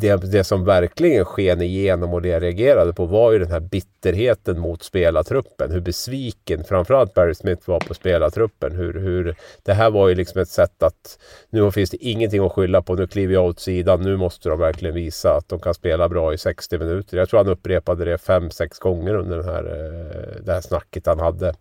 det, 0.00 0.16
det 0.16 0.44
som 0.44 0.64
verkligen 0.64 1.24
sken 1.24 1.62
igenom 1.62 2.14
och 2.14 2.22
det 2.22 2.28
jag 2.28 2.42
reagerade 2.42 2.92
på 2.92 3.06
var 3.06 3.32
ju 3.32 3.38
den 3.38 3.50
här 3.50 3.60
bitterheten 3.60 4.60
mot 4.60 4.82
spelartruppen. 4.82 5.70
Hur 5.70 5.80
besviken 5.80 6.64
framförallt 6.64 7.14
Barry 7.14 7.34
Smith 7.34 7.68
var 7.70 7.80
på 7.80 7.94
spelartruppen. 7.94 8.72
Hur, 8.72 8.94
hur, 8.94 9.36
det 9.62 9.72
här 9.72 9.90
var 9.90 10.08
ju 10.08 10.14
liksom 10.14 10.40
ett 10.40 10.48
sätt 10.48 10.82
att 10.82 11.18
nu 11.50 11.70
finns 11.70 11.90
det 11.90 11.96
ingenting 11.96 12.44
att 12.44 12.52
skylla 12.52 12.82
på. 12.82 12.94
Nu 12.94 13.06
kliver 13.06 13.34
jag 13.34 13.44
åt 13.44 13.60
sidan. 13.60 13.93
Nu 14.00 14.16
måste 14.16 14.48
de 14.48 14.58
verkligen 14.58 14.94
visa 14.94 15.36
att 15.36 15.48
de 15.48 15.60
kan 15.60 15.74
spela 15.74 16.08
bra 16.08 16.34
i 16.34 16.38
60 16.38 16.78
minuter. 16.78 17.16
Jag 17.16 17.28
tror 17.28 17.38
han 17.38 17.48
upprepade 17.48 18.04
det 18.04 18.18
fem 18.18 18.50
sex 18.50 18.78
gånger 18.78 19.14
under 19.14 19.36
den 19.36 19.48
här, 19.48 19.64
eh, 19.64 20.44
det 20.44 20.52
här 20.52 20.60
snacket 20.60 21.06
han 21.06 21.20
hade. 21.20 21.54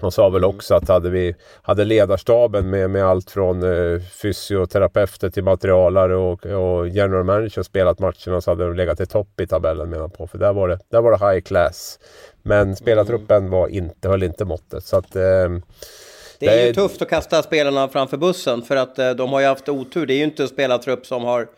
De 0.00 0.12
sa 0.12 0.28
väl 0.28 0.44
också 0.44 0.74
att 0.74 0.88
hade 0.88 1.10
vi 1.10 1.34
hade 1.62 1.84
ledarstaben 1.84 2.70
med, 2.70 2.90
med 2.90 3.04
allt 3.04 3.30
från 3.30 3.62
eh, 3.62 4.00
fysioterapeuter 4.00 5.30
till 5.30 5.44
materialare 5.44 6.16
och, 6.16 6.46
och 6.46 6.88
general 6.88 7.24
manager 7.24 7.62
spelat 7.62 7.98
matcherna 7.98 8.40
så 8.40 8.50
hade 8.50 8.64
de 8.64 8.74
legat 8.74 9.00
i 9.00 9.06
topp 9.06 9.40
i 9.40 9.46
tabellen 9.46 9.90
menar 9.90 10.08
på. 10.08 10.26
För 10.26 10.38
där 10.38 10.52
var 10.52 10.68
det, 10.68 10.78
där 10.90 11.00
var 11.00 11.10
det 11.10 11.32
high 11.32 11.40
class. 11.40 11.98
Men 12.42 12.76
spelartruppen 12.76 13.50
var 13.50 13.68
inte, 13.68 14.08
höll 14.08 14.22
inte 14.22 14.44
måttet. 14.44 14.84
Så 14.84 14.96
att, 14.96 15.16
eh, 15.16 15.48
det 16.38 16.46
är 16.46 16.66
ju 16.66 16.72
tufft 16.72 17.02
att 17.02 17.08
kasta 17.08 17.42
spelarna 17.42 17.88
framför 17.88 18.16
bussen 18.16 18.62
för 18.62 18.76
att 18.76 18.98
eh, 18.98 19.10
de 19.10 19.32
har 19.32 19.40
ju 19.40 19.46
haft 19.46 19.68
otur. 19.68 20.06
Det 20.06 20.14
är 20.14 20.18
ju 20.18 20.24
inte 20.24 20.42
en 20.42 20.48
spelartrupp 20.48 21.06
som 21.06 21.24
har 21.24 21.48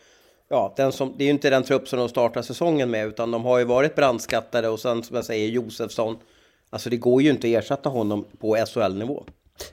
Ja, 0.53 0.75
den 0.77 0.93
som, 0.93 1.15
det 1.17 1.25
är 1.25 1.27
ju 1.27 1.33
inte 1.33 1.51
den 1.51 1.63
trupp 1.63 1.89
som 1.89 1.99
de 1.99 2.09
startar 2.09 2.43
säsongen 2.43 2.91
med 2.91 3.07
utan 3.07 3.31
de 3.31 3.45
har 3.45 3.59
ju 3.59 3.65
varit 3.65 3.95
brandskattade 3.95 4.69
och 4.69 4.81
sen 4.81 5.03
som 5.03 5.17
jag 5.17 5.25
säger 5.25 5.49
Josefsson 5.49 6.17
Alltså 6.71 6.91
det 6.91 6.97
går 6.97 7.23
ju 7.23 7.31
inte 7.31 7.47
att 7.47 7.65
ersätta 7.65 7.89
honom 7.89 8.25
på 8.39 8.57
SHL-nivå. 8.57 9.25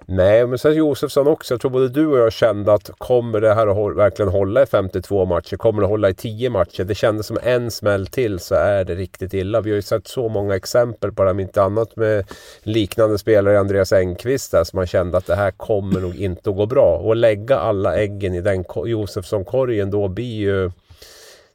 Nej, 0.06 0.48
men 0.48 0.58
sen 0.58 0.76
Josefsson 0.76 1.28
också. 1.28 1.54
Jag 1.54 1.62
tror 1.62 1.72
både 1.72 1.90
du 1.90 2.08
och 2.08 2.18
jag 2.18 2.34
kände 2.34 2.74
att 2.74 2.92
kommer 2.98 3.42
det 3.42 3.54
här 3.54 3.68
att 3.68 3.98
verkligen 3.98 4.32
hålla 4.32 4.64
i 4.64 4.66
52 4.66 5.26
matcher? 5.26 5.58
Kommer 5.58 5.82
det 5.82 5.88
hålla 5.88 6.10
i 6.10 6.14
10 6.14 6.50
matcher? 6.50 6.84
Det 6.84 6.96
kändes 6.96 7.28
som 7.28 7.38
en 7.44 7.72
smäll 7.72 8.08
till 8.08 8.40
så 8.40 8.56
är 8.56 8.84
det 8.84 8.96
riktigt 8.96 9.34
illa. 9.34 9.62
Vi 9.62 9.70
har 9.70 9.76
ju 9.76 9.82
sett 9.82 10.08
så 10.08 10.30
många 10.30 10.56
exempel 10.56 11.12
på 11.12 11.24
det, 11.24 11.32
om 11.32 11.40
inte 11.40 11.64
annat 11.64 11.96
med 11.96 12.26
liknande 12.64 13.18
spelare, 13.18 13.60
Andreas 13.60 13.94
Engqvist 13.94 14.52
där, 14.52 14.64
som 14.64 14.78
man 14.78 14.88
kände 14.88 15.18
att 15.18 15.26
det 15.26 15.36
här 15.36 15.52
kommer 15.52 16.00
nog 16.00 16.16
inte 16.16 16.50
att 16.50 16.56
gå 16.56 16.66
bra. 16.66 16.98
Och 16.98 17.16
lägga 17.16 17.58
alla 17.58 17.98
äggen 17.98 18.34
i 18.34 18.42
den 18.42 18.66
Josefsson-korgen 18.86 19.92
då 19.92 20.08
blir 20.08 20.36
ju 20.36 20.72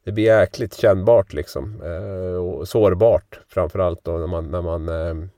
det 0.04 0.12
blir 0.12 0.24
jäkligt 0.24 0.74
kännbart 0.74 1.32
liksom. 1.32 1.82
Eh, 1.84 2.36
och 2.36 2.68
sårbart 2.68 3.40
framförallt 3.48 4.04
då 4.04 4.12
när 4.12 4.26
man, 4.26 4.50
när 4.50 4.62
man 4.62 4.88
eh, 4.88 5.28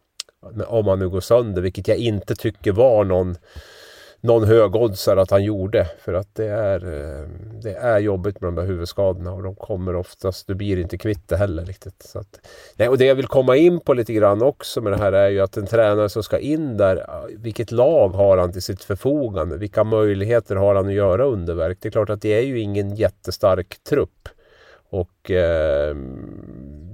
om 0.66 0.86
han 0.86 0.98
nu 0.98 1.08
går 1.08 1.20
sönder, 1.20 1.62
vilket 1.62 1.88
jag 1.88 1.96
inte 1.96 2.34
tycker 2.34 2.72
var 2.72 3.04
någon 3.04 3.36
någon 4.24 4.44
högoddsare 4.44 5.22
att 5.22 5.30
han 5.30 5.44
gjorde. 5.44 5.86
För 5.98 6.14
att 6.14 6.34
det 6.34 6.46
är, 6.46 6.84
eh, 6.84 7.28
det 7.62 7.74
är 7.74 7.98
jobbigt 7.98 8.40
med 8.40 8.48
de 8.48 8.54
där 8.54 8.66
huvudskadorna 8.66 9.32
och 9.32 9.42
de 9.42 9.54
kommer 9.54 9.96
oftast, 9.96 10.46
du 10.46 10.54
blir 10.54 10.78
inte 10.78 10.98
kvitt 10.98 11.28
det 11.28 11.36
heller 11.36 11.64
riktigt. 11.64 12.02
Så 12.02 12.18
att, 12.18 12.40
nej, 12.76 12.88
och 12.88 12.98
det 12.98 13.04
jag 13.04 13.14
vill 13.14 13.26
komma 13.26 13.56
in 13.56 13.80
på 13.80 13.94
lite 13.94 14.12
grann 14.12 14.42
också 14.42 14.80
med 14.80 14.92
det 14.92 14.98
här 14.98 15.12
är 15.12 15.28
ju 15.28 15.40
att 15.40 15.56
en 15.56 15.66
tränare 15.66 16.08
som 16.08 16.22
ska 16.22 16.38
in 16.38 16.76
där, 16.76 17.06
vilket 17.36 17.70
lag 17.70 18.08
har 18.08 18.38
han 18.38 18.52
till 18.52 18.62
sitt 18.62 18.84
förfogande? 18.84 19.56
Vilka 19.56 19.84
möjligheter 19.84 20.56
har 20.56 20.74
han 20.74 20.86
att 20.86 20.92
göra 20.92 21.24
underverk? 21.24 21.78
Det 21.80 21.88
är 21.88 21.92
klart 21.92 22.10
att 22.10 22.22
det 22.22 22.38
är 22.38 22.42
ju 22.42 22.60
ingen 22.60 22.94
jättestark 22.94 23.76
trupp. 23.88 24.28
Och 24.90 25.30
eh, 25.30 25.96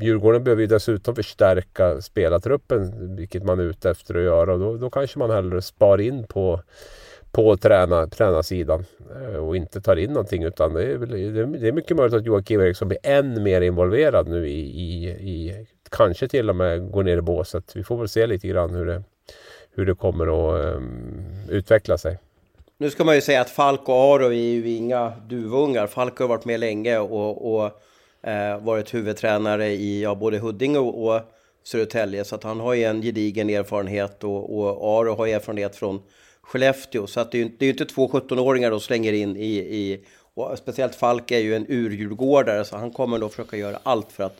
Djurgården 0.03 0.45
behöver 0.45 0.61
ju 0.61 0.67
dessutom 0.67 1.15
förstärka 1.15 2.01
spelartruppen, 2.01 3.17
vilket 3.17 3.43
man 3.43 3.61
är 3.61 3.65
ute 3.65 3.91
efter 3.91 4.15
att 4.15 4.23
göra. 4.23 4.53
Och 4.53 4.61
då, 4.61 4.77
då 4.77 4.91
kanske 4.91 5.19
man 5.19 5.31
hellre 5.31 5.63
spar 5.63 6.01
in 6.01 6.27
på, 6.27 6.61
på 7.33 7.57
träna, 7.57 8.07
tränarsidan 8.07 8.85
eh, 9.17 9.37
och 9.37 9.57
inte 9.57 9.81
tar 9.81 9.97
in 9.97 10.13
någonting. 10.13 10.43
Utan 10.43 10.75
det 10.75 10.83
är, 10.83 10.99
det 11.59 11.69
är 11.69 11.73
mycket 11.73 11.97
möjligt 11.97 12.15
att 12.15 12.27
Joakim 12.27 12.61
Eriksson 12.61 12.89
blir 12.89 12.99
än 13.03 13.43
mer 13.43 13.61
involverad 13.61 14.29
nu 14.29 14.49
i, 14.49 14.61
i, 14.61 15.09
i 15.09 15.67
kanske 15.91 16.29
till 16.29 16.51
och 16.51 16.57
med 16.57 16.91
går 16.91 17.03
ner 17.03 17.19
i 17.19 17.23
båset. 17.23 17.77
Vi 17.77 17.85
får 17.85 17.99
väl 17.99 18.09
se 18.09 18.27
lite 18.27 18.49
grann 18.49 18.75
hur 18.75 18.87
det, 18.87 19.03
hur 19.75 19.87
det 19.87 19.95
kommer 19.95 20.27
att 20.27 20.77
um, 20.77 21.25
utveckla 21.49 21.99
sig. 21.99 22.19
Nu 22.79 22.91
ska 22.91 23.05
man 23.05 23.15
ju 23.15 23.21
säga 23.21 23.41
att 23.41 23.51
Falk 23.51 23.89
och 23.89 23.95
Aro 23.95 24.27
är 24.27 24.33
ju 24.33 24.69
inga 24.69 25.13
duvungar. 25.29 25.87
Falk 25.87 26.19
har 26.19 26.29
varit 26.29 26.45
med 26.45 26.61
länge 26.61 26.99
och, 26.99 27.55
och 27.55 27.71
eh, 28.23 28.59
varit 28.59 28.95
huvudtränare 28.95 29.69
i 29.69 30.03
ja, 30.03 30.15
både 30.15 30.39
Huddinge 30.39 30.79
och, 30.79 31.07
och 31.07 31.21
Södertälje. 31.63 32.25
Så 32.25 32.35
att 32.35 32.45
han 32.45 32.61
har 32.61 32.75
ju 32.75 32.85
en 32.85 33.03
gedigen 33.03 33.51
erfarenhet 33.51 34.25
och, 34.25 34.59
och 34.59 34.99
Aro 34.99 35.15
har 35.15 35.27
erfarenhet 35.27 35.77
från 35.77 36.03
Skellefteå. 36.41 37.07
Så 37.07 37.21
att 37.21 37.33
det 37.33 37.39
är 37.39 37.43
ju 37.45 37.51
det 37.59 37.67
är 37.67 37.71
inte 37.71 37.85
två 37.85 38.09
17-åringar 38.09 38.71
de 38.71 38.81
slänger 38.81 39.13
in 39.13 39.37
i, 39.37 39.57
i 39.57 40.05
och 40.35 40.59
speciellt 40.59 40.95
Falk 40.95 41.31
är 41.31 41.39
ju 41.39 41.57
en 41.57 41.67
urdjurgårdare 41.69 42.65
så 42.65 42.77
han 42.77 42.91
kommer 42.91 43.19
nog 43.19 43.31
försöka 43.31 43.57
göra 43.57 43.79
allt 43.83 44.13
för 44.13 44.25
att 44.25 44.37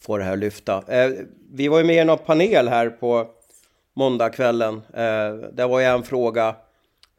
få 0.00 0.18
det 0.18 0.24
här 0.24 0.32
att 0.32 0.38
lyfta. 0.38 0.84
Eh, 0.86 1.10
vi 1.52 1.68
var 1.68 1.78
ju 1.78 1.84
med 1.84 2.02
i 2.02 2.04
någon 2.04 2.18
panel 2.18 2.68
här 2.68 2.90
på 2.90 3.26
måndagskvällen. 3.94 4.74
Eh, 4.74 5.34
där 5.52 5.68
var 5.68 5.80
ju 5.80 5.86
en 5.86 6.02
fråga 6.02 6.54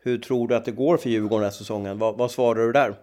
hur 0.02 0.18
tror 0.18 0.48
du 0.48 0.56
att 0.56 0.66
det 0.66 0.72
går 0.72 0.98
för 0.98 1.10
Djurgården 1.10 1.42
den 1.42 1.44
här 1.44 1.58
säsongen? 1.58 2.00
Vad, 2.00 2.18
vad 2.18 2.32
svarar 2.32 2.66
du 2.66 2.72
där? 2.72 2.96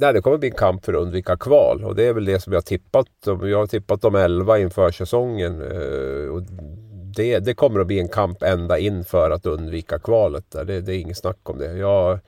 Nej, 0.00 0.12
det 0.12 0.20
kommer 0.20 0.38
bli 0.38 0.48
en 0.48 0.54
kamp 0.54 0.84
för 0.84 0.92
att 0.92 1.02
undvika 1.02 1.36
kval 1.36 1.84
och 1.84 1.94
det 1.94 2.04
är 2.04 2.12
väl 2.12 2.24
det 2.24 2.40
som 2.40 2.52
jag 2.52 2.56
har 2.56 2.62
tippat. 2.62 3.06
Jag 3.24 3.58
har 3.58 3.66
tippat 3.66 4.02
de 4.02 4.14
11 4.14 4.58
inför 4.58 4.90
säsongen. 4.90 5.60
Eh, 5.60 6.34
och 6.34 6.42
det, 7.16 7.38
det 7.38 7.54
kommer 7.54 7.80
att 7.80 7.86
bli 7.86 8.00
en 8.00 8.08
kamp 8.08 8.42
ända 8.42 8.78
in 8.78 9.04
för 9.04 9.30
att 9.30 9.46
undvika 9.46 9.98
kvalet. 9.98 10.44
Det, 10.50 10.80
det 10.80 10.94
är 10.94 10.98
inget 10.98 11.16
snack 11.16 11.50
om 11.50 11.58
det. 11.58 11.72
Jag, 11.72 12.18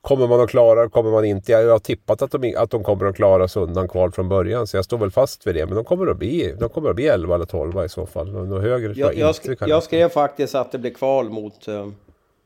kommer 0.00 0.26
man 0.26 0.40
att 0.40 0.50
klara 0.50 0.88
kommer 0.88 1.10
man 1.10 1.24
inte? 1.24 1.52
Jag 1.52 1.70
har 1.70 1.78
tippat 1.78 2.22
att 2.22 2.30
de, 2.30 2.54
att 2.56 2.70
de 2.70 2.84
kommer 2.84 3.06
att 3.06 3.16
klara 3.16 3.48
sig 3.48 3.62
undan 3.62 3.88
kval 3.88 4.12
från 4.12 4.28
början. 4.28 4.66
Så 4.66 4.76
jag 4.76 4.84
står 4.84 4.98
väl 4.98 5.10
fast 5.10 5.46
vid 5.46 5.54
det. 5.54 5.66
Men 5.66 5.74
de 5.74 5.84
kommer 5.84 6.06
att 6.06 6.18
bli, 6.18 6.54
de 6.60 6.68
kommer 6.68 6.90
att 6.90 6.96
bli 6.96 7.06
11 7.06 7.34
eller 7.34 7.46
12 7.46 7.84
i 7.84 7.88
så 7.88 8.06
fall. 8.06 8.32
Något 8.32 8.62
högre 8.62 8.92
jag, 8.96 9.14
jag, 9.14 9.34
sk 9.34 9.48
jag 9.60 9.82
skrev 9.82 10.08
faktiskt 10.08 10.54
att 10.54 10.72
det 10.72 10.78
blir 10.78 10.94
kval 10.94 11.30
mot 11.30 11.68
uh 11.68 11.88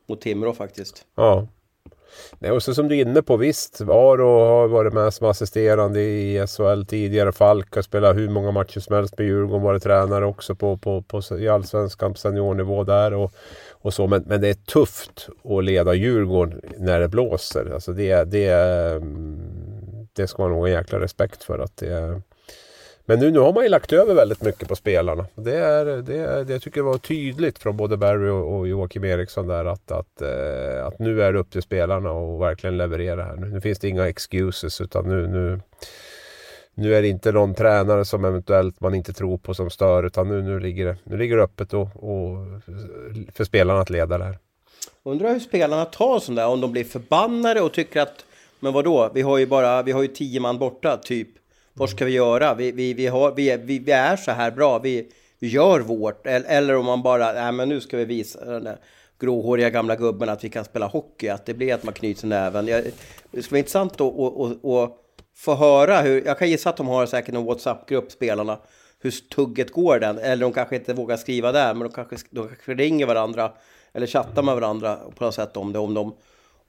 mot 0.08 0.20
Timrå 0.20 0.52
faktiskt. 0.52 1.06
Ja. 1.14 1.46
Nej, 2.38 2.50
och 2.50 2.62
så 2.62 2.74
som 2.74 2.88
du 2.88 2.96
är 2.96 3.00
inne 3.00 3.22
på, 3.22 3.36
visst, 3.36 3.80
Aro 3.80 4.38
har 4.38 4.68
varit 4.68 4.92
med 4.92 5.14
som 5.14 5.26
assisterande 5.26 6.00
i 6.00 6.46
SHL 6.46 6.82
tidigare. 6.84 7.32
Falk 7.32 7.74
har 7.74 7.82
spelat 7.82 8.16
hur 8.16 8.28
många 8.28 8.50
matcher 8.50 8.80
som 8.80 8.96
helst 8.96 9.18
med 9.18 9.26
Djurgården, 9.26 9.62
varit 9.62 9.82
tränare 9.82 10.26
också 10.26 10.54
på, 10.54 10.76
på, 10.76 11.02
på, 11.02 11.22
i 11.38 11.48
allsvenskan 11.48 12.12
på 12.12 12.18
seniornivå 12.18 12.84
där. 12.84 13.14
Och, 13.14 13.32
och 13.70 13.94
så. 13.94 14.06
Men, 14.06 14.22
men 14.26 14.40
det 14.40 14.48
är 14.48 14.54
tufft 14.54 15.28
att 15.44 15.64
leda 15.64 15.94
Djurgården 15.94 16.60
när 16.78 17.00
det 17.00 17.08
blåser. 17.08 17.70
Alltså 17.74 17.92
det, 17.92 18.24
det, 18.24 18.50
mm, 18.50 20.08
det 20.12 20.26
ska 20.26 20.42
man 20.42 20.50
nog 20.50 20.60
ha 20.60 20.68
en 20.68 20.74
jäkla 20.74 21.00
respekt 21.00 21.44
för. 21.44 21.58
att 21.58 21.76
det 21.76 22.22
men 23.08 23.18
nu, 23.18 23.30
nu 23.30 23.38
har 23.38 23.52
man 23.52 23.62
ju 23.62 23.68
lagt 23.68 23.92
över 23.92 24.14
väldigt 24.14 24.42
mycket 24.42 24.68
på 24.68 24.76
spelarna. 24.76 25.26
Det, 25.34 25.56
är, 25.56 25.84
det, 25.84 26.16
är, 26.16 26.44
det 26.44 26.52
jag 26.52 26.62
tycker 26.62 26.82
var 26.82 26.98
tydligt 26.98 27.58
från 27.58 27.76
både 27.76 27.96
Barry 27.96 28.28
och, 28.28 28.58
och 28.58 28.68
Joakim 28.68 29.04
Eriksson 29.04 29.46
där 29.46 29.64
att, 29.64 29.90
att, 29.90 30.22
eh, 30.22 30.86
att 30.86 30.98
nu 30.98 31.22
är 31.22 31.32
det 31.32 31.38
upp 31.38 31.50
till 31.50 31.62
spelarna 31.62 32.10
och 32.10 32.42
verkligen 32.42 32.76
leverera 32.76 33.24
här. 33.24 33.36
Nu, 33.36 33.46
nu 33.46 33.60
finns 33.60 33.78
det 33.78 33.88
inga 33.88 34.08
excuses 34.08 34.80
utan 34.80 35.08
nu, 35.08 35.26
nu, 35.26 35.60
nu 36.74 36.94
är 36.94 37.02
det 37.02 37.08
inte 37.08 37.32
någon 37.32 37.54
tränare 37.54 38.04
som 38.04 38.24
eventuellt 38.24 38.80
man 38.80 38.94
inte 38.94 39.12
tror 39.12 39.38
på 39.38 39.54
som 39.54 39.70
stör 39.70 40.02
utan 40.02 40.28
nu, 40.28 40.42
nu, 40.42 40.60
ligger, 40.60 40.86
det, 40.86 40.96
nu 41.04 41.16
ligger 41.16 41.36
det 41.36 41.42
öppet 41.42 41.74
och, 41.74 41.88
och 41.96 42.46
för 43.34 43.44
spelarna 43.44 43.80
att 43.80 43.90
leda 43.90 44.18
det 44.18 44.24
här. 44.24 44.38
Undrar 45.02 45.32
hur 45.32 45.40
spelarna 45.40 45.84
tar 45.84 46.18
sånt 46.18 46.36
där, 46.36 46.46
om 46.46 46.60
de 46.60 46.72
blir 46.72 46.84
förbannade 46.84 47.60
och 47.60 47.72
tycker 47.72 48.00
att 48.00 48.24
men 48.60 48.72
vadå, 48.72 49.10
vi 49.14 49.22
har 49.22 49.38
ju 49.38 49.46
bara, 49.46 49.82
vi 49.82 49.92
har 49.92 50.02
ju 50.02 50.08
tio 50.08 50.40
man 50.40 50.58
borta 50.58 50.96
typ. 50.96 51.28
Vad 51.78 51.90
ska 51.90 52.04
vi 52.04 52.12
göra? 52.12 52.54
Vi, 52.54 52.72
vi, 52.72 52.94
vi, 52.94 53.06
har, 53.06 53.32
vi, 53.32 53.56
vi, 53.56 53.78
vi 53.78 53.92
är 53.92 54.16
så 54.16 54.30
här 54.30 54.50
bra, 54.50 54.78
vi, 54.78 55.08
vi 55.38 55.48
gör 55.48 55.80
vårt. 55.80 56.26
Eller, 56.26 56.48
eller 56.48 56.76
om 56.76 56.86
man 56.86 57.02
bara, 57.02 57.32
nej 57.32 57.52
men 57.52 57.68
nu 57.68 57.80
ska 57.80 57.96
vi 57.96 58.04
visa 58.04 58.44
den 58.44 58.64
där 58.64 58.78
gråhåriga 59.20 59.70
gamla 59.70 59.96
gubben 59.96 60.28
att 60.28 60.44
vi 60.44 60.48
kan 60.48 60.64
spela 60.64 60.86
hockey, 60.86 61.28
att 61.28 61.46
det 61.46 61.54
blir 61.54 61.74
att 61.74 61.84
man 61.84 61.94
knyter 61.94 62.26
näven. 62.26 62.66
Jag, 62.66 62.84
det 63.30 63.42
skulle 63.42 63.54
vara 63.54 63.58
intressant 63.58 63.92
att 63.92 64.00
och, 64.00 64.40
och, 64.40 64.82
och 64.82 64.98
få 65.36 65.54
höra 65.54 66.00
hur, 66.00 66.26
jag 66.26 66.38
kan 66.38 66.50
gissa 66.50 66.70
att 66.70 66.76
de 66.76 66.88
har 66.88 67.06
säkert 67.06 67.34
en 67.34 67.44
WhatsApp-grupp, 67.44 68.12
spelarna, 68.12 68.58
hur 69.00 69.10
tugget 69.10 69.72
går 69.72 69.98
den. 69.98 70.18
Eller 70.18 70.42
de 70.42 70.52
kanske 70.52 70.76
inte 70.76 70.94
vågar 70.94 71.16
skriva 71.16 71.52
där, 71.52 71.74
men 71.74 71.82
de 71.82 71.92
kanske, 71.92 72.16
de 72.30 72.48
kanske 72.48 72.74
ringer 72.74 73.06
varandra 73.06 73.52
eller 73.92 74.06
chattar 74.06 74.42
med 74.42 74.54
varandra 74.54 74.98
på 75.16 75.24
något 75.24 75.34
sätt 75.34 75.56
om 75.56 75.72
det. 75.72 75.78
Om 75.78 75.94
de, 75.94 76.16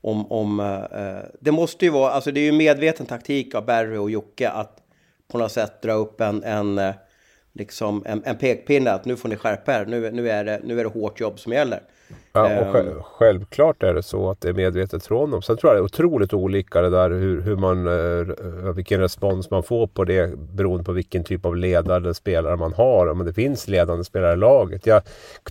om, 0.01 0.31
om, 0.31 0.59
eh, 0.59 1.01
eh 1.01 1.23
det 1.39 1.51
måste 1.51 1.85
ju 1.85 1.91
vara, 1.91 2.11
alltså 2.11 2.31
det 2.31 2.39
är 2.39 2.45
ju 2.45 2.51
medveten 2.51 3.05
taktik 3.05 3.55
av 3.55 3.65
Barry 3.65 3.97
och 3.97 4.11
Jocke 4.11 4.49
att 4.49 4.85
på 5.31 5.37
något 5.37 5.51
sätt 5.51 5.81
dra 5.81 5.93
upp 5.93 6.21
en, 6.21 6.43
en, 6.43 6.77
eh, 6.77 6.93
liksom 7.53 8.03
en, 8.05 8.23
en 8.25 8.37
pekpinne 8.37 8.91
att 8.91 9.05
nu 9.05 9.15
får 9.15 9.29
ni 9.29 9.35
skärpa 9.35 9.73
er, 9.73 9.85
nu, 9.85 10.11
nu, 10.11 10.29
är 10.29 10.43
det, 10.43 10.59
nu 10.63 10.79
är 10.79 10.83
det 10.83 10.89
hårt 10.89 11.19
jobb 11.19 11.39
som 11.39 11.53
gäller. 11.53 11.81
Ja, 12.33 12.43
och 12.43 12.49
ehm. 12.49 12.73
själv, 12.73 13.01
självklart 13.01 13.83
är 13.83 13.93
det 13.93 14.03
så 14.03 14.29
att 14.29 14.41
det 14.41 14.49
är 14.49 14.53
medvetet 14.53 15.05
från 15.05 15.31
dem. 15.31 15.41
Sen 15.41 15.57
tror 15.57 15.73
jag 15.73 15.77
det 15.77 15.81
är 15.81 15.85
otroligt 15.85 16.33
olika 16.33 16.81
det 16.81 16.89
där 16.89 17.09
hur, 17.09 17.41
hur 17.41 17.55
man, 17.55 17.87
eh, 17.87 18.73
vilken 18.73 18.99
respons 18.99 19.49
man 19.49 19.63
får 19.63 19.87
på 19.87 20.03
det 20.03 20.39
beroende 20.39 20.83
på 20.83 20.91
vilken 20.91 21.23
typ 21.23 21.45
av 21.45 21.55
ledare 21.55 22.13
spelare 22.13 22.55
man 22.55 22.73
har. 22.73 23.07
Om 23.07 23.25
det 23.25 23.33
finns 23.33 23.67
ledande 23.67 24.03
spelare 24.03 24.33
i 24.33 24.37
laget. 24.37 24.85
Jag 24.85 25.01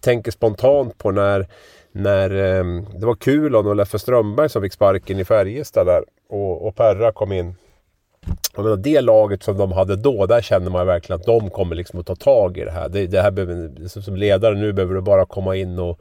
tänker 0.01 0.31
spontant 0.31 0.99
på 0.99 1.11
när 1.11 1.47
när 1.93 2.31
eh, 2.31 2.65
det 2.99 3.07
var 3.07 3.15
Kulon 3.15 3.67
och 3.67 3.77
Leffe 3.77 3.99
Strömberg 3.99 4.49
som 4.49 4.63
fick 4.63 4.73
sparken 4.73 5.19
i 5.19 5.25
Färjestad 5.25 5.87
där 5.87 6.05
och, 6.29 6.67
och 6.67 6.77
Perra 6.77 7.13
kom 7.13 7.33
in. 7.33 7.55
Jag 8.57 8.63
menar, 8.63 8.77
det 8.77 9.01
laget 9.01 9.43
som 9.43 9.57
de 9.57 9.73
hade 9.73 9.97
då, 9.97 10.27
där 10.27 10.41
kände 10.41 10.71
man 10.71 10.87
verkligen 10.87 11.21
att 11.21 11.27
de 11.27 11.51
kommer 11.51 11.77
liksom 11.77 12.01
att 12.01 12.07
ta 12.07 12.17
tag 12.17 12.59
i 12.59 12.65
det 12.65 12.71
här. 12.71 12.89
Det, 12.89 13.07
det 13.07 13.23
här 13.23 13.31
behöver, 13.31 13.89
som 14.01 14.17
ledare 14.17 14.55
nu 14.55 14.73
behöver 14.73 14.95
du 14.95 15.01
bara 15.01 15.27
komma 15.27 15.57
in 15.57 15.79
och, 15.79 16.01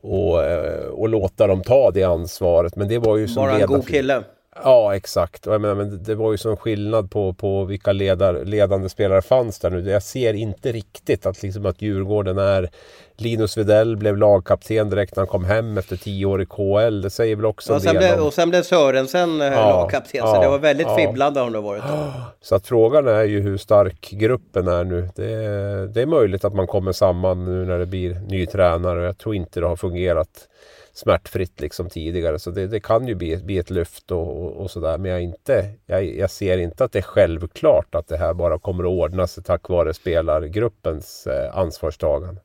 och, 0.00 0.44
eh, 0.44 0.86
och 0.86 1.08
låta 1.08 1.46
dem 1.46 1.62
ta 1.62 1.90
det 1.90 2.04
ansvaret. 2.04 2.76
Men 2.76 2.88
det 2.88 2.98
var 2.98 3.16
ju 3.16 3.28
som 3.28 3.46
Bara 3.46 3.58
en 3.58 3.66
god 3.66 3.88
kille. 3.88 4.22
Ja, 4.54 4.96
exakt. 4.96 5.46
Och 5.46 5.54
jag 5.54 5.60
menar, 5.60 5.74
men 5.74 6.02
det 6.02 6.14
var 6.14 6.32
ju 6.32 6.38
sån 6.38 6.56
skillnad 6.56 7.10
på, 7.10 7.32
på 7.32 7.64
vilka 7.64 7.92
ledar, 7.92 8.44
ledande 8.44 8.88
spelare 8.88 9.22
fanns 9.22 9.58
där 9.58 9.70
nu. 9.70 9.90
Jag 9.90 10.02
ser 10.02 10.34
inte 10.34 10.72
riktigt 10.72 11.26
att, 11.26 11.42
liksom, 11.42 11.66
att 11.66 11.82
Djurgården 11.82 12.38
är... 12.38 12.70
Linus 13.16 13.56
Widell 13.56 13.96
blev 13.96 14.16
lagkapten 14.16 14.90
direkt 14.90 15.16
när 15.16 15.20
han 15.20 15.26
kom 15.26 15.44
hem 15.44 15.78
efter 15.78 15.96
tio 15.96 16.26
år 16.26 16.42
i 16.42 16.46
KL. 16.46 17.00
Det 17.00 17.10
säger 17.10 17.36
väl 17.36 17.44
också 17.44 17.72
en 17.72 17.80
del 17.80 17.96
blev, 17.96 18.20
om... 18.20 18.26
Och 18.26 18.34
sen 18.34 18.50
blev 18.50 18.62
Sörensen 18.62 19.40
eh, 19.40 19.46
ja, 19.46 19.70
lagkapten. 19.70 20.20
Ja, 20.24 20.34
så 20.34 20.42
det 20.42 20.48
var 20.48 20.58
väldigt 20.58 20.86
ja. 20.86 20.96
fibblande 20.96 21.40
har 21.40 21.50
det 21.50 21.60
varit. 21.60 21.82
Så 22.40 22.54
att 22.54 22.66
frågan 22.66 23.08
är 23.08 23.24
ju 23.24 23.40
hur 23.40 23.56
stark 23.56 24.10
gruppen 24.10 24.68
är 24.68 24.84
nu. 24.84 25.08
Det, 25.14 25.26
det 25.86 26.02
är 26.02 26.06
möjligt 26.06 26.44
att 26.44 26.54
man 26.54 26.66
kommer 26.66 26.92
samman 26.92 27.44
nu 27.44 27.64
när 27.64 27.78
det 27.78 27.86
blir 27.86 28.14
ny 28.14 28.46
tränare. 28.46 29.04
Jag 29.04 29.18
tror 29.18 29.34
inte 29.34 29.60
det 29.60 29.66
har 29.66 29.76
fungerat 29.76 30.48
smärtfritt 30.92 31.60
liksom 31.60 31.88
tidigare. 31.88 32.38
Så 32.38 32.50
det, 32.50 32.66
det 32.66 32.80
kan 32.80 33.08
ju 33.08 33.14
bli, 33.14 33.36
bli 33.36 33.58
ett 33.58 33.70
lyft 33.70 34.10
och, 34.10 34.44
och, 34.44 34.52
och 34.52 34.70
sådär. 34.70 34.98
Men 34.98 35.10
jag, 35.10 35.22
inte, 35.22 35.70
jag, 35.86 36.04
jag, 36.04 36.30
ser 36.30 36.58
inte 36.58 36.84
att 36.84 36.92
det 36.92 36.98
är 36.98 37.02
självklart 37.02 37.94
att 37.94 38.08
det 38.08 38.16
här 38.16 38.34
bara 38.34 38.58
kommer 38.58 38.84
att 38.84 38.90
ordna 38.90 39.26
sig 39.26 39.44
tack 39.44 39.68
vare 39.68 39.94
spelargruppens 39.94 41.26
eh, 41.26 41.58
ansvarstagande. 41.58 42.40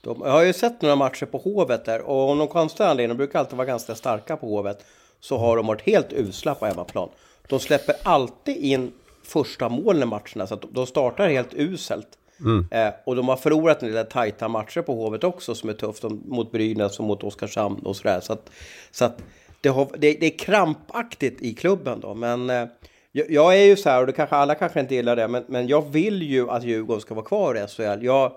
De, 0.00 0.22
jag 0.24 0.30
har 0.30 0.42
ju 0.42 0.52
sett 0.52 0.82
några 0.82 0.96
matcher 0.96 1.26
på 1.26 1.38
Hovet 1.38 1.84
där 1.84 2.00
och 2.00 2.30
om 2.30 2.38
någon 2.38 2.48
konstig 2.48 2.84
anledning, 2.84 3.08
de 3.08 3.24
brukar 3.24 3.38
alltid 3.38 3.56
vara 3.56 3.66
ganska 3.66 3.94
starka 3.94 4.36
på 4.36 4.46
Hovet, 4.46 4.84
så 5.20 5.38
har 5.38 5.56
de 5.56 5.66
varit 5.66 5.82
helt 5.82 6.12
usla 6.12 6.54
på 6.54 6.66
hemmaplan. 6.66 7.08
De 7.48 7.60
släpper 7.60 7.94
alltid 8.02 8.56
in 8.56 8.92
första 9.24 9.68
målen 9.68 10.02
i 10.02 10.06
matcherna, 10.06 10.46
så 10.46 10.54
att 10.54 10.64
de 10.70 10.86
startar 10.86 11.28
helt 11.28 11.54
uselt. 11.54 12.08
Mm. 12.40 12.66
Eh, 12.70 12.94
och 13.04 13.16
de 13.16 13.28
har 13.28 13.36
förlorat 13.36 13.82
en 13.82 13.92
del 13.92 14.06
tajta 14.06 14.48
matcher 14.48 14.82
på 14.82 14.94
Hovet 14.94 15.24
också 15.24 15.54
som 15.54 15.68
är 15.68 15.74
tufft 15.74 16.02
mot 16.04 16.52
Brynäs 16.52 16.98
och 16.98 17.04
mot 17.04 17.24
Oskarshamn 17.24 17.78
och 17.78 17.96
sådär. 17.96 18.20
Så 18.20 18.32
att, 18.32 18.50
så 18.90 19.04
att 19.04 19.22
det, 19.60 19.68
har, 19.68 19.88
det, 19.92 20.12
det, 20.12 20.26
är 20.26 20.38
krampaktigt 20.38 21.42
i 21.42 21.54
klubben 21.54 22.00
då. 22.00 22.14
Men 22.14 22.50
eh, 22.50 22.66
jag, 23.12 23.30
jag, 23.30 23.56
är 23.56 23.64
ju 23.64 23.76
så 23.76 23.90
här, 23.90 24.00
och 24.00 24.06
det 24.06 24.12
kanske 24.12 24.36
alla 24.36 24.54
kanske 24.54 24.80
inte 24.80 24.94
gillar 24.94 25.16
det, 25.16 25.28
men, 25.28 25.44
men 25.48 25.66
jag 25.68 25.90
vill 25.92 26.22
ju 26.22 26.50
att 26.50 26.64
Djurgården 26.64 27.00
ska 27.00 27.14
vara 27.14 27.26
kvar 27.26 27.54
i 27.54 27.66
SHL. 27.66 28.04
Jag, 28.04 28.32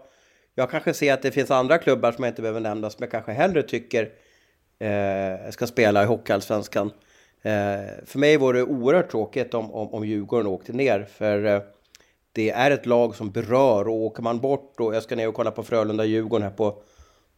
jag 0.55 0.71
kanske 0.71 0.93
ser 0.93 1.13
att 1.13 1.21
det 1.21 1.31
finns 1.31 1.51
andra 1.51 1.77
klubbar 1.77 2.11
som 2.11 2.23
jag 2.23 2.31
inte 2.31 2.41
behöver 2.41 2.59
nämna 2.59 2.89
som 2.89 3.03
jag 3.03 3.11
kanske 3.11 3.31
hellre 3.31 3.63
tycker 3.63 4.09
eh, 4.79 5.51
ska 5.51 5.67
spela 5.67 6.03
i 6.03 6.05
Hockeyallsvenskan. 6.05 6.91
Eh, 7.41 8.05
för 8.05 8.19
mig 8.19 8.37
vore 8.37 8.57
det 8.57 8.63
oerhört 8.63 9.11
tråkigt 9.11 9.53
om, 9.53 9.71
om, 9.71 9.93
om 9.93 10.05
Djurgården 10.05 10.47
åkte 10.47 10.73
ner. 10.73 11.07
För 11.17 11.45
eh, 11.45 11.61
det 12.33 12.49
är 12.49 12.71
ett 12.71 12.85
lag 12.85 13.15
som 13.15 13.31
berör 13.31 13.87
och 13.87 13.95
åker 13.95 14.23
man 14.23 14.39
bort 14.39 14.79
och 14.79 14.95
jag 14.95 15.03
ska 15.03 15.15
ner 15.15 15.27
och 15.27 15.33
kolla 15.33 15.51
på 15.51 15.63
Frölunda-Djurgården 15.63 16.43
här 16.43 16.51
på, 16.51 16.81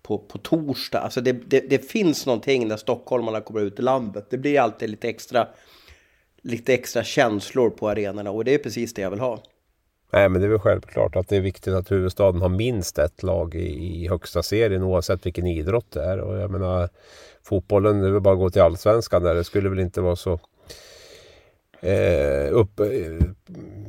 på, 0.01 0.17
på 0.17 0.37
torsdag. 0.37 0.99
Alltså 0.99 1.21
det, 1.21 1.31
det, 1.31 1.59
det, 1.69 1.91
finns 1.91 2.25
någonting 2.25 2.67
när 2.67 2.77
stockholmarna 2.77 3.41
kommer 3.41 3.61
ut 3.61 3.79
i 3.79 3.81
landet. 3.81 4.27
Det 4.29 4.37
blir 4.37 4.59
alltid 4.59 4.89
lite 4.89 5.09
extra, 5.09 5.47
lite 6.41 6.73
extra 6.73 7.03
känslor 7.03 7.69
på 7.69 7.89
arenorna 7.89 8.31
och 8.31 8.45
det 8.45 8.53
är 8.53 8.57
precis 8.57 8.93
det 8.93 9.01
jag 9.01 9.09
vill 9.09 9.19
ha. 9.19 9.43
Nej 10.13 10.29
men 10.29 10.41
det 10.41 10.47
är 10.47 10.49
väl 10.49 10.59
självklart 10.59 11.15
att 11.15 11.27
det 11.27 11.37
är 11.37 11.41
viktigt 11.41 11.73
att 11.73 11.91
huvudstaden 11.91 12.41
har 12.41 12.49
minst 12.49 12.97
ett 12.97 13.23
lag 13.23 13.55
i, 13.55 14.03
i 14.03 14.07
högsta 14.07 14.43
serien 14.43 14.83
oavsett 14.83 15.25
vilken 15.25 15.47
idrott 15.47 15.91
det 15.91 16.03
är. 16.03 16.19
Och 16.19 16.37
jag 16.37 16.51
menar 16.51 16.89
fotbollen, 17.43 18.01
det 18.01 18.07
är 18.07 18.11
väl 18.11 18.21
bara 18.21 18.33
att 18.33 18.39
gå 18.39 18.49
till 18.49 18.61
allsvenskan 18.61 19.23
där. 19.23 19.35
Det 19.35 19.43
skulle 19.43 19.69
väl 19.69 19.79
inte 19.79 20.01
vara 20.01 20.15
så 20.15 20.39
eh, 21.83 22.47
upp, 22.51 22.79
eh, 22.79 22.87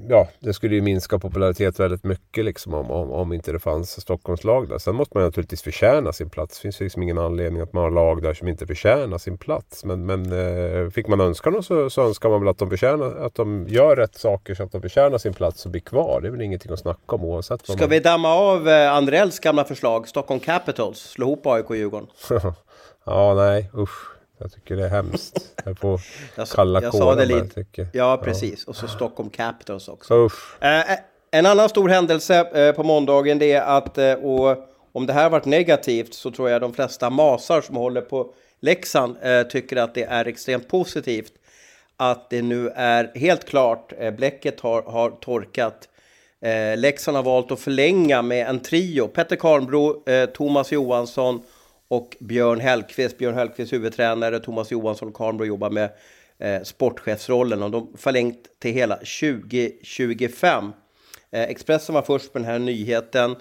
ja, 0.09 0.29
det 0.41 0.53
skulle 0.53 0.75
ju 0.75 0.83
minska 0.83 1.19
popularitet 1.19 1.81
väldigt 1.81 2.05
mycket 2.05 2.45
liksom 2.45 2.75
om, 2.75 2.91
om, 2.91 3.11
om 3.11 3.33
inte 3.33 3.53
det 3.53 3.59
fanns 3.59 4.01
Stockholmslag 4.01 4.69
där. 4.69 4.79
Sen 4.79 4.95
måste 4.95 5.17
man 5.17 5.25
naturligtvis 5.25 5.63
förtjäna 5.63 6.13
sin 6.13 6.31
plats. 6.31 6.59
Det 6.59 6.63
finns 6.63 6.81
liksom 6.81 7.03
ingen 7.03 7.19
anledning 7.19 7.63
att 7.63 7.73
man 7.73 7.83
har 7.83 7.91
lag 7.91 8.23
där 8.23 8.35
som 8.35 8.49
inte 8.49 8.67
förtjänar 8.67 9.19
sin 9.19 9.39
plats. 9.39 9.85
Men, 9.85 10.07
men 10.07 10.33
eh, 10.33 10.91
fick 10.91 11.09
man 11.09 11.21
önska 11.21 11.51
något 11.51 11.67
så, 11.67 11.91
så 11.91 12.07
önskar 12.07 12.29
man 12.29 12.41
väl 12.41 12.49
att 12.49 12.59
de, 12.59 12.71
förtjänar, 12.71 13.27
att 13.27 13.35
de 13.35 13.67
gör 13.69 13.97
rätt 13.97 14.15
saker 14.15 14.55
så 14.55 14.63
att 14.63 14.73
de 14.73 14.83
förtjänar 14.83 15.19
sin 15.19 15.35
plats 15.35 15.65
och 15.65 15.71
blir 15.71 15.83
kvar. 15.83 16.21
Det 16.21 16.29
är 16.29 16.33
väl 16.33 16.41
ingenting 16.41 16.73
att 16.73 16.79
snacka 16.79 17.17
om 17.17 17.25
oavsett. 17.25 17.63
Ska 17.63 17.77
man... 17.77 17.91
vi 17.91 18.01
damma 18.01 18.35
av 18.35 18.69
eh, 18.69 18.93
Andrells 18.93 19.39
gamla 19.39 19.65
förslag, 19.65 20.09
Stockholm 20.09 20.41
Capitals, 20.41 20.99
slå 20.99 21.27
ihop 21.27 21.47
AIK 21.47 21.71
och 21.71 21.77
Djurgården? 21.77 22.09
ja, 23.05 23.35
nej, 23.35 23.71
usch. 23.75 24.14
Jag 24.39 24.53
tycker 24.53 24.77
det 24.77 24.85
är 24.85 24.89
hemskt. 24.89 25.53
Jag 25.65 25.79
får 25.79 26.01
jag 26.37 26.49
kalla 26.49 26.83
jag 26.83 26.95
sa 26.95 27.15
det 27.15 27.25
lite. 27.25 27.65
Ja, 27.93 28.21
precis. 28.25 28.65
Och 28.65 28.77
så 28.77 28.89
Stockholm 28.89 29.31
Capitals 29.31 29.89
också. 29.89 30.29
Eh, 30.61 30.93
eh, 30.93 30.99
en 31.31 31.47
annan 31.47 31.69
stor 31.69 31.89
händelse 31.89 32.69
eh, 32.69 32.75
på 32.75 32.83
måndagen 32.83 33.39
det 33.39 33.53
är 33.53 33.63
att, 33.63 33.99
eh, 33.99 34.13
och 34.13 34.57
om 34.93 35.07
det 35.07 35.13
här 35.13 35.31
varit 35.31 35.45
negativt 35.45 36.15
så 36.15 36.31
tror 36.31 36.51
jag 36.51 36.61
de 36.61 36.73
flesta 36.75 37.11
masar 37.11 37.61
som 37.61 37.77
håller 37.77 38.01
på 38.01 38.35
Leksand 38.61 39.17
tycker 39.51 39.77
att 39.77 39.95
det 39.95 40.05
är 40.05 40.25
extremt 40.25 40.69
positivt. 40.69 41.33
Att 41.97 42.31
det 42.31 42.43
nu 42.43 42.69
är 42.69 43.13
helt 43.15 43.45
klart, 43.45 43.93
bläcket 44.17 44.61
har, 44.61 44.83
har 44.83 45.11
torkat. 45.11 45.89
Leksand 46.77 47.17
har 47.17 47.25
valt 47.25 47.53
att 47.53 47.61
förlänga 47.61 48.23
med 48.23 48.49
en 48.49 48.61
trio. 48.61 49.09
Petter 49.09 49.37
Karnbro, 49.37 50.03
Thomas 50.35 50.73
Johansson 50.73 51.43
och 51.95 52.17
Björn 52.21 52.61
Hellqvist, 52.61 53.19
Björn 53.19 53.35
Hellqvist 53.35 53.73
huvudtränare, 53.73 54.41
Thomas 54.41 54.71
Johansson 54.71 55.09
och 55.09 55.15
Karnbro 55.15 55.47
jobbar 55.47 55.71
med 55.71 55.91
eh, 56.39 56.63
sportchefsrollen 56.63 57.63
och 57.63 57.71
de 57.71 57.97
förlängt 57.97 58.59
till 58.59 58.73
hela 58.73 58.97
2025. 58.97 60.73
Eh, 61.31 61.43
Expressen 61.43 61.95
var 61.95 62.03
först 62.03 62.35
med 62.35 62.43
den 62.43 62.51
här 62.51 62.59
nyheten. 62.59 63.37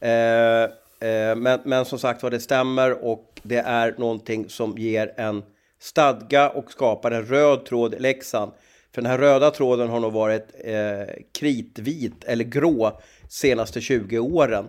Eh, 0.00 0.62
eh, 1.10 1.36
men, 1.36 1.60
men 1.64 1.84
som 1.84 1.98
sagt 1.98 2.22
var, 2.22 2.30
det 2.30 2.40
stämmer 2.40 3.04
och 3.04 3.40
det 3.42 3.58
är 3.58 3.94
någonting 3.98 4.48
som 4.48 4.78
ger 4.78 5.12
en 5.16 5.42
stadga 5.80 6.50
och 6.50 6.72
skapar 6.72 7.10
en 7.10 7.26
röd 7.26 7.64
tråd 7.64 7.94
i 7.94 7.98
Leksand. 7.98 8.52
För 8.94 9.02
den 9.02 9.10
här 9.10 9.18
röda 9.18 9.50
tråden 9.50 9.88
har 9.88 10.00
nog 10.00 10.12
varit 10.12 10.46
eh, 10.64 11.14
kritvit 11.32 12.24
eller 12.24 12.44
grå 12.44 13.00
senaste 13.28 13.80
20 13.80 14.18
åren. 14.18 14.68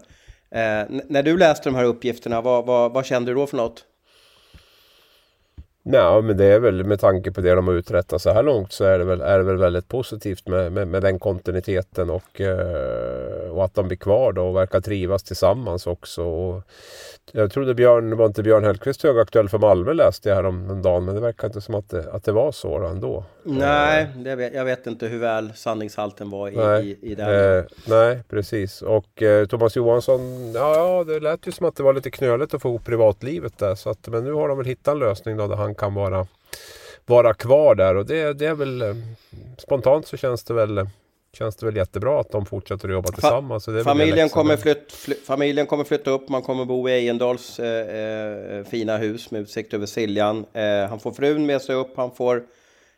Eh, 0.56 0.86
när 1.10 1.24
du 1.24 1.38
läste 1.38 1.70
de 1.70 1.76
här 1.76 1.84
uppgifterna, 1.84 2.42
vad, 2.42 2.66
vad, 2.66 2.94
vad, 2.94 3.06
kände 3.06 3.32
du 3.32 3.36
då 3.36 3.48
för 3.48 3.58
något? 3.58 3.86
Nej, 5.88 6.22
men 6.22 6.38
det 6.38 6.46
är 6.46 6.60
väl 6.60 6.84
med 6.84 7.00
tanke 7.00 7.32
på 7.32 7.42
det 7.42 7.56
de 7.56 7.68
har 7.68 7.74
uträttat 7.74 8.22
så 8.22 8.32
här 8.34 8.44
långt 8.44 8.72
så 8.72 8.84
är 8.86 9.00
det 9.00 9.06
väl, 9.06 9.22
är 9.22 9.38
det 9.38 9.44
väl 9.44 9.58
väldigt 9.58 9.88
positivt 9.88 10.48
med, 10.48 10.72
med, 10.72 10.88
med 10.88 11.02
den 11.02 11.20
kontinuiteten 11.20 12.10
och, 12.10 12.42
eh, 12.42 13.52
och 13.52 13.66
att 13.66 13.74
de 13.74 13.88
blir 13.88 13.98
kvar 13.98 14.34
då 14.34 14.48
och 14.48 14.56
verkar 14.56 14.82
trivas 14.82 15.24
tillsammans 15.24 15.88
också. 15.88 16.24
Och 16.24 16.64
jag 17.32 17.52
trodde 17.52 17.74
Björn, 17.74 18.18
var 18.18 18.26
inte 18.26 18.44
Björn 18.44 18.64
Hellkvist 18.64 19.04
högaktuell 19.04 19.50
för 19.50 19.58
Malmö 19.58 19.94
läste 19.94 20.30
jag 20.30 20.36
häromdagen 20.36 21.06
men 21.06 21.16
det 21.16 21.22
verkar 21.22 21.48
inte 21.48 21.62
som 21.62 21.76
att 21.76 21.90
det, 21.90 22.12
att 22.12 22.24
det 22.24 22.32
var 22.32 22.52
så 22.52 22.86
ändå. 22.86 23.24
Nej, 23.44 24.08
det 24.16 24.36
vet, 24.36 24.54
jag 24.54 24.66
vet 24.66 24.88
inte 24.88 25.08
hur 25.08 25.20
väl 25.20 25.52
sanningshalten 25.56 26.30
var 26.30 26.50
i, 26.50 26.56
nej, 26.56 26.98
i, 27.02 27.12
i 27.12 27.16
det. 27.16 27.58
Eh, 27.58 27.64
nej, 27.88 28.20
precis. 28.30 28.82
Och 28.82 29.22
eh, 29.22 29.46
Thomas 29.46 29.76
Johansson, 29.76 30.52
ja, 30.54 30.76
ja 30.76 31.04
det 31.04 31.20
lät 31.20 31.48
ju 31.48 31.52
som 31.52 31.68
att 31.68 31.76
det 31.76 31.84
var 31.84 31.94
lite 31.94 32.12
knöligt 32.12 32.54
att 32.54 32.62
få 32.62 32.70
ihop 32.70 32.86
privatlivet 32.86 33.58
där. 33.58 33.76
Så 33.76 33.90
att, 33.90 34.08
men 34.08 34.24
nu 34.24 34.32
har 34.32 34.48
de 34.48 34.58
väl 34.58 34.68
hittat 34.68 34.92
en 34.92 35.00
lösning 35.00 35.38
då 35.38 35.48
där 35.48 35.56
han 35.56 35.75
kan 35.76 35.94
vara, 35.94 36.28
vara 37.06 37.34
kvar 37.34 37.76
där 37.76 37.96
och 37.96 38.06
det, 38.06 38.34
det 38.34 38.46
är 38.46 38.56
väl 38.56 38.82
eh, 38.82 38.96
spontant 39.58 40.08
så 40.08 40.18
känns 40.18 40.44
det 40.44 40.54
väl 40.54 40.88
känns 41.36 41.56
det 41.56 41.66
väl 41.66 41.76
jättebra 41.76 42.20
att 42.20 42.32
de 42.32 42.46
fortsätter 42.46 42.88
att 42.88 42.94
jobba 42.94 43.12
tillsammans. 43.12 43.66
Fa 43.66 43.84
familjen, 43.84 44.30
kommer 44.30 44.58
flytt, 44.58 44.92
fly 44.92 45.16
familjen 45.16 45.66
kommer 45.68 45.84
flytta 45.84 46.12
upp, 46.12 46.30
man 46.30 46.42
kommer 46.42 46.66
bo 46.66 46.90
i 46.90 46.92
Ejendals 46.92 47.60
eh, 47.60 48.58
eh, 48.58 48.66
fina 48.66 48.98
hus 48.98 49.32
med 49.32 49.42
utsikt 49.42 49.74
över 49.74 49.86
Siljan. 49.86 50.46
Eh, 50.54 50.90
han 50.90 51.00
får 51.00 51.12
frun 51.12 51.46
med 51.46 51.62
sig 51.62 51.76
upp, 51.76 51.98
han 51.98 52.12
får 52.12 52.36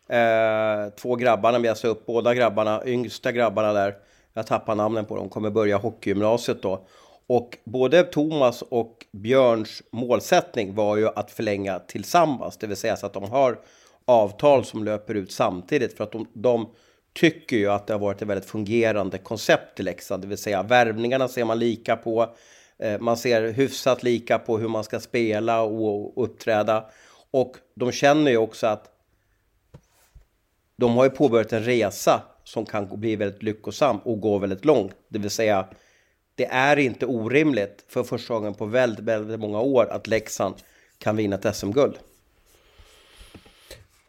eh, 0.09 0.93
två 1.01 1.15
grabbarna 1.15 1.59
med 1.59 1.77
sig 1.77 1.89
upp, 1.89 2.05
båda 2.05 2.33
grabbarna, 2.33 2.81
yngsta 2.85 3.31
grabbarna 3.31 3.73
där, 3.73 3.95
jag 4.33 4.47
tappar 4.47 4.75
namnen 4.75 5.05
på 5.05 5.15
dem, 5.15 5.29
kommer 5.29 5.49
börja 5.49 5.77
hockeygymnasiet 5.77 6.61
då. 6.61 6.87
Och 7.27 7.57
både 7.63 8.03
Thomas 8.03 8.61
och 8.61 9.05
Björns 9.11 9.83
målsättning 9.91 10.75
var 10.75 10.97
ju 10.97 11.07
att 11.07 11.31
förlänga 11.31 11.79
tillsammans, 11.79 12.57
det 12.57 12.67
vill 12.67 12.77
säga 12.77 12.95
så 12.95 13.05
att 13.05 13.13
de 13.13 13.23
har 13.23 13.59
avtal 14.05 14.65
som 14.65 14.83
löper 14.83 15.15
ut 15.15 15.31
samtidigt 15.31 15.97
för 15.97 16.03
att 16.03 16.11
de, 16.11 16.27
de 16.33 16.69
tycker 17.13 17.57
ju 17.57 17.71
att 17.71 17.87
det 17.87 17.93
har 17.93 17.99
varit 17.99 18.21
ett 18.21 18.27
väldigt 18.27 18.49
fungerande 18.49 19.17
koncept 19.17 19.79
i 19.79 19.83
Leksand, 19.83 20.23
det 20.23 20.27
vill 20.27 20.37
säga 20.37 20.63
värvningarna 20.63 21.27
ser 21.27 21.45
man 21.45 21.59
lika 21.59 21.95
på. 21.95 22.35
Eh, 22.79 22.99
man 22.99 23.17
ser 23.17 23.51
hyfsat 23.51 24.03
lika 24.03 24.39
på 24.39 24.57
hur 24.57 24.67
man 24.67 24.83
ska 24.83 24.99
spela 24.99 25.61
och 25.61 26.23
uppträda. 26.23 26.85
Och 27.31 27.57
de 27.75 27.91
känner 27.91 28.31
ju 28.31 28.37
också 28.37 28.67
att 28.67 28.89
de 30.77 30.95
har 30.97 31.03
ju 31.03 31.09
påbörjat 31.09 31.53
en 31.53 31.63
resa 31.63 32.23
som 32.43 32.65
kan 32.65 32.99
bli 32.99 33.15
väldigt 33.15 33.43
lyckosam 33.43 33.97
och 33.97 34.21
gå 34.21 34.37
väldigt 34.37 34.65
långt. 34.65 34.95
Det 35.09 35.19
vill 35.19 35.29
säga, 35.29 35.67
det 36.37 36.45
är 36.45 36.79
inte 36.79 37.05
orimligt 37.05 37.85
för 37.87 38.03
första 38.03 38.33
gången 38.33 38.53
på 38.53 38.65
väldigt, 38.65 39.05
väldigt 39.05 39.39
många 39.39 39.61
år 39.61 39.87
att 39.91 40.07
Leksand 40.07 40.55
kan 40.97 41.15
vinna 41.15 41.35
ett 41.35 41.55
SM-guld. 41.55 41.95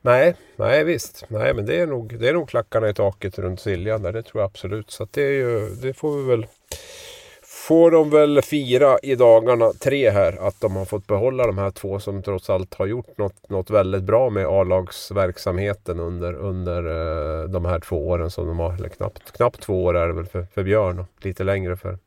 Nej, 0.01 0.35
nej 0.57 0.85
visst. 0.85 1.25
Nej, 1.29 1.55
men 1.55 1.67
det 1.67 1.81
är 1.81 1.87
nog, 1.87 2.19
det 2.19 2.29
är 2.29 2.33
nog 2.33 2.49
klackarna 2.49 2.89
i 2.89 2.95
taket 2.95 3.39
runt 3.39 3.61
Siljan 3.61 4.03
där. 4.03 4.13
Det 4.13 4.23
tror 4.23 4.43
jag 4.43 4.49
absolut. 4.49 4.91
Så 4.91 5.09
det, 5.11 5.23
är 5.23 5.33
ju, 5.33 5.69
det 5.71 5.95
får 5.95 6.17
vi 6.17 6.29
väl 6.29 6.47
får 7.69 7.91
de 7.91 8.11
väl 8.11 8.43
fira 8.43 8.99
i 9.03 9.15
dagarna 9.15 9.73
tre 9.73 10.11
här 10.11 10.47
att 10.49 10.61
de 10.61 10.77
har 10.77 10.85
fått 10.85 11.07
behålla 11.07 11.47
de 11.47 11.59
här 11.59 11.71
två 11.71 12.01
som 12.01 12.23
trots 12.23 12.51
allt 12.51 12.75
har 12.75 12.87
gjort 12.87 13.19
något, 13.19 13.49
något 13.51 13.71
väldigt 13.71 14.03
bra 14.03 14.31
med 14.31 14.47
A-lagsverksamheten 14.47 16.01
under, 16.01 16.35
under 16.35 16.87
uh, 16.87 17.49
de 17.49 17.65
här 17.65 17.81
två 17.81 18.09
åren 18.09 18.31
som 18.31 18.47
de 18.47 18.59
har, 18.59 18.75
eller 18.75 18.89
knappt, 18.89 19.33
knappt 19.33 19.61
två 19.61 19.85
år 19.85 19.97
är 19.97 20.07
det 20.07 20.13
väl 20.13 20.27
för, 20.27 20.47
för 20.55 20.63
Björn 20.63 20.99
och 20.99 21.07
lite 21.25 21.45
längre 21.45 21.77
för, 21.77 21.99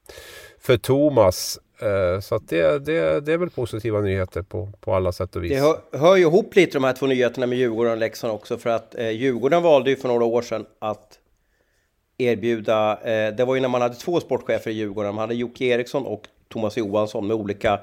för 0.59 0.77
Thomas. 0.77 1.59
Eh, 1.79 2.19
så 2.19 2.35
att 2.35 2.49
det, 2.49 2.85
det, 2.85 3.19
det 3.19 3.33
är 3.33 3.37
väl 3.37 3.49
positiva 3.49 4.01
nyheter 4.01 4.41
på, 4.41 4.69
på 4.79 4.93
alla 4.93 5.11
sätt 5.11 5.35
och 5.35 5.43
vis. 5.43 5.51
Det 5.51 5.59
hör, 5.59 5.77
hör 5.91 6.15
ju 6.15 6.21
ihop 6.21 6.55
lite 6.55 6.73
de 6.73 6.83
här 6.83 6.93
två 6.93 7.05
nyheterna 7.05 7.47
med 7.47 7.57
Djurgården 7.57 7.91
och 7.91 7.97
Leksand 7.97 8.33
också 8.33 8.57
för 8.57 8.69
att 8.69 8.95
eh, 8.95 9.09
Djurgården 9.09 9.63
valde 9.63 9.89
ju 9.89 9.95
för 9.95 10.07
några 10.07 10.25
år 10.25 10.41
sedan 10.41 10.65
att 10.79 11.19
erbjuda, 12.25 12.99
eh, 13.03 13.35
det 13.35 13.45
var 13.45 13.55
ju 13.55 13.61
när 13.61 13.67
man 13.67 13.81
hade 13.81 13.95
två 13.95 14.19
sportchefer 14.19 14.71
i 14.71 14.73
Djurgården, 14.73 15.15
man 15.15 15.21
hade 15.21 15.35
Jocke 15.35 15.65
Eriksson 15.65 16.05
och 16.05 16.27
Thomas 16.47 16.77
Johansson 16.77 17.27
med 17.27 17.35
olika, 17.35 17.79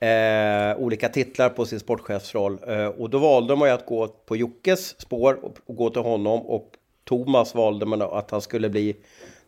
eh, 0.00 0.78
olika 0.78 1.08
titlar 1.08 1.48
på 1.48 1.64
sin 1.64 1.80
sportchefsroll. 1.80 2.58
Eh, 2.68 2.86
och 2.86 3.10
då 3.10 3.18
valde 3.18 3.56
man 3.56 3.68
ju 3.68 3.74
att 3.74 3.86
gå 3.86 4.08
på 4.08 4.36
Jockes 4.36 5.00
spår 5.00 5.38
och, 5.42 5.58
och 5.66 5.76
gå 5.76 5.90
till 5.90 6.02
honom 6.02 6.42
och 6.42 6.70
Thomas 7.04 7.54
valde 7.54 7.86
man 7.86 8.02
att 8.02 8.30
han 8.30 8.40
skulle 8.40 8.68
bli 8.68 8.96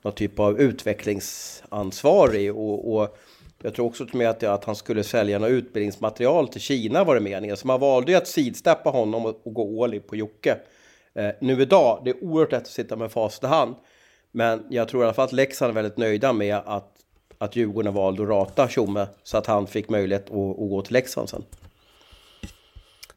någon 0.03 0.12
typ 0.12 0.38
av 0.38 0.61
utvecklingsansvarig 0.61 2.57
och, 2.57 2.94
och 2.94 3.18
jag 3.62 3.75
tror 3.75 3.87
också 3.87 4.07
med 4.12 4.31
att, 4.31 4.42
att 4.42 4.64
han 4.64 4.77
skulle 4.77 5.05
sälja 5.05 5.38
något 5.38 5.51
utbildningsmaterial 5.51 6.49
till 6.49 6.61
Kina 6.61 7.05
var 7.05 7.14
det 7.14 7.21
meningen. 7.21 7.57
Så 7.57 7.66
man 7.66 7.81
valde 7.81 8.12
ju 8.12 8.18
att 8.18 8.29
sidsteppa 8.29 8.90
honom 8.90 9.27
och, 9.27 9.40
och 9.47 9.55
gå 9.55 9.85
all 9.85 10.01
på 10.01 10.16
Jocke. 10.16 10.57
Eh, 11.14 11.31
nu 11.40 11.62
idag, 11.62 12.01
det 12.05 12.11
är 12.11 12.25
oerhört 12.25 12.53
lätt 12.53 12.62
att 12.62 12.68
sitta 12.68 12.97
med 12.97 13.12
facit 13.12 13.44
i 13.44 13.47
hand. 13.47 13.75
Men 14.33 14.64
jag 14.69 14.88
tror 14.88 15.03
i 15.03 15.05
alla 15.05 15.14
fall 15.14 15.25
att 15.25 15.33
Leksand 15.33 15.71
är 15.71 15.75
väldigt 15.75 15.97
nöjda 15.97 16.33
med 16.33 16.57
att, 16.57 16.93
att 17.38 17.57
Djurgården 17.57 17.95
valde 17.95 18.23
att 18.23 18.29
rata 18.29 18.69
Tjomme 18.69 19.07
så 19.23 19.38
att 19.38 19.47
han 19.47 19.67
fick 19.67 19.88
möjlighet 19.88 20.25
att, 20.25 20.37
att 20.37 20.57
gå 20.57 20.83
till 20.83 20.93
Leksand 20.93 21.29
sen. 21.29 21.45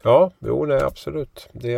Ja, 0.03 0.31
jo 0.39 0.65
nej, 0.65 0.81
absolut. 0.81 1.49
Det, 1.51 1.77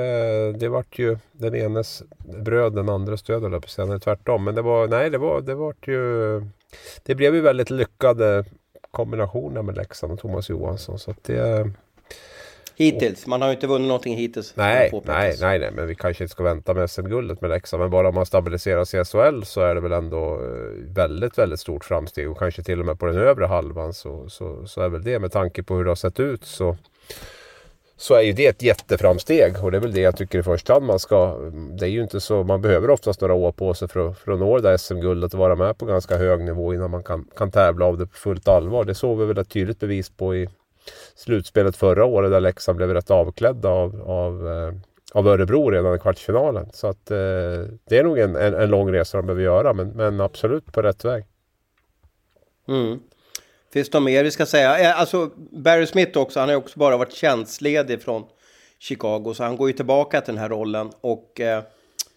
det 0.59 0.69
vart 0.69 0.99
ju 0.99 1.17
den 1.31 1.55
enes 1.55 2.03
bröd, 2.43 2.75
den 2.75 2.89
andres 2.89 3.23
död, 3.23 3.45
eller 3.45 3.59
på 3.59 3.99
tvärtom. 3.99 4.43
Men 4.43 4.55
det 4.55 4.61
var, 4.61 4.87
nej, 4.87 5.09
det 5.09 5.17
var, 5.17 5.41
det 5.41 5.55
vart 5.55 5.87
ju 5.87 6.41
det 7.03 7.15
blev 7.15 7.35
ju 7.35 7.41
väldigt 7.41 7.69
lyckade 7.69 8.45
kombinationer 8.91 9.61
med 9.61 9.75
Leksand 9.75 10.13
och 10.13 10.19
Thomas 10.19 10.49
Johansson. 10.49 10.99
Så 10.99 11.13
det, 11.21 11.71
Hittills? 12.75 13.27
Man 13.27 13.41
har 13.41 13.49
ju 13.49 13.55
inte 13.55 13.67
vunnit 13.67 13.87
någonting 13.87 14.17
hittills. 14.17 14.53
Nej, 14.55 14.91
nej, 15.05 15.37
nej, 15.41 15.59
nej, 15.59 15.71
men 15.71 15.87
vi 15.87 15.95
kanske 15.95 16.23
inte 16.23 16.31
ska 16.31 16.43
vänta 16.43 16.73
med 16.73 16.89
SM-guldet 16.89 17.41
med 17.41 17.49
Leksand. 17.49 17.81
Men 17.81 17.89
bara 17.89 18.09
om 18.09 18.15
man 18.15 18.25
stabiliserar 18.25 18.85
sig 18.85 19.01
i 19.01 19.05
SHL 19.05 19.43
så 19.43 19.61
är 19.61 19.75
det 19.75 19.81
väl 19.81 19.91
ändå 19.91 20.33
eh, 20.33 20.93
väldigt, 20.95 21.37
väldigt 21.37 21.59
stort 21.59 21.85
framsteg. 21.85 22.31
Och 22.31 22.39
kanske 22.39 22.63
till 22.63 22.79
och 22.79 22.85
med 22.85 22.99
på 22.99 23.05
den 23.05 23.17
övre 23.17 23.45
halvan 23.45 23.93
så, 23.93 24.29
så, 24.29 24.67
så 24.67 24.81
är 24.81 24.89
väl 24.89 25.03
det 25.03 25.19
med 25.19 25.31
tanke 25.31 25.63
på 25.63 25.75
hur 25.75 25.83
det 25.83 25.89
har 25.89 25.95
sett 25.95 26.19
ut 26.19 26.45
så 26.45 26.77
så 27.97 28.13
är 28.13 28.21
ju 28.21 28.33
det 28.33 28.47
ett 28.47 28.61
jätteframsteg 28.61 29.63
och 29.63 29.71
det 29.71 29.77
är 29.77 29.81
väl 29.81 29.93
det 29.93 30.01
jag 30.01 30.17
tycker 30.17 30.39
i 30.39 30.43
första 30.43 30.73
hand 30.73 30.85
man 30.85 30.99
ska... 30.99 31.37
Det 31.79 31.85
är 31.85 31.89
ju 31.89 32.01
inte 32.01 32.19
så... 32.19 32.43
Man 32.43 32.61
behöver 32.61 32.89
oftast 32.89 33.21
några 33.21 33.33
år 33.33 33.51
på 33.51 33.73
sig 33.73 33.87
för 33.87 34.09
att, 34.09 34.19
för 34.19 34.31
att 34.31 34.39
nå 34.39 34.57
det 34.57 34.69
där 34.69 34.77
SM-guldet 34.77 35.33
och 35.33 35.39
vara 35.39 35.55
med 35.55 35.77
på 35.77 35.85
ganska 35.85 36.17
hög 36.17 36.43
nivå 36.43 36.73
innan 36.73 36.91
man 36.91 37.03
kan, 37.03 37.25
kan 37.37 37.51
tävla 37.51 37.85
av 37.85 37.97
det 37.97 38.05
på 38.05 38.17
fullt 38.17 38.47
allvar. 38.47 38.83
Det 38.83 38.95
såg 38.95 39.19
vi 39.19 39.25
väl 39.25 39.37
ett 39.37 39.49
tydligt 39.49 39.79
bevis 39.79 40.09
på 40.09 40.35
i 40.35 40.49
slutspelet 41.15 41.77
förra 41.77 42.05
året 42.05 42.31
där 42.31 42.39
Leksand 42.39 42.77
blev 42.77 42.93
rätt 42.93 43.11
avklädda 43.11 43.69
av, 43.69 44.01
av, 44.01 44.47
eh, 44.47 44.73
av 45.13 45.27
Örebro 45.27 45.69
redan 45.69 45.95
i 45.95 45.99
kvartsfinalen. 45.99 46.69
Så 46.73 46.87
att 46.87 47.11
eh, 47.11 47.17
det 47.85 47.97
är 47.97 48.03
nog 48.03 48.19
en, 48.19 48.35
en, 48.35 48.53
en, 48.53 48.69
lång 48.69 48.93
resa 48.93 49.17
de 49.17 49.25
behöver 49.25 49.43
göra 49.43 49.73
men, 49.73 49.89
men 49.89 50.21
absolut 50.21 50.73
på 50.73 50.81
rätt 50.81 51.05
väg. 51.05 51.25
Mm. 52.67 52.99
Finns 53.73 53.89
det 53.89 53.99
något 53.99 54.05
mer 54.05 54.23
vi 54.23 54.31
ska 54.31 54.45
säga? 54.45 54.79
Eh, 54.79 54.99
alltså 54.99 55.29
Barry 55.51 55.85
Smith 55.85 56.17
också, 56.17 56.39
han 56.39 56.49
har 56.49 56.55
också 56.55 56.79
bara 56.79 56.97
varit 56.97 57.13
tjänstledig 57.13 58.01
från 58.01 58.23
Chicago, 58.79 59.33
så 59.33 59.43
han 59.43 59.57
går 59.57 59.69
ju 59.69 59.73
tillbaka 59.73 60.21
till 60.21 60.33
den 60.33 60.41
här 60.41 60.49
rollen. 60.49 60.91
Och 61.01 61.41
eh, 61.41 61.63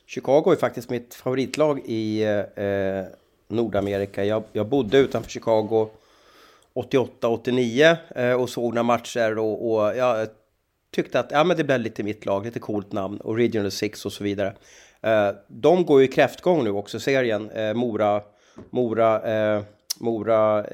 Chicago 0.06 0.52
är 0.52 0.56
faktiskt 0.56 0.90
mitt 0.90 1.14
favoritlag 1.14 1.80
i 1.84 2.22
eh, 2.22 2.64
eh 2.64 3.04
Nordamerika. 3.48 4.24
Jag, 4.24 4.42
jag 4.52 4.66
bodde 4.66 4.98
utanför 4.98 5.30
Chicago 5.30 5.88
88-89 6.76 7.96
eh, 8.14 8.32
och 8.32 8.50
såg 8.50 8.74
några 8.74 8.82
matcher 8.82 9.38
och, 9.38 9.70
och 9.70 9.96
jag 9.96 10.28
tyckte 10.94 11.20
att 11.20 11.30
ja, 11.30 11.44
men 11.44 11.56
det 11.56 11.64
blev 11.64 11.80
lite 11.80 12.02
mitt 12.02 12.26
lag, 12.26 12.44
lite 12.44 12.58
coolt 12.60 12.92
namn, 12.92 13.20
Original 13.24 13.70
Six 13.70 14.06
och 14.06 14.12
så 14.12 14.24
vidare. 14.24 14.54
Eh, 15.02 15.30
de 15.48 15.84
går 15.84 16.02
ju 16.02 16.08
kräftgång 16.08 16.64
nu 16.64 16.70
också, 16.70 17.00
serien. 17.00 17.50
Eh, 17.50 17.74
Mora, 17.74 18.22
Mora 18.70 19.64
Mora, 19.98 20.64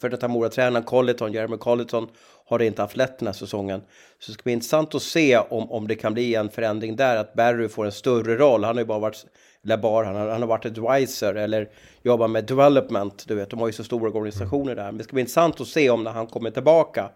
för 0.00 0.08
detta 0.08 0.28
Mora-tränaren 0.28 0.84
Colleton, 0.84 1.32
Jeremy 1.32 1.56
Colleton, 1.56 2.08
har 2.46 2.62
inte 2.62 2.82
haft 2.82 2.96
lätt 2.96 3.18
den 3.18 3.26
här 3.26 3.32
säsongen. 3.32 3.80
Så 4.18 4.30
det 4.30 4.34
ska 4.34 4.42
bli 4.42 4.52
intressant 4.52 4.94
att 4.94 5.02
se 5.02 5.38
om, 5.38 5.70
om 5.70 5.88
det 5.88 5.94
kan 5.94 6.14
bli 6.14 6.34
en 6.34 6.50
förändring 6.50 6.96
där, 6.96 7.16
att 7.16 7.34
Barry 7.34 7.68
får 7.68 7.84
en 7.84 7.92
större 7.92 8.36
roll. 8.36 8.64
Han 8.64 8.76
har 8.76 8.82
ju 8.82 8.86
bara 8.86 8.98
varit, 8.98 9.26
Labar, 9.64 10.04
han 10.04 10.16
har, 10.16 10.28
han 10.28 10.40
har 10.40 10.48
varit 10.48 10.66
advisor 10.66 11.36
eller 11.36 11.68
jobbat 12.02 12.30
med 12.30 12.44
development, 12.44 13.24
du 13.28 13.34
vet, 13.34 13.50
de 13.50 13.60
har 13.60 13.66
ju 13.66 13.72
så 13.72 13.84
stora 13.84 14.10
organisationer 14.10 14.74
där. 14.74 14.84
Men 14.84 14.98
det 14.98 15.04
ska 15.04 15.12
bli 15.12 15.20
intressant 15.20 15.60
att 15.60 15.66
se 15.66 15.90
om 15.90 16.04
när 16.04 16.10
han 16.10 16.26
kommer 16.26 16.50
tillbaka, 16.50 17.10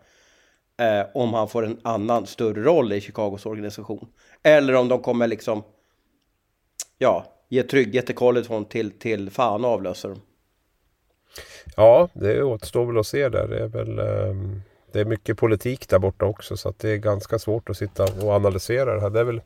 eh, 0.81 1.07
om 1.15 1.35
han 1.35 1.49
får 1.49 1.65
en 1.65 1.79
annan, 1.83 2.27
större 2.27 2.63
roll 2.63 2.93
i 2.93 3.01
Chicagos 3.01 3.47
organisation. 3.47 4.09
Eller 4.43 4.75
om 4.75 4.89
de 4.89 5.03
kommer 5.03 5.27
liksom, 5.27 5.63
ja, 6.99 7.27
ge 7.49 7.63
trygghet 7.63 8.07
till 8.07 8.15
Colleton 8.15 8.65
till, 8.65 8.91
till 8.99 9.31
fan 9.31 9.65
och 9.65 9.71
avlösa 9.71 10.09
dem. 10.09 10.21
Ja, 11.77 12.09
det 12.13 12.43
återstår 12.43 12.87
väl 12.87 12.99
att 12.99 13.07
se 13.07 13.29
där. 13.29 13.49
Det 13.49 13.59
är 13.59 13.69
väl 13.69 13.99
um, 13.99 14.63
det 14.93 15.01
är 15.01 15.05
mycket 15.05 15.39
politik 15.39 15.89
där 15.89 15.99
borta 15.99 16.25
också 16.25 16.57
så 16.57 16.69
att 16.69 16.79
det 16.79 16.91
är 16.91 16.97
ganska 16.97 17.39
svårt 17.39 17.71
att 17.71 17.77
sitta 17.77 18.05
och 18.23 18.33
analysera 18.33 18.95
det 18.95 19.01
här. 19.01 19.11
Det 19.11 19.21
är 19.21 19.25
väl 19.25 19.41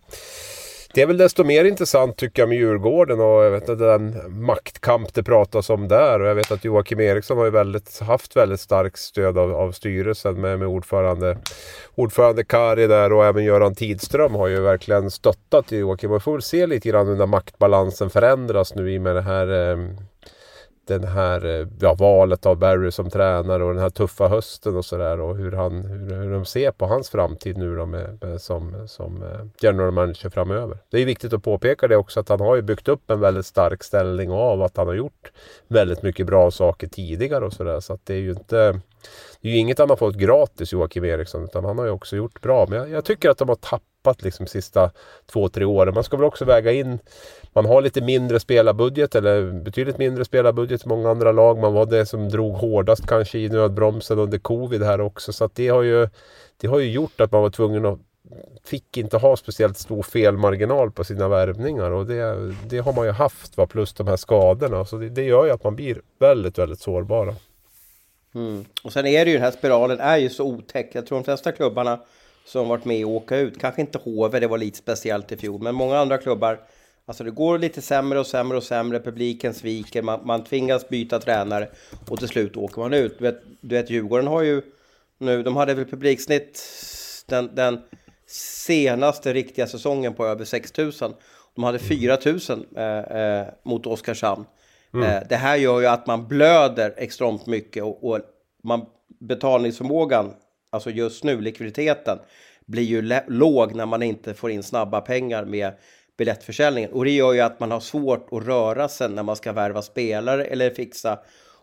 det 0.94 1.02
är 1.02 1.06
väl 1.06 1.16
desto 1.16 1.44
mer 1.44 1.64
intressant 1.64 2.16
tycker 2.16 2.42
jag 2.42 2.48
med 2.48 2.58
Djurgården 2.58 3.20
och 3.20 3.44
jag 3.44 3.50
vet 3.50 3.66
den 3.66 4.16
maktkamp 4.44 5.14
det 5.14 5.22
pratas 5.22 5.70
om 5.70 5.88
där. 5.88 6.20
Och 6.20 6.26
jag 6.26 6.34
vet 6.34 6.52
att 6.52 6.64
Joakim 6.64 7.00
Eriksson 7.00 7.38
har 7.38 7.44
ju 7.44 7.50
väldigt, 7.50 8.00
haft 8.00 8.36
väldigt 8.36 8.60
starkt 8.60 8.98
stöd 8.98 9.38
av, 9.38 9.54
av 9.54 9.72
styrelsen 9.72 10.40
med, 10.40 10.58
med 10.58 10.68
ordförande, 10.68 11.38
ordförande 11.94 12.44
Kari 12.44 12.86
där 12.86 13.12
och 13.12 13.24
även 13.26 13.44
Göran 13.44 13.74
Tidström 13.74 14.34
har 14.34 14.48
ju 14.48 14.60
verkligen 14.60 15.10
stöttat 15.10 15.72
Joakim. 15.72 16.10
Man 16.10 16.16
vi 16.18 16.20
får 16.20 16.32
väl 16.32 16.42
se 16.42 16.66
lite 16.66 16.88
grann 16.88 17.06
hur 17.06 17.16
den 17.16 17.28
maktbalansen 17.28 18.10
förändras 18.10 18.74
nu 18.74 18.92
i 18.92 18.98
med 18.98 19.16
det 19.16 19.22
här 19.22 19.70
eh, 19.70 19.78
den 20.86 21.04
här 21.04 21.60
eh, 21.60 21.66
ja, 21.80 21.94
valet 21.94 22.46
av 22.46 22.56
Barry 22.56 22.90
som 22.90 23.10
tränare 23.10 23.64
och 23.64 23.74
den 23.74 23.82
här 23.82 23.90
tuffa 23.90 24.28
hösten 24.28 24.76
och 24.76 24.84
sådär 24.84 25.20
och 25.20 25.36
hur, 25.36 25.52
han, 25.52 25.84
hur, 25.84 26.22
hur 26.22 26.32
de 26.32 26.44
ser 26.44 26.70
på 26.70 26.86
hans 26.86 27.10
framtid 27.10 27.56
nu 27.56 27.76
då 27.76 27.86
med, 27.86 28.18
med, 28.22 28.40
som, 28.40 28.88
som 28.88 29.22
eh, 29.22 29.46
general 29.60 29.90
manager 29.90 30.30
framöver. 30.30 30.78
Det 30.90 30.98
är 30.98 31.06
viktigt 31.06 31.32
att 31.32 31.42
påpeka 31.42 31.88
det 31.88 31.96
också 31.96 32.20
att 32.20 32.28
han 32.28 32.40
har 32.40 32.56
ju 32.56 32.62
byggt 32.62 32.88
upp 32.88 33.10
en 33.10 33.20
väldigt 33.20 33.46
stark 33.46 33.84
ställning 33.84 34.30
av 34.30 34.62
att 34.62 34.76
han 34.76 34.86
har 34.86 34.94
gjort 34.94 35.32
väldigt 35.68 36.02
mycket 36.02 36.26
bra 36.26 36.50
saker 36.50 36.86
tidigare 36.86 37.44
och 37.44 37.52
sådär 37.52 37.80
så 37.80 37.92
att 37.92 38.06
det 38.06 38.14
är 38.14 38.20
ju 38.20 38.30
inte 38.30 38.80
det 39.40 39.48
är 39.48 39.52
ju 39.52 39.58
inget 39.58 39.78
han 39.78 39.90
har 39.90 39.96
fått 39.96 40.16
gratis 40.16 40.72
Joakim 40.72 41.04
Eriksson 41.04 41.44
utan 41.44 41.64
han 41.64 41.78
har 41.78 41.84
ju 41.84 41.90
också 41.90 42.16
gjort 42.16 42.40
bra. 42.40 42.66
Men 42.68 42.78
jag, 42.78 42.90
jag 42.90 43.04
tycker 43.04 43.30
att 43.30 43.38
de 43.38 43.48
har 43.48 43.56
tappat 43.56 43.91
liksom 44.22 44.46
sista 44.46 44.90
två, 45.26 45.48
tre 45.48 45.64
åren. 45.64 45.94
Man 45.94 46.04
ska 46.04 46.16
väl 46.16 46.24
också 46.24 46.44
väga 46.44 46.72
in 46.72 46.98
man 47.54 47.66
har 47.66 47.82
lite 47.82 48.00
mindre 48.00 48.40
spelarbudget 48.40 49.14
eller 49.14 49.52
betydligt 49.52 49.98
mindre 49.98 50.24
spelarbudget 50.24 50.84
än 50.84 50.88
många 50.88 51.10
andra 51.10 51.32
lag. 51.32 51.58
Man 51.58 51.72
var 51.72 51.86
det 51.86 52.06
som 52.06 52.28
drog 52.28 52.54
hårdast 52.54 53.06
kanske 53.06 53.38
i 53.38 53.48
nödbromsen 53.48 54.18
under 54.18 54.38
covid 54.38 54.82
här 54.82 55.00
också. 55.00 55.32
Så 55.32 55.50
det 55.54 55.68
har 55.68 55.82
ju 55.82 56.08
det 56.56 56.66
har 56.66 56.78
ju 56.78 56.90
gjort 56.90 57.20
att 57.20 57.32
man 57.32 57.42
var 57.42 57.50
tvungen 57.50 57.86
att 57.86 57.98
fick 58.64 58.96
inte 58.96 59.16
ha 59.16 59.36
speciellt 59.36 59.78
stor 59.78 60.02
felmarginal 60.02 60.90
på 60.90 61.04
sina 61.04 61.28
värvningar 61.28 61.90
och 61.90 62.06
det, 62.06 62.54
det 62.66 62.78
har 62.78 62.92
man 62.92 63.06
ju 63.06 63.12
haft 63.12 63.56
va? 63.56 63.66
plus 63.66 63.92
de 63.92 64.06
här 64.06 64.16
skadorna. 64.16 64.84
Så 64.84 64.96
det, 64.96 65.08
det 65.08 65.22
gör 65.22 65.44
ju 65.44 65.50
att 65.50 65.64
man 65.64 65.76
blir 65.76 66.02
väldigt, 66.18 66.58
väldigt 66.58 66.80
sårbara. 66.80 67.34
Mm. 68.34 68.64
Och 68.84 68.92
sen 68.92 69.06
är 69.06 69.24
det 69.24 69.30
ju 69.30 69.36
den 69.36 69.44
här 69.44 69.50
spiralen 69.50 70.00
är 70.00 70.16
ju 70.16 70.30
så 70.30 70.44
otäck. 70.44 70.90
Jag 70.92 71.06
tror 71.06 71.18
de 71.18 71.24
flesta 71.24 71.52
klubbarna 71.52 72.00
som 72.44 72.68
varit 72.68 72.84
med 72.84 73.04
och 73.04 73.10
åka 73.10 73.36
ut, 73.36 73.60
kanske 73.60 73.80
inte 73.80 73.98
HV, 73.98 74.40
det 74.40 74.46
var 74.46 74.58
lite 74.58 74.78
speciellt 74.78 75.32
i 75.32 75.36
fjol, 75.36 75.62
men 75.62 75.74
många 75.74 75.98
andra 75.98 76.18
klubbar 76.18 76.58
Alltså 77.04 77.24
det 77.24 77.30
går 77.30 77.58
lite 77.58 77.82
sämre 77.82 78.20
och 78.20 78.26
sämre 78.26 78.56
och 78.56 78.62
sämre, 78.62 79.00
publiken 79.00 79.54
sviker, 79.54 80.02
man, 80.02 80.20
man 80.26 80.44
tvingas 80.44 80.88
byta 80.88 81.18
tränare 81.18 81.68
och 82.08 82.18
till 82.18 82.28
slut 82.28 82.56
åker 82.56 82.80
man 82.80 82.92
ut. 82.92 83.18
Du 83.18 83.24
vet, 83.24 83.42
du 83.60 83.74
vet 83.74 83.90
Djurgården 83.90 84.26
har 84.26 84.42
ju 84.42 84.62
nu, 85.18 85.42
de 85.42 85.56
hade 85.56 85.74
väl 85.74 85.84
publiksnitt 85.84 86.62
den, 87.26 87.54
den 87.54 87.80
senaste 88.26 89.32
riktiga 89.32 89.66
säsongen 89.66 90.14
på 90.14 90.26
över 90.26 90.44
6000. 90.44 91.14
De 91.54 91.64
hade 91.64 91.78
4000 91.78 92.66
eh, 92.76 92.98
eh, 92.98 93.46
mot 93.62 93.86
Oskarshamn. 93.86 94.44
Mm. 94.94 95.08
Eh, 95.08 95.22
det 95.28 95.36
här 95.36 95.56
gör 95.56 95.80
ju 95.80 95.86
att 95.86 96.06
man 96.06 96.28
blöder 96.28 96.94
extremt 96.96 97.46
mycket 97.46 97.82
och, 97.82 98.04
och 98.04 98.20
man, 98.62 98.86
betalningsförmågan, 99.20 100.34
alltså 100.72 100.90
just 100.90 101.24
nu 101.24 101.40
likviditeten, 101.40 102.18
blir 102.66 102.82
ju 102.82 103.20
låg 103.26 103.74
när 103.74 103.86
man 103.86 104.02
inte 104.02 104.34
får 104.34 104.50
in 104.50 104.62
snabba 104.62 105.00
pengar 105.00 105.44
med 105.44 105.72
biljettförsäljningen. 106.18 106.92
Och 106.92 107.04
det 107.04 107.10
gör 107.10 107.32
ju 107.32 107.40
att 107.40 107.60
man 107.60 107.70
har 107.70 107.80
svårt 107.80 108.28
att 108.32 108.46
röra 108.46 108.88
sig 108.88 109.08
när 109.08 109.22
man 109.22 109.36
ska 109.36 109.52
värva 109.52 109.82
spelare 109.82 110.44
eller 110.44 110.70
fixa. 110.70 111.18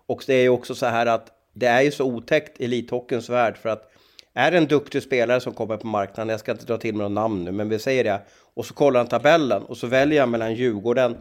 Och 0.06 0.24
det 0.28 0.34
är 0.34 0.42
ju 0.42 0.50
också 0.50 0.76
så 0.76 0.86
här 0.86 1.06
att 1.06 1.28
det 1.54 1.66
är 1.66 1.82
ju 1.82 1.92
så 1.92 2.06
otäckt 2.06 2.62
i 2.62 2.66
elithockeyns 2.66 3.30
värld 3.30 3.58
för 3.58 3.70
att 3.70 3.92
är 4.34 4.52
det 4.52 4.58
en 4.58 4.68
duktig 4.68 5.04
spelare 5.04 5.40
som 5.40 5.54
kommer 5.54 5.78
på 5.78 5.88
marknaden, 5.88 6.30
jag 6.30 6.40
ska 6.40 6.52
inte 6.52 6.66
dra 6.66 6.78
till 6.78 6.96
med 6.96 7.04
något 7.04 7.12
namn 7.12 7.44
nu, 7.44 7.52
men 7.52 7.70
vi 7.70 7.80
säger 7.80 8.04
det, 8.04 8.22
och 8.54 8.66
så 8.66 8.74
kollar 8.74 9.00
han 9.00 9.08
tabellen 9.08 9.64
och 9.64 9.78
så 9.78 9.88
väljer 9.88 10.20
han 10.20 10.32
mellan 10.32 10.54
Djurgården 10.54 11.18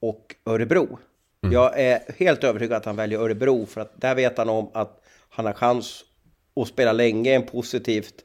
och 0.00 0.34
Örebro. 0.46 0.98
Mm. 1.42 1.52
Jag 1.52 1.80
är 1.80 2.00
helt 2.18 2.44
övertygad 2.44 2.76
att 2.76 2.84
han 2.84 2.96
väljer 2.96 3.18
Örebro 3.18 3.66
för 3.66 3.80
att 3.80 4.00
där 4.00 4.14
vet 4.14 4.38
han 4.38 4.48
om 4.48 4.70
att 4.74 5.00
han 5.28 5.46
har 5.46 5.52
chans 5.52 6.04
och 6.54 6.68
spela 6.68 6.92
länge 6.92 7.30
i 7.30 7.34
en 7.34 7.46
positivt, 7.46 8.24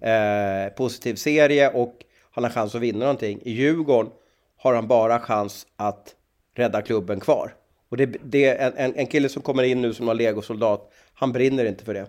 eh, 0.00 0.74
positiv 0.76 1.14
serie 1.14 1.70
och 1.70 1.94
han 2.30 2.44
har 2.44 2.50
chans 2.50 2.74
att 2.74 2.80
vinna 2.80 2.98
någonting. 2.98 3.40
I 3.42 3.50
Djurgården 3.50 4.12
har 4.56 4.74
han 4.74 4.86
bara 4.88 5.20
chans 5.20 5.66
att 5.76 6.14
rädda 6.54 6.82
klubben 6.82 7.20
kvar. 7.20 7.54
Och 7.88 7.96
det, 7.96 8.06
det 8.06 8.44
är 8.44 8.72
en, 8.76 8.94
en 8.94 9.06
kille 9.06 9.28
som 9.28 9.42
kommer 9.42 9.62
in 9.62 9.82
nu 9.82 9.94
som 9.94 10.08
har 10.08 10.14
legosoldat, 10.14 10.92
han 11.14 11.32
brinner 11.32 11.64
inte 11.64 11.84
för 11.84 11.94
det. 11.94 12.06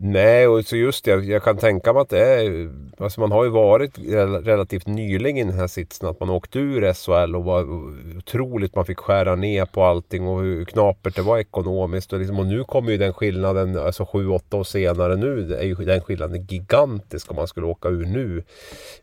Nej, 0.00 0.48
och 0.48 0.64
så 0.64 0.76
just 0.76 1.04
det. 1.04 1.10
Jag 1.10 1.42
kan 1.42 1.56
tänka 1.56 1.92
mig 1.92 2.02
att 2.02 2.08
det 2.08 2.24
är... 2.24 2.70
Alltså 2.98 3.20
man 3.20 3.32
har 3.32 3.44
ju 3.44 3.50
varit 3.50 3.98
relativt 4.46 4.86
nyligen 4.86 5.48
i 5.48 5.50
den 5.50 5.60
här 5.60 5.66
sitsen. 5.66 6.08
Att 6.08 6.20
man 6.20 6.30
åkte 6.30 6.58
ur 6.58 6.92
SHL 6.92 7.36
och 7.36 7.44
var 7.44 7.66
otroligt... 8.16 8.74
Man 8.74 8.84
fick 8.84 8.98
skära 8.98 9.34
ner 9.34 9.64
på 9.64 9.82
allting 9.82 10.28
och 10.28 10.40
hur 10.40 10.64
knapert 10.64 11.16
det 11.16 11.22
var 11.22 11.38
ekonomiskt. 11.38 12.12
Och, 12.12 12.18
liksom, 12.18 12.38
och 12.38 12.46
nu 12.46 12.64
kommer 12.64 12.92
ju 12.92 12.98
den 12.98 13.12
skillnaden, 13.12 13.78
alltså 13.78 14.04
sju, 14.04 14.28
åtta 14.28 14.56
år 14.56 14.64
senare 14.64 15.16
nu, 15.16 15.54
är 15.54 15.62
ju 15.62 15.74
den 15.74 16.00
skillnaden 16.00 16.46
gigantisk 16.46 17.30
om 17.30 17.36
man 17.36 17.48
skulle 17.48 17.66
åka 17.66 17.88
ur 17.88 18.06
nu. 18.06 18.42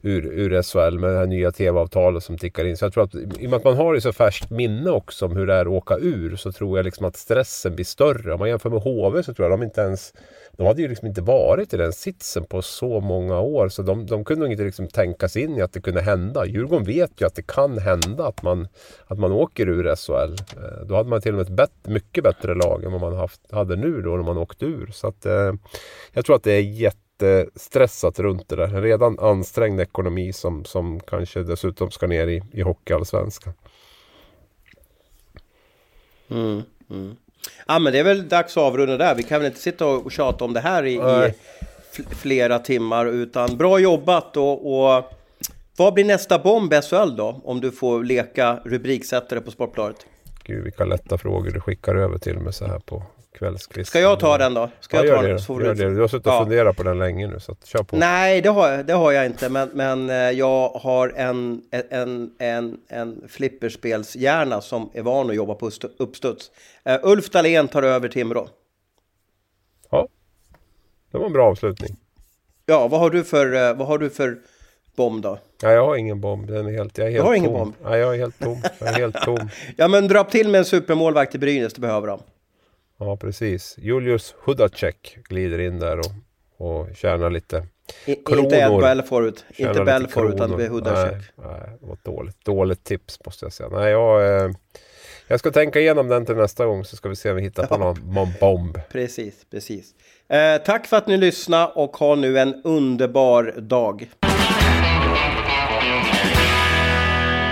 Ur, 0.02 0.26
ur 0.26 0.62
SHL 0.62 1.00
med 1.00 1.10
det 1.10 1.18
här 1.18 1.26
nya 1.26 1.52
TV-avtalet 1.52 2.24
som 2.24 2.38
tickar 2.38 2.66
in. 2.66 2.78
Så 2.78 2.86
jag 2.86 2.94
tror 2.94 3.04
att 3.04 3.16
i 3.16 3.46
och 3.46 3.50
med 3.50 3.54
att 3.54 3.64
man 3.64 3.78
har 3.78 3.94
det 3.94 4.02
så 4.02 4.14
färskt 4.14 4.50
minne 4.50 4.90
också 4.90 5.26
om 5.26 5.36
hur 5.36 5.48
det 5.48 5.54
är 5.54 5.62
att 5.62 5.68
åka 5.68 5.98
ur 5.98 6.36
så 6.36 6.52
tror 6.52 6.78
jag 6.78 6.84
liksom 6.84 7.06
att 7.06 7.16
stressen 7.16 7.76
blir 7.76 7.86
större. 7.86 8.34
Om 8.34 8.40
man 8.40 8.50
jämför 8.50 8.70
med 8.70 8.82
HV 8.82 9.24
så 9.24 9.34
tror 9.34 9.50
jag 9.50 9.60
de 9.60 9.64
inte 9.64 9.82
ens 9.82 10.14
de 10.58 10.68
hade 10.68 10.82
ju 10.82 10.88
liksom 10.88 11.08
inte 11.08 11.22
varit 11.22 11.74
i 11.74 11.78
den 11.78 11.94
sitsen 11.94 12.44
på 12.44 12.62
så 12.62 13.00
många 13.00 13.40
år 13.40 13.70
så 13.70 13.82
de, 13.82 14.06
de 14.06 14.26
kunde 14.26 14.52
inte 14.52 14.64
liksom 14.64 14.88
tänka 14.88 15.30
sig 15.30 15.44
in 15.44 15.58
i 15.58 15.62
att 15.62 15.74
det 15.74 15.82
kunde 15.82 16.02
hända. 16.02 16.46
Djurgården 16.46 16.86
vet 16.86 17.22
ju 17.22 17.26
att 17.26 17.36
det 17.36 17.48
kan 17.48 17.78
hända 17.78 18.28
att 18.28 18.44
man, 18.44 18.68
att 19.08 19.20
man 19.20 19.32
åker 19.32 19.70
ur 19.70 19.96
SHL. 19.96 20.34
Eh, 20.34 20.86
då 20.86 20.96
hade 20.96 21.10
man 21.10 21.22
till 21.22 21.32
och 21.32 21.38
med 21.38 21.46
ett 21.46 21.56
bett, 21.56 21.88
mycket 21.88 22.24
bättre 22.24 22.56
lag 22.56 22.84
än 22.84 22.92
vad 22.92 23.02
man 23.02 23.16
haft, 23.16 23.52
hade 23.52 23.76
nu 23.76 24.02
då 24.02 24.16
när 24.16 24.24
man 24.24 24.38
åkte 24.38 24.66
ur. 24.66 24.90
Så 24.94 25.08
att, 25.08 25.26
eh, 25.26 25.54
jag 26.14 26.26
tror 26.26 26.36
att 26.36 26.44
det 26.44 26.54
är 26.54 26.62
jättestressat 26.62 28.20
runt 28.20 28.50
det 28.50 28.56
där. 28.56 28.68
En 28.68 28.82
redan 28.82 29.20
ansträngd 29.20 29.82
ekonomi 29.82 30.34
som, 30.34 30.66
som 30.66 31.00
kanske 31.00 31.44
dessutom 31.44 31.92
ska 31.92 32.08
ner 32.08 32.28
i, 32.28 32.42
i 32.52 32.62
hockeyallsvenskan. 32.62 33.54
Mm, 36.30 36.62
mm. 36.90 37.16
Ja, 37.68 37.80
men 37.80 37.94
det 37.94 38.00
är 38.00 38.04
väl 38.04 38.30
dags 38.30 38.58
att 38.58 38.64
avrunda 38.64 38.98
där. 38.98 39.16
Vi 39.16 39.24
kan 39.24 39.40
väl 39.40 39.48
inte 39.48 39.60
sitta 39.60 39.86
och 39.86 40.12
tjata 40.12 40.46
om 40.46 40.54
det 40.54 40.60
här 40.60 40.86
i, 40.86 40.94
i 40.94 41.34
flera 42.16 42.60
timmar, 42.60 43.06
utan 43.06 43.58
bra 43.58 43.80
jobbat 43.80 44.38
och, 44.38 44.76
och 44.76 45.04
vad 45.78 45.94
blir 45.94 46.06
nästa 46.06 46.40
bomb 46.40 46.74
SHL 46.74 47.16
då? 47.16 47.42
Om 47.44 47.62
du 47.62 47.72
får 47.72 48.04
leka 48.04 48.60
rubriksättare 48.66 49.42
på 49.42 49.52
Sportbladet. 49.52 50.06
Gud, 50.44 50.64
vilka 50.64 50.86
lätta 50.86 51.18
frågor 51.18 51.52
du 51.52 51.60
skickar 51.60 51.96
över 51.96 52.18
till 52.18 52.40
mig 52.40 52.54
så 52.54 52.66
här 52.66 52.80
på 52.80 53.04
kvällskvisten. 53.36 53.86
Ska 53.86 54.00
jag 54.00 54.20
ta 54.20 54.38
den 54.38 54.54
då? 54.54 54.70
Ska 54.80 54.98
ja, 54.98 55.04
jag 55.04 55.16
ta 55.16 55.22
den? 55.22 55.66
Gör 55.66 55.76
det. 55.76 55.96
Du 55.96 56.02
har 56.02 56.08
suttit 56.08 56.28
och 56.28 56.34
ja. 56.34 56.40
funderat 56.40 56.78
på 56.78 56.84
den 56.84 57.00
länge 57.00 57.28
nu, 57.28 57.40
så 57.40 57.56
kör 57.64 57.84
på. 57.84 57.98
Nej, 57.98 58.42
det 58.42 58.50
har, 58.50 58.84
det 58.84 58.94
har 58.94 59.12
jag 59.12 59.26
inte, 59.26 59.50
men, 59.50 59.70
men 59.74 60.10
eh, 60.10 60.16
jag 60.16 60.70
har 60.70 61.14
en, 61.16 61.62
en, 61.90 62.32
en, 62.40 62.78
en 62.88 63.24
flipperspelshjärna 63.28 64.62
som 64.62 64.90
är 64.94 65.02
van 65.02 65.30
att 65.30 65.36
jobba 65.36 65.56
på 65.56 65.72
uppstuds. 65.98 66.52
Uh, 66.90 66.96
Ulf 67.04 67.30
Dahlén 67.30 67.68
tar 67.68 67.84
över 67.84 68.10
Timrå. 68.10 68.48
Ja, 69.90 70.08
det 71.12 71.18
var 71.18 71.26
en 71.26 71.34
bra 71.34 71.46
avslutning. 71.46 71.96
Ja, 72.66 72.88
vad 72.88 73.00
har 73.00 73.10
du 73.10 73.24
för, 73.24 73.54
uh, 73.54 73.78
vad 73.78 73.88
har 73.88 73.98
du 73.98 74.10
för 74.10 74.38
bomb 74.96 75.22
då? 75.22 75.40
Ja, 75.62 75.72
jag 75.72 75.86
har 75.86 75.96
ingen 75.96 76.22
bomb. 76.22 76.48
Den 76.48 76.68
är 76.68 76.72
helt, 76.72 76.98
jag 76.98 77.08
är 77.08 77.12
helt 77.12 77.24
du 77.24 77.28
har 77.28 77.36
tom. 77.36 77.46
ingen 77.46 77.54
bomb? 77.54 77.74
Ja, 77.84 77.98
jag 77.98 78.16
är 78.16 78.20
helt 78.20 78.40
tom. 78.40 78.62
Jag 78.80 78.90
är 78.90 78.94
helt 78.94 79.22
tom. 79.22 79.50
ja, 79.76 79.88
men 79.88 80.08
dra 80.08 80.24
till 80.24 80.50
med 80.50 80.60
en 80.60 80.66
supermålvakt 80.66 81.36
i 81.36 81.38
Brynäs, 81.38 81.74
det 81.74 81.82
behöver 81.82 82.08
de. 82.08 82.20
Ja, 83.00 83.18
precis. 83.18 83.76
Julius 83.78 84.36
Hudacek 84.46 85.18
glider 85.30 85.60
in 85.60 85.80
där 85.80 86.00
och, 86.00 86.12
och 86.58 86.96
tjänar 86.96 87.30
lite 87.30 87.68
I, 88.06 88.16
kronor. 88.16 88.44
Inte 88.44 88.56
Ed 88.56 88.80
Belfort, 88.80 89.44
inte 89.58 89.84
Belfort 89.84 90.34
utan 90.34 90.52
Hudacek. 90.52 91.12
Nej, 91.12 91.48
nej, 91.48 91.78
det 91.80 91.86
var 91.86 91.94
ett 91.94 92.04
dåligt, 92.04 92.46
dåligt 92.46 92.84
tips 92.84 93.20
måste 93.26 93.46
jag 93.46 93.54
säga. 93.54 93.70
Nej, 93.70 93.92
jag, 93.92 94.44
eh, 94.46 94.52
jag 95.28 95.40
ska 95.40 95.52
tänka 95.52 95.80
igenom 95.80 96.08
den 96.08 96.26
till 96.26 96.36
nästa 96.36 96.66
gång 96.66 96.86
så 96.86 96.96
ska 96.96 97.10
vi 97.10 97.16
se 97.16 97.30
om 97.30 97.36
vi 97.36 97.42
hittar 97.42 97.68
på 97.68 97.78
någon, 97.78 98.14
någon 98.14 98.30
bomb. 98.40 98.80
Precis, 98.92 99.46
precis. 99.52 99.94
Eh, 100.30 100.64
tack 100.66 100.88
för 100.88 100.98
att 100.98 101.08
ni 101.08 101.18
lyssnade 101.18 101.72
och 101.76 101.98
ha 101.98 102.16
nu 102.16 102.40
en 102.40 102.62
underbar 102.64 103.54
dag. 103.58 104.10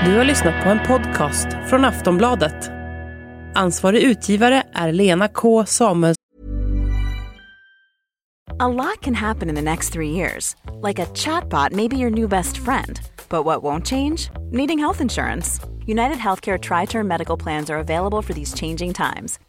Du 0.05 0.17
har 0.17 0.25
lyssnat 0.25 0.63
på 0.63 0.69
en 0.69 0.79
podcast 0.87 1.47
från 1.69 1.85
Aftonbladet. 1.85 2.82
Ansvarig 3.55 4.03
utgivare 4.03 4.63
är 4.73 4.91
Lena 4.91 5.27
K 5.27 5.65
Samuels. 5.65 6.15
A 8.59 8.67
lot 8.67 9.01
can 9.01 9.13
happen 9.13 9.49
in 9.49 9.55
the 9.55 9.61
next 9.61 9.93
three 9.93 10.09
years. 10.09 10.55
Like 10.81 10.99
a 11.01 11.05
chatbot 11.05 11.71
may 11.71 11.87
be 11.87 11.97
your 11.97 12.11
new 12.11 12.27
best 12.27 12.57
friend. 12.57 12.99
But 13.29 13.45
what 13.45 13.63
won't 13.63 13.85
change? 13.85 14.29
Needing 14.51 14.79
health 14.79 15.01
insurance. 15.01 15.59
United 15.85 16.17
Healthcare 16.17 16.57
Tri 16.57 16.85
Term 16.85 17.07
Medical 17.07 17.37
Plans 17.37 17.69
are 17.69 17.79
available 17.79 18.21
for 18.21 18.33
these 18.33 18.53
changing 18.53 18.93
times 18.93 19.39